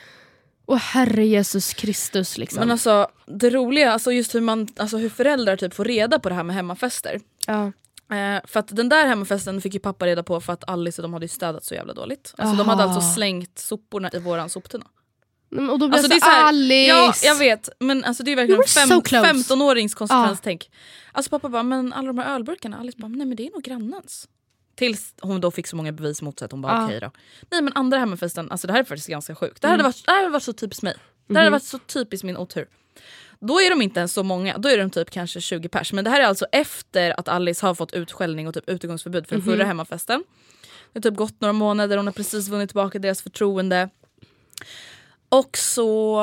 Åh 0.68 0.78
herre 0.78 1.26
Jesus 1.26 1.74
Kristus 1.74 2.38
liksom. 2.38 2.60
Men 2.60 2.72
alltså 2.72 3.08
det 3.28 3.50
roliga, 3.50 3.92
alltså 3.92 4.12
just 4.12 4.36
hur, 4.36 4.42
man, 4.42 4.68
alltså 4.78 4.98
hur 4.98 5.10
föräldrar 5.10 5.56
typ 5.56 5.74
får 5.74 5.86
reda 5.86 6.20
på 6.20 6.30
det 6.30 6.36
här 6.36 6.44
med 6.44 6.56
hemmafester. 6.56 7.20
ja. 7.48 7.72
Eh, 8.12 8.42
för 8.46 8.60
att 8.60 8.68
den 8.68 8.90
där 8.90 9.08
hemmafesten 9.08 9.62
fick 9.62 9.74
ju 9.74 9.80
pappa 9.80 10.06
reda 10.06 10.24
på 10.24 10.42
för 10.42 10.54
att 10.54 10.70
Alice 10.70 11.02
och 11.02 11.04
de 11.04 11.14
hade 11.14 11.28
städat 11.28 11.64
så 11.64 11.74
jävla 11.74 11.94
dåligt. 11.94 12.34
Alltså 12.38 12.56
de 12.58 12.70
hade 12.70 12.84
alltså 12.84 13.02
slängt 13.02 13.60
soporna 13.60 14.10
i 14.14 14.20
våran 14.20 14.50
soptunna. 14.50 14.86
Och 15.52 15.80
då 15.80 15.88
blir 15.88 15.98
Alltså, 15.98 16.12
jag 16.12 16.18
det 16.18 16.22
så 16.22 16.30
är 16.30 16.32
här, 16.32 16.40
så 16.40 16.42
här- 16.42 16.48
Alice! 16.48 16.90
Ja 16.90 17.14
jag 17.24 17.36
vet 17.36 17.70
men 17.80 18.04
alltså 18.04 18.24
det 18.24 18.32
är 18.32 18.36
verkligen 18.36 18.64
fem, 18.64 18.88
so 18.90 19.02
close. 19.02 19.26
15-årings 19.34 19.94
konsekvenstänk. 19.96 20.72
Alltså 21.12 21.30
pappa 21.30 21.50
bara 21.50 21.64
men 21.64 21.94
alla 21.94 22.08
de 22.08 22.18
här 22.18 22.36
ölburkarna, 22.36 22.78
Alice 22.78 22.98
bara 22.98 23.08
nej 23.08 23.28
men 23.28 23.36
det 23.38 23.48
är 23.48 23.52
nog 23.52 23.64
grannens. 23.64 24.28
Tills 24.76 25.14
hon 25.22 25.42
då 25.42 25.52
fick 25.52 25.68
så 25.68 25.76
många 25.76 25.92
bevis 25.92 26.22
mot 26.22 26.40
sig 26.40 26.46
att 26.46 26.52
hon 26.52 26.62
bara 26.62 26.74
Ja. 26.74 26.86
okej 26.86 27.00
då. 27.00 27.12
Nej 27.52 27.62
men 27.62 27.74
andra 27.76 27.98
hemmafesten, 28.00 28.52
alltså 28.52 28.68
det 28.68 28.74
här 28.74 28.80
är 28.80 28.84
faktiskt 28.84 29.08
ganska 29.08 29.36
sjukt. 29.36 29.62
Det 29.62 29.68
här, 29.68 29.72
hade, 29.72 29.82
Mm. 29.82 29.90
varit, 29.92 30.06
det 30.06 30.12
här 30.12 30.18
hade 30.18 30.30
varit 30.34 30.44
så 30.44 30.54
typiskt 30.54 30.84
mig. 30.84 30.96
Det 31.28 31.34
här 31.34 31.42
hade 31.42 31.52
varit 31.52 31.64
så 31.64 31.80
typiskt 31.80 32.24
min 32.24 32.38
otur. 32.38 32.68
Då 33.40 33.62
är 33.62 33.70
de 33.70 33.82
inte 33.82 34.00
ens 34.00 34.14
så 34.14 34.24
många, 34.24 34.58
då 34.58 34.70
är 34.70 34.78
de 34.78 34.90
typ 34.90 35.10
kanske 35.10 35.42
20 35.42 35.70
pers. 35.70 35.94
Men 35.94 36.04
det 36.04 36.10
här 36.10 36.20
är 36.22 36.26
alltså 36.26 36.46
efter 36.52 37.20
att 37.20 37.28
Alice 37.28 37.66
har 37.66 37.76
fått 37.76 37.94
utskällning 37.94 38.48
och 38.48 38.54
typ 38.54 38.70
utegångsförbud 38.70 39.28
för 39.28 39.36
den 39.36 39.46
förra 39.46 39.64
hemmafesten. 39.66 40.24
Det 40.94 41.00
har 41.00 41.12
typ 41.12 41.18
gått 41.18 41.42
några 41.42 41.54
månader, 41.54 41.98
hon 41.98 42.06
har 42.08 42.14
precis 42.14 42.48
vunnit 42.48 42.70
tillbaka 42.70 43.00
deras 43.00 43.22
förtroende. 43.22 43.90
Och 45.40 45.58
så 45.58 46.22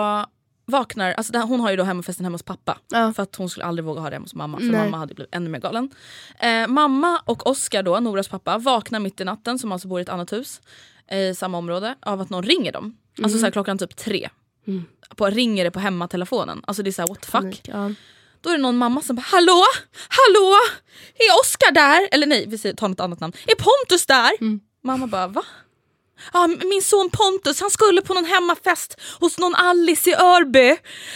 vaknar, 0.66 1.12
alltså 1.12 1.38
här, 1.38 1.46
hon 1.46 1.60
har 1.60 1.70
ju 1.70 1.76
då 1.76 1.84
hemmafesten 1.84 2.24
hemma 2.24 2.34
hos 2.34 2.42
pappa. 2.42 2.78
Ja. 2.88 3.12
För 3.12 3.22
att 3.22 3.36
hon 3.36 3.48
skulle 3.48 3.66
aldrig 3.66 3.84
våga 3.84 4.00
ha 4.00 4.10
det 4.10 4.16
hemma 4.16 4.24
hos 4.24 4.34
mamma 4.34 4.58
för 4.58 4.64
Nej. 4.64 4.84
mamma 4.84 4.96
hade 4.96 5.14
blivit 5.14 5.34
ännu 5.34 5.50
mer 5.50 5.60
galen. 5.60 5.90
Eh, 6.38 6.66
mamma 6.68 7.22
och 7.24 7.46
Oskar 7.46 7.82
då, 7.82 8.00
Noras 8.00 8.28
pappa, 8.28 8.58
vaknar 8.58 9.00
mitt 9.00 9.20
i 9.20 9.24
natten 9.24 9.58
som 9.58 9.72
alltså 9.72 9.88
bor 9.88 9.98
i 9.98 10.02
ett 10.02 10.08
annat 10.08 10.32
hus 10.32 10.60
i 11.10 11.34
samma 11.34 11.58
område 11.58 11.94
av 12.00 12.20
att 12.20 12.30
någon 12.30 12.42
ringer 12.42 12.72
dem. 12.72 12.96
Alltså 13.22 13.38
så 13.38 13.44
här, 13.44 13.50
klockan 13.50 13.78
typ 13.78 13.96
tre. 13.96 14.28
På, 15.16 15.26
ringer 15.26 15.64
det 15.64 15.70
på 15.70 15.80
hemmatelefonen. 15.80 16.62
Alltså 16.66 16.82
det 16.82 16.90
är 16.90 16.92
såhär 16.92 17.08
what 17.08 17.20
the 17.20 17.30
fuck. 17.30 17.60
Ja. 17.68 17.90
Då 18.40 18.50
är 18.50 18.56
det 18.56 18.62
någon 18.62 18.76
mamma 18.76 19.02
som 19.02 19.16
bara 19.16 19.22
hallå, 19.22 19.62
hallå, 20.08 20.56
är 21.14 21.40
Oskar 21.42 21.72
där? 21.72 22.08
Eller 22.12 22.26
nej, 22.26 22.46
vi 22.48 22.74
tar 22.74 22.88
något 22.88 23.00
annat 23.00 23.20
namn. 23.20 23.32
Är 23.46 23.54
Pontus 23.54 24.06
där? 24.06 24.32
Mamma 24.82 25.06
bara 25.06 25.26
va? 25.26 25.44
Ja, 26.32 26.46
min 26.46 26.82
son 26.82 27.10
Pontus 27.10 27.60
han 27.60 27.70
skulle 27.70 28.02
på 28.02 28.14
någon 28.14 28.24
hemmafest 28.24 29.00
hos 29.20 29.38
någon 29.38 29.54
Alice 29.54 30.10
i 30.10 30.14
Örby. 30.14 30.68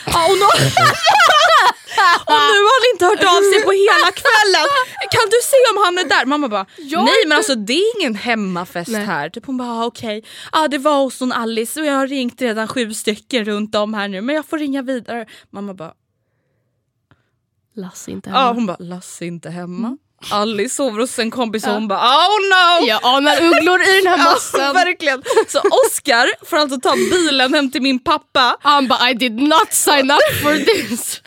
Ja, 0.07 0.31
och, 0.31 0.39
nå- 0.39 0.47
och 2.31 2.41
nu 2.53 2.59
har 2.67 2.75
han 2.81 2.87
inte 2.95 3.05
hört 3.05 3.37
av 3.37 3.43
sig 3.53 3.63
på 3.65 3.73
hela 3.73 4.11
kvällen. 4.23 4.67
Kan 5.11 5.27
du 5.31 5.39
se 5.43 5.57
om 5.73 5.85
han 5.85 5.99
är 5.99 6.05
där? 6.09 6.25
Mamma 6.27 6.49
bara 6.49 6.67
nej 6.79 7.27
men 7.27 7.37
alltså 7.39 7.55
det 7.55 7.73
är 7.73 8.01
ingen 8.01 8.15
hemmafest 8.15 8.91
Nej. 8.91 9.05
här. 9.05 9.29
Typ 9.31 9.47
hon 9.47 9.57
bara 9.57 9.69
ah, 9.71 9.85
okej, 9.87 10.25
ja, 10.53 10.69
det 10.69 10.79
var 10.79 11.03
hos 11.03 11.21
någon 11.21 11.33
Alice 11.33 11.81
och 11.81 11.87
jag 11.87 11.95
har 11.95 12.07
ringt 12.07 12.43
redan 12.43 12.69
sju 12.69 12.95
stycken 12.95 13.45
runt 13.45 13.75
om 13.75 13.95
här 13.95 14.09
nu 14.09 14.21
men 14.21 14.35
jag 14.35 14.47
får 14.47 14.59
ringa 14.59 14.83
vidare. 14.83 15.27
Mamma 15.51 15.75
bara 15.75 15.93
Lasse 17.77 18.11
inte 18.11 18.31
hemma. 18.31 18.41
Ja, 18.41 18.53
hon 18.53 18.67
bara, 18.67 18.77
Lasse 18.81 19.25
inte 19.27 19.51
hemma. 19.51 19.99
Alice 20.31 20.75
sover 20.75 21.01
hos 21.01 21.19
en 21.19 21.31
kompis 21.31 21.67
och 21.67 21.73
hon 21.73 21.89
bara 21.89 21.99
oh 21.99 22.39
no! 22.51 22.87
Jag 22.87 23.01
anar 23.03 23.37
ugglor 23.43 23.81
i 23.83 24.01
den 24.03 24.07
här 24.07 24.19
Ja, 24.27 24.33
mossen. 24.33 24.75
verkligen. 24.75 25.23
Så 25.49 25.59
Oscar 25.87 26.45
får 26.47 26.57
alltså 26.57 26.81
ta 26.81 26.93
bilen 27.11 27.55
hem 27.55 27.71
till 27.71 27.83
min 27.83 27.99
pappa. 27.99 28.57
Han 28.61 28.89
bara 28.89 29.11
I 29.11 29.15
did 29.15 29.33
not 29.43 29.73
sign 29.73 30.11
up 30.11 30.43
for 30.43 30.55
this. 30.65 31.23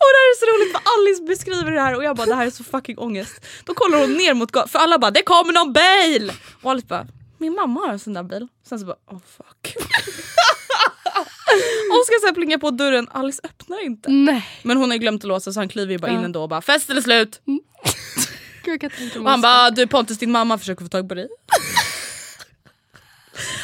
Och 0.00 0.10
det 0.12 0.18
här 0.20 0.30
är 0.30 0.38
så 0.38 0.46
roligt 0.46 0.72
för 0.72 0.80
Alice 0.98 1.22
beskriver 1.22 1.70
det 1.72 1.80
här 1.80 1.94
och 1.96 2.04
jag 2.04 2.16
bara 2.16 2.26
det 2.26 2.34
här 2.34 2.46
är 2.46 2.50
så 2.50 2.64
fucking 2.64 2.98
ångest. 2.98 3.44
Då 3.64 3.74
kollar 3.74 3.98
hon 3.98 4.12
ner 4.12 4.34
mot 4.34 4.52
gatan 4.52 4.68
för 4.68 4.78
alla 4.78 4.98
bara 4.98 5.10
det 5.10 5.22
kommer 5.22 5.52
någon 5.52 5.72
bil! 5.72 6.32
Och 6.62 6.70
Alice 6.70 6.86
bara 6.86 7.06
min 7.38 7.54
mamma 7.54 7.80
har 7.80 7.88
en 7.92 7.98
sån 7.98 8.12
där 8.14 8.22
bil. 8.22 8.48
Sen 8.68 8.78
så 8.78 8.86
bara 8.86 8.96
oh 9.10 9.18
fuck. 9.36 9.76
Oscar 12.00 12.20
så 12.20 12.26
här 12.26 12.32
plingar 12.34 12.58
på 12.58 12.70
dörren, 12.70 13.08
Alice 13.12 13.40
öppnar 13.44 13.84
inte. 13.84 14.10
Nej. 14.10 14.48
Men 14.62 14.76
hon 14.76 14.90
har 14.90 14.98
glömt 14.98 15.24
att 15.24 15.28
låsa 15.28 15.52
så 15.52 15.60
han 15.60 15.68
kliver 15.68 15.92
ju 15.92 15.98
bara 15.98 16.10
in 16.10 16.18
Ja. 16.18 16.24
ändå 16.24 16.42
och 16.42 16.48
bara 16.48 16.62
fest 16.62 16.90
eller 16.90 17.00
slut? 17.00 17.40
Gud, 18.64 18.84
Och 19.16 19.30
han 19.30 19.40
bara 19.40 19.70
du 19.70 19.86
Pontus 19.86 20.18
din 20.18 20.32
mamma 20.32 20.58
försöker 20.58 20.84
få 20.84 20.88
tag 20.88 21.08
på 21.08 21.14
dig. 21.14 21.28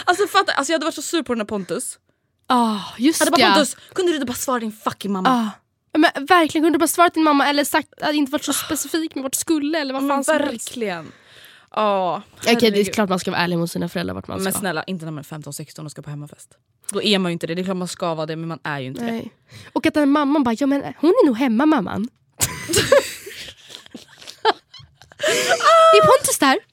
alltså 0.05 0.27
fatta, 0.27 0.53
alltså 0.53 0.73
jag 0.73 0.75
hade 0.75 0.85
varit 0.87 0.95
så 0.95 1.03
sur 1.03 1.23
på 1.23 1.33
den 1.35 1.41
här 1.41 1.47
Pontus. 1.47 1.99
Ah, 2.47 2.79
just 2.99 3.21
Jag 3.21 3.27
hade 3.27 3.37
bara 3.37 3.41
ja. 3.49 3.55
Pontus, 3.55 3.77
kunde 3.95 4.13
du 4.13 4.17
inte 4.17 4.27
bara 4.27 4.35
svara 4.35 4.59
din 4.59 4.73
fucking 4.73 5.13
mamma? 5.13 5.31
Ah. 5.31 5.51
Men 5.99 6.27
verkligen, 6.27 6.65
kunde 6.65 6.71
du 6.71 6.79
bara 6.79 6.89
svarat 6.89 7.15
din 7.15 7.25
mamma 7.25 7.47
eller 7.47 7.65
sagt 7.65 8.03
att 8.03 8.15
inte 8.15 8.33
varit 8.33 8.45
så 8.45 8.53
specifik 8.53 9.15
med 9.15 9.23
vart 9.23 9.35
skulle 9.35 9.79
eller 9.79 9.95
vad 9.95 10.03
fan 10.03 10.09
Men 10.09 10.25
som 10.25 10.39
verkligen. 10.39 11.13
Ja, 11.75 12.23
Okej 12.39 12.71
det 12.71 12.81
är 12.81 12.93
klart 12.93 13.09
man 13.09 13.19
ska 13.19 13.31
vara 13.31 13.41
ärlig 13.41 13.59
mot 13.59 13.71
sina 13.71 13.89
föräldrar 13.89 14.15
vart 14.15 14.29
man 14.29 14.43
Men 14.43 14.53
ska. 14.53 14.61
snälla, 14.61 14.83
inte 14.83 15.05
när 15.05 15.13
man 15.13 15.25
är 15.31 15.39
15-16 15.39 15.85
och 15.85 15.91
ska 15.91 16.03
på 16.03 16.11
hemmafest. 16.11 16.51
Då 16.93 17.03
är 17.03 17.19
man 17.19 17.31
ju 17.31 17.33
inte 17.33 17.47
det. 17.47 17.55
Det 17.55 17.63
är 17.63 17.65
klart 17.65 17.77
man 17.77 17.89
ska 17.89 18.15
vara 18.15 18.27
det 18.27 18.37
men 18.37 18.49
man 18.49 18.59
är 18.63 18.81
ju 18.81 18.87
inte 18.87 19.05
det. 19.05 19.13
Nej. 19.13 19.33
Och 19.73 19.87
att 19.87 19.95
den 19.95 20.11
mamman 20.11 20.45
bara, 20.45 20.55
ja 20.59 20.67
men 20.67 20.83
hon 20.99 21.11
är 21.11 21.27
nog 21.27 21.37
hemma 21.37 21.67
mamman. 21.67 22.09
är 25.97 26.07
Pontus 26.07 26.39
där? 26.39 26.59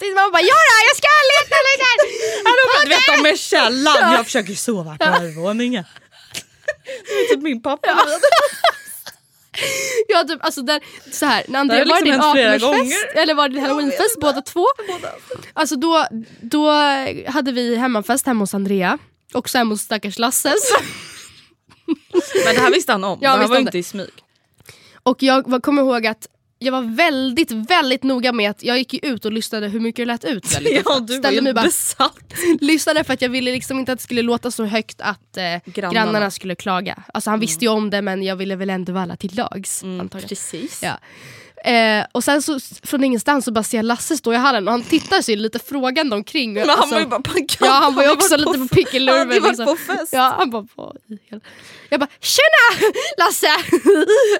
Din 0.00 0.14
mamma 0.14 0.30
bara, 0.30 0.42
ja 0.42 0.54
då, 0.68 0.74
jag 0.88 0.96
ska 0.96 1.08
leta 1.34 1.56
lite. 1.68 1.86
Du 2.84 2.88
vet 2.88 3.06
de 3.16 3.22
med 3.22 3.38
källan, 3.38 4.12
jag 4.12 4.24
försöker 4.24 4.54
sova 4.54 4.96
på 4.98 5.04
övervåningen. 5.04 5.84
Det 6.84 6.90
är 7.12 7.28
typ 7.34 7.42
min 7.42 7.62
pappa. 7.62 8.06
Ja, 10.08 10.24
typ, 10.28 10.44
alltså 10.44 10.62
där, 10.62 10.80
så 11.12 11.26
här, 11.26 11.44
när 11.48 11.60
Andrea, 11.60 11.84
Det 11.84 11.90
har 11.90 11.94
var 12.00 12.04
det 12.04 12.10
liksom 12.12 12.34
din 12.34 12.46
hänt 12.48 12.60
flera 12.60 12.72
18-årsfest 12.72 12.78
gånger. 12.78 13.16
eller 13.22 13.34
var 13.34 13.48
det 13.48 13.54
din 13.54 13.62
halloweenfest 13.64 14.20
båda 14.20 14.40
två? 14.42 14.66
Alltså 15.52 15.76
då, 15.76 16.06
då 16.40 16.70
hade 17.26 17.52
vi 17.52 17.76
hemmafest 17.76 18.26
hemma 18.26 18.40
hos 18.42 18.54
Andrea. 18.54 18.98
Också 19.32 19.58
hemma 19.58 19.72
hos 19.74 19.80
stackars 19.80 20.18
Lasses. 20.18 20.72
Men 22.44 22.54
det 22.54 22.60
här 22.60 22.70
visste 22.70 22.92
han 22.92 23.04
om. 23.04 23.18
Ja, 23.22 23.32
det 23.32 23.38
här 23.40 23.48
var 23.48 23.58
inte 23.58 23.78
i 23.78 23.82
smyg. 23.82 24.10
Och 25.08 25.22
jag 25.22 25.62
kommer 25.62 25.82
ihåg 25.82 26.06
att 26.06 26.28
jag 26.58 26.72
var 26.72 26.82
väldigt, 26.96 27.50
väldigt 27.50 28.02
noga 28.02 28.32
med 28.32 28.50
att 28.50 28.62
jag 28.62 28.78
gick 28.78 29.04
ut 29.04 29.24
och 29.24 29.32
lyssnade 29.32 29.68
hur 29.68 29.80
mycket 29.80 30.02
det 30.02 30.04
lät 30.04 30.24
ut 30.24 30.54
väldigt 30.56 30.82
Ja, 30.84 31.00
du 31.00 31.14
Ställde 31.14 31.42
mig 31.42 31.54
bara, 31.54 31.64
besatt. 31.64 32.34
lyssnade 32.60 33.04
för 33.04 33.14
att 33.14 33.22
jag 33.22 33.28
ville 33.28 33.52
liksom 33.52 33.78
inte 33.78 33.92
att 33.92 33.98
det 33.98 34.02
skulle 34.02 34.22
låta 34.22 34.50
så 34.50 34.64
högt 34.64 35.00
att 35.00 35.36
eh, 35.36 35.42
grannarna. 35.64 36.04
Grannarna. 36.04 36.30
skulle 36.30 36.54
klaga. 36.54 37.02
Alltså 37.14 37.30
han 37.30 37.40
visste 37.40 37.64
ju 37.64 37.70
om 37.70 37.90
det 37.90 38.02
men 38.02 38.22
jag 38.22 38.36
ville 38.36 38.56
väl 38.56 38.70
ändå 38.70 38.92
vara 38.92 39.02
alla 39.02 39.16
till 39.16 39.36
lags. 39.36 39.84
antagligen. 39.84 40.28
Precis. 40.28 40.80
Ja. 40.82 40.98
Eh, 41.64 42.06
och 42.12 42.24
sen 42.24 42.42
så 42.42 42.58
från 42.82 43.04
ingenstans 43.04 43.44
så 43.44 43.52
bara 43.52 43.64
ser 43.64 43.78
jag 43.78 43.84
Lasse 43.84 44.16
stå 44.16 44.32
i 44.32 44.36
hallen 44.36 44.68
och 44.68 44.72
han 44.72 44.82
tittar 44.82 45.22
sig 45.22 45.36
lite 45.36 45.58
frågande 45.58 46.16
omkring. 46.16 46.54
Men 46.54 46.68
han 46.68 46.90
var 46.90 47.00
ju 47.00 47.06
bara 47.06 47.20
pankad. 47.20 47.68
Ja 47.68 47.72
han 47.72 47.94
var 47.94 48.02
ju 48.02 48.10
också 48.10 48.36
lite 48.36 48.58
på 48.58 48.68
på 48.68 48.74
pickelurven. 48.74 49.18
Han 49.18 49.28
hade 49.28 49.40
varit 49.40 49.58
liksom. 49.58 49.66
på 49.66 49.76
fest. 49.76 50.12
Ja, 50.12 50.34
han 50.38 50.50
bara 50.50 50.66
på 50.76 50.94
Jag 51.88 52.00
bara 52.00 52.10
tjena 52.20 52.90
Lasse! 53.18 53.46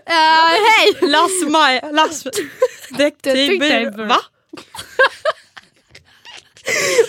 Eh, 0.07 0.15
hej! 0.15 1.11
Lass 1.11 1.31
Maj, 1.49 1.81
Lass 1.93 2.23
Detektiv. 2.99 3.97
Va? 3.97 4.19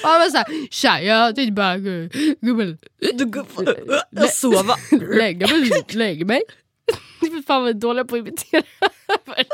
Och 0.03 0.09
han 0.09 0.19
var 0.19 0.29
såhär 0.29 0.67
tja 0.71 1.01
jag 1.01 1.35
tänkte 1.35 1.51
bara 1.51 1.77
gubben 1.77 2.77
sova. 4.33 4.75
lägga 5.17 5.47
mig. 5.47 5.71
Lägga 5.89 6.25
mig. 6.25 6.41
Fy 7.31 7.43
fan 7.47 7.63
vad 7.63 7.75
dåliga 7.75 8.05
på 8.05 8.15
att 8.15 8.19
imitera. 8.19 8.63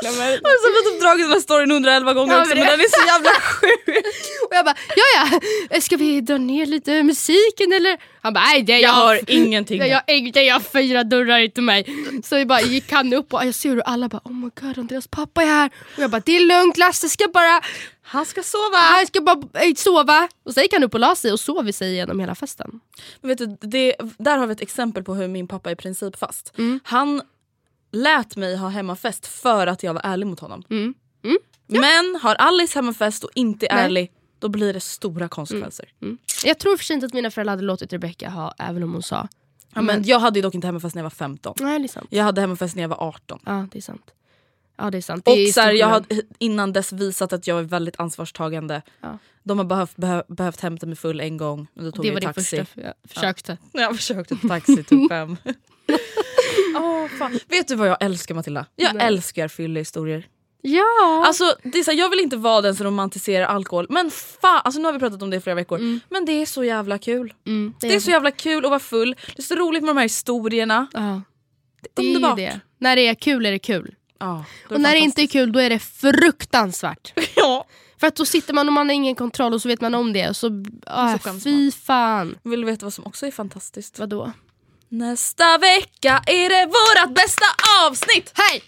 Jag 0.02 0.12
har 0.12 0.84
så 0.84 0.90
typ 0.92 1.02
dragit 1.02 1.24
den 1.24 1.32
här 1.32 1.40
storyn 1.40 1.70
111 1.70 2.14
gånger 2.14 2.34
Ja, 2.34 2.40
också 2.40 2.48
men 2.54 2.58
men 2.58 2.66
det- 2.66 2.72
den 2.76 2.80
är 2.80 2.88
så 3.00 3.06
jävla 3.06 3.30
sjuk. 3.40 4.04
Och 4.50 4.56
jag 4.56 4.64
bara 4.64 4.74
ja 4.96 5.38
ja, 5.70 5.80
ska 5.80 5.96
vi 5.96 6.20
dra 6.20 6.38
ner 6.38 6.66
lite 6.66 7.02
musiken 7.02 7.72
eller? 7.72 7.98
Han 8.22 8.32
bara 8.34 8.44
nej 8.44 8.62
det 8.62 8.72
är 8.72 8.78
Jag 8.78 8.90
har 8.90 9.20
ingenting. 9.26 9.78
Nej, 9.78 9.88
jag 9.88 9.96
har 9.96 10.14
ingenting, 10.14 10.46
jag 10.46 10.54
har 10.54 10.60
fyra 10.60 11.04
dörrar 11.04 11.48
till 11.48 11.62
mig. 11.62 11.86
Så 12.24 12.36
vi 12.36 12.46
bara 12.46 12.60
gick 12.60 12.92
han 12.92 13.12
upp 13.12 13.32
och 13.34 13.46
jag 13.46 13.54
ser 13.54 13.68
hur 13.68 13.80
alla 13.80 14.08
bara 14.08 14.20
oh 14.24 14.32
my 14.32 14.50
god 14.60 14.78
Andreas 14.78 15.06
pappa 15.08 15.42
är 15.42 15.46
här. 15.46 15.70
Och 15.96 16.02
jag 16.02 16.10
bara 16.10 16.22
det 16.26 16.36
är 16.36 16.40
lugnt 16.40 16.76
Lasse 16.76 17.08
ska 17.08 17.28
bara, 17.28 17.60
Han 18.02 18.26
ska 18.26 18.42
sova. 18.42 18.76
han 18.78 19.06
ska 19.06 19.20
bara 19.20 19.36
eh, 19.62 19.74
sova. 19.76 20.28
Och 20.44 20.54
så 20.54 20.60
gick 20.60 20.72
han 20.72 20.84
upp 20.84 20.94
och 20.94 21.00
la 21.00 21.14
sig 21.14 21.32
och 21.32 21.40
sov 21.40 21.68
i 21.68 21.72
sig 21.72 21.94
genom 21.94 22.20
hela 22.20 22.34
festen. 22.34 22.80
Men 23.20 23.28
vet 23.28 23.38
du, 23.38 23.56
det, 23.68 23.94
där 24.18 24.36
har 24.38 24.46
vi 24.46 24.52
ett 24.52 24.60
exempel 24.60 25.02
på 25.04 25.14
hur 25.14 25.28
min 25.28 25.48
pappa 25.48 25.70
är 25.70 25.74
principfast. 25.74 26.52
Mm. 26.58 26.80
Han 26.84 27.22
lät 27.96 28.36
mig 28.36 28.56
ha 28.56 28.68
hemmafest 28.68 29.26
för 29.26 29.66
att 29.66 29.82
jag 29.82 29.94
var 29.94 30.00
ärlig 30.04 30.26
mot 30.26 30.40
honom. 30.40 30.62
Mm. 30.70 30.94
Men 31.66 32.18
har 32.22 32.34
Alice 32.34 32.78
hemmafest 32.78 33.24
och 33.24 33.30
inte 33.34 33.66
är 33.66 33.74
Nej. 33.74 33.84
ärlig 33.84 34.12
då 34.38 34.48
blir 34.48 34.72
det 34.72 34.80
stora 34.80 35.28
konsekvenser. 35.28 35.88
Jag 36.44 36.58
tror 36.58 36.76
för 36.76 36.94
inte 36.94 37.06
att 37.06 37.12
mina 37.12 37.30
föräldrar 37.30 37.52
hade 37.52 37.62
låtit 37.62 37.92
Rebecca 37.92 38.28
ha 38.28 38.54
även 38.58 38.82
om 38.82 38.92
hon 38.92 39.02
sa. 39.02 39.28
Ja, 39.74 39.82
men 39.82 40.02
jag 40.04 40.18
hade 40.18 40.38
ju 40.38 40.42
dock 40.42 40.54
inte 40.54 40.66
hemmafest 40.66 40.94
när 40.94 41.00
jag 41.00 41.04
var 41.04 41.10
15. 41.10 41.54
Nej 41.60 41.78
det 41.78 41.84
är 41.84 41.88
sant. 41.88 42.06
Jag 42.10 42.24
hade 42.24 42.40
hemmafest 42.40 42.76
när 42.76 42.82
jag 42.82 42.88
var 42.88 43.02
18. 43.02 43.40
Ja 43.46 43.66
det 43.72 43.78
är 43.78 43.82
sant. 43.82 44.10
Ja 44.76 44.90
det 44.90 44.98
är 44.98 45.02
sant. 45.02 45.24
Det 45.24 45.30
Och 45.30 45.38
är 45.38 45.46
så 45.46 45.60
här, 45.60 45.72
jag 45.72 45.86
har 45.86 46.04
innan 46.38 46.72
dess 46.72 46.92
visat 46.92 47.32
att 47.32 47.46
jag 47.46 47.58
är 47.58 47.62
väldigt 47.62 48.00
ansvarstagande. 48.00 48.82
Ja. 49.00 49.18
De 49.42 49.58
har 49.58 49.64
behövt, 49.64 49.96
behö, 49.96 50.22
behövt 50.28 50.60
hämta 50.60 50.86
mig 50.86 50.96
full 50.96 51.20
en 51.20 51.36
gång. 51.36 51.66
Men 51.74 51.84
då 51.84 51.92
tog 51.92 52.04
det 52.04 52.10
var 52.10 52.20
taxi. 52.20 52.56
första 52.56 52.80
jag 52.80 52.94
försökte. 53.08 53.58
Jag 53.72 53.96
försökte 53.96 54.36
ta 54.36 54.48
taxi 54.48 54.84
typ 54.84 55.08
fem. 55.10 55.36
Åh, 56.82 57.08
fan. 57.18 57.38
Vet 57.48 57.68
du 57.68 57.74
vad 57.74 57.88
jag 57.88 57.96
älskar 58.00 58.34
Matilda? 58.34 58.66
Jag 58.76 58.94
Nej. 58.94 59.06
älskar 59.06 59.48
fyllehistorier. 59.48 60.26
Ja. 60.62 61.24
Alltså, 61.26 61.56
det 61.62 61.78
är 61.78 61.82
så 61.84 61.90
här, 61.90 61.98
jag 61.98 62.10
vill 62.10 62.20
inte 62.20 62.36
vara 62.36 62.60
den 62.60 62.76
som 62.76 62.86
romantiserar 62.86 63.46
alkohol 63.46 63.86
men 63.90 64.10
fan, 64.10 64.60
alltså, 64.64 64.80
nu 64.80 64.84
har 64.88 64.92
vi 64.92 64.98
pratat 64.98 65.22
om 65.22 65.30
det 65.30 65.36
i 65.36 65.40
flera 65.40 65.54
veckor. 65.54 66.00
Men 66.08 66.24
det 66.24 66.32
är 66.32 66.46
så 66.46 66.64
jävla 66.64 66.98
kul. 66.98 67.34
mm, 67.46 67.74
Det 67.80 67.94
är 67.94 68.00
så 68.00 68.10
jävla 68.10 68.30
kul 68.30 68.64
att 68.64 68.70
vara 68.70 68.80
full. 68.80 69.16
Det 69.26 69.42
är 69.42 69.42
så 69.42 69.54
roligt 69.54 69.82
med 69.82 69.88
de 69.90 69.96
här 69.96 70.04
historierna. 70.04 70.86
ja. 70.92 71.22
Det 71.82 71.88
Det 71.94 72.02
är 72.02 72.16
underbart. 72.16 72.36
det. 72.36 72.60
När 72.78 72.96
det 72.96 73.06
är 73.08 73.14
kul 73.14 73.46
är 73.46 73.50
det 73.52 73.58
kul. 73.58 73.94
Ja, 74.18 74.44
då 74.68 74.74
Och 74.74 74.80
när 74.80 74.92
det 74.92 74.98
inte 74.98 75.22
är 75.22 75.26
kul 75.26 75.52
då 75.52 75.58
är 75.60 75.70
det 75.70 75.78
fruktansvärt. 75.78 77.12
Ja. 77.36 77.66
För 78.00 78.06
att 78.06 78.16
då 78.16 78.24
sitter 78.24 78.54
man 78.54 78.66
och 78.68 78.72
man 78.72 78.88
har 78.88 78.94
ingen 78.94 79.14
kontroll 79.14 79.54
och 79.54 79.62
så 79.62 79.68
vet 79.68 79.80
man 79.80 79.94
om 79.94 80.12
det 80.12 80.28
och 80.28 80.36
så, 80.36 80.64
ah, 80.86 81.12
så 81.12 81.18
skäms 81.18 81.44
fy 81.44 81.70
fan. 81.70 82.38
Vill 82.42 82.60
du 82.60 82.66
veta 82.66 82.86
vad 82.86 82.92
som 82.92 83.06
också 83.06 83.26
är 83.26 83.30
fantastiskt? 83.30 83.98
Vadå? 83.98 84.32
Nästa 84.98 85.58
vecka 85.58 86.22
är 86.26 86.48
det 86.48 86.66
vårat 86.66 87.14
bästa 87.14 87.44
avsnitt! 87.86 88.32
Hej! 88.34 88.62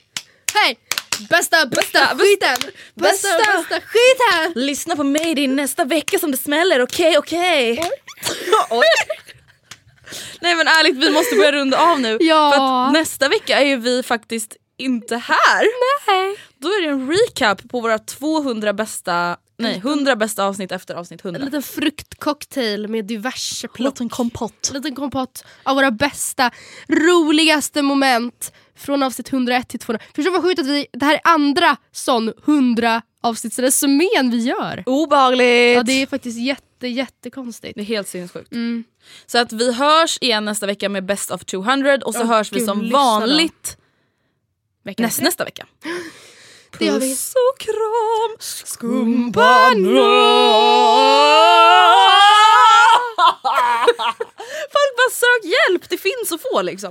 Hej! 0.54 0.78
Bästa, 1.30 1.66
bästa 1.66 1.98
skiten! 2.06 2.56
Bästa, 2.94 3.28
Bästa. 3.28 3.52
bästa 3.52 3.80
skiten! 3.80 4.62
Lyssna 4.64 4.96
på 4.96 5.04
mig, 5.04 5.34
det 5.34 5.44
är 5.44 5.48
nästa 5.48 5.84
vecka 5.84 6.18
som 6.18 6.30
det 6.30 6.36
smäller, 6.36 6.82
okej 6.82 7.18
okej? 7.18 7.90
Oj. 8.70 8.84
Nej 10.40 10.56
men 10.56 10.66
ärligt, 10.68 10.96
vi 10.96 11.10
måste 11.10 11.36
börja 11.36 11.52
runda 11.52 11.78
av 11.78 12.00
nu. 12.00 12.16
Ja. 12.20 12.52
För 12.52 12.86
att 12.86 12.92
nästa 12.92 13.28
vecka 13.28 13.60
är 13.60 13.66
ju 13.66 13.76
vi 13.76 14.02
faktiskt 14.02 14.56
inte 14.78 15.16
här. 15.16 15.66
Nej. 16.06 16.36
Då 16.58 16.68
är 16.68 16.82
det 16.82 16.88
en 16.88 17.10
recap 17.12 17.68
på 17.70 17.80
våra 17.80 17.98
200 17.98 18.72
bästa, 18.72 19.36
nej 19.58 19.76
100 19.76 20.16
bästa 20.16 20.44
avsnitt 20.44 20.72
efter 20.72 20.94
avsnitt 20.94 21.24
100. 21.24 21.38
En 21.40 21.44
liten 21.44 21.62
fruktcocktail 21.62 22.88
med 22.88 23.04
diverse 23.04 23.68
plock. 23.68 23.94
liten 23.94 24.08
kompott. 24.08 24.68
En 24.70 24.76
liten 24.76 24.94
kompott 24.94 25.44
av 25.62 25.76
våra 25.76 25.90
bästa, 25.90 26.50
roligaste 26.88 27.82
moment 27.82 28.52
från 28.76 29.02
avsnitt 29.02 29.32
101 29.32 29.68
till 29.68 29.80
200. 29.80 30.04
Förstår 30.14 30.32
vad 30.32 30.42
sjukt 30.42 30.60
att 30.60 30.66
vi, 30.66 30.86
det 30.92 31.04
här 31.04 31.14
är 31.14 31.20
andra 31.24 31.76
sån 31.92 32.32
100 32.46 33.02
avsnittsresumén 33.20 34.30
vi 34.30 34.38
gör. 34.38 34.82
Obehagligt! 34.86 35.76
Ja, 35.76 35.82
det 35.82 36.02
är 36.02 36.06
faktiskt 36.06 36.38
jätte, 36.38 36.88
jättekonstigt. 36.88 37.74
Det 37.74 37.80
är 37.80 37.84
helt 37.84 38.08
sinnessjukt. 38.08 38.52
Mm. 38.52 38.84
Så 39.26 39.38
att 39.38 39.52
vi 39.52 39.72
hörs 39.72 40.18
igen 40.20 40.44
nästa 40.44 40.66
vecka 40.66 40.88
med 40.88 41.04
Best 41.04 41.30
of 41.30 41.44
200 41.44 41.98
och 42.04 42.14
så 42.14 42.20
Åh, 42.20 42.26
hörs 42.26 42.52
vi 42.52 42.58
gud, 42.58 42.68
som 42.68 42.90
vanligt 42.90 43.76
näst, 44.96 45.20
nästa 45.20 45.44
vecka. 45.44 45.66
Det 46.78 46.84
gör 46.84 46.98
vi. 46.98 47.08
Puss 47.10 47.34
och 47.52 47.58
kram! 47.60 48.36
Folk 54.72 54.96
bara 54.96 55.10
sök 55.12 55.44
hjälp, 55.44 55.88
det 55.88 55.98
finns 55.98 56.32
att 56.32 56.40
få 56.52 56.62
liksom. 56.62 56.90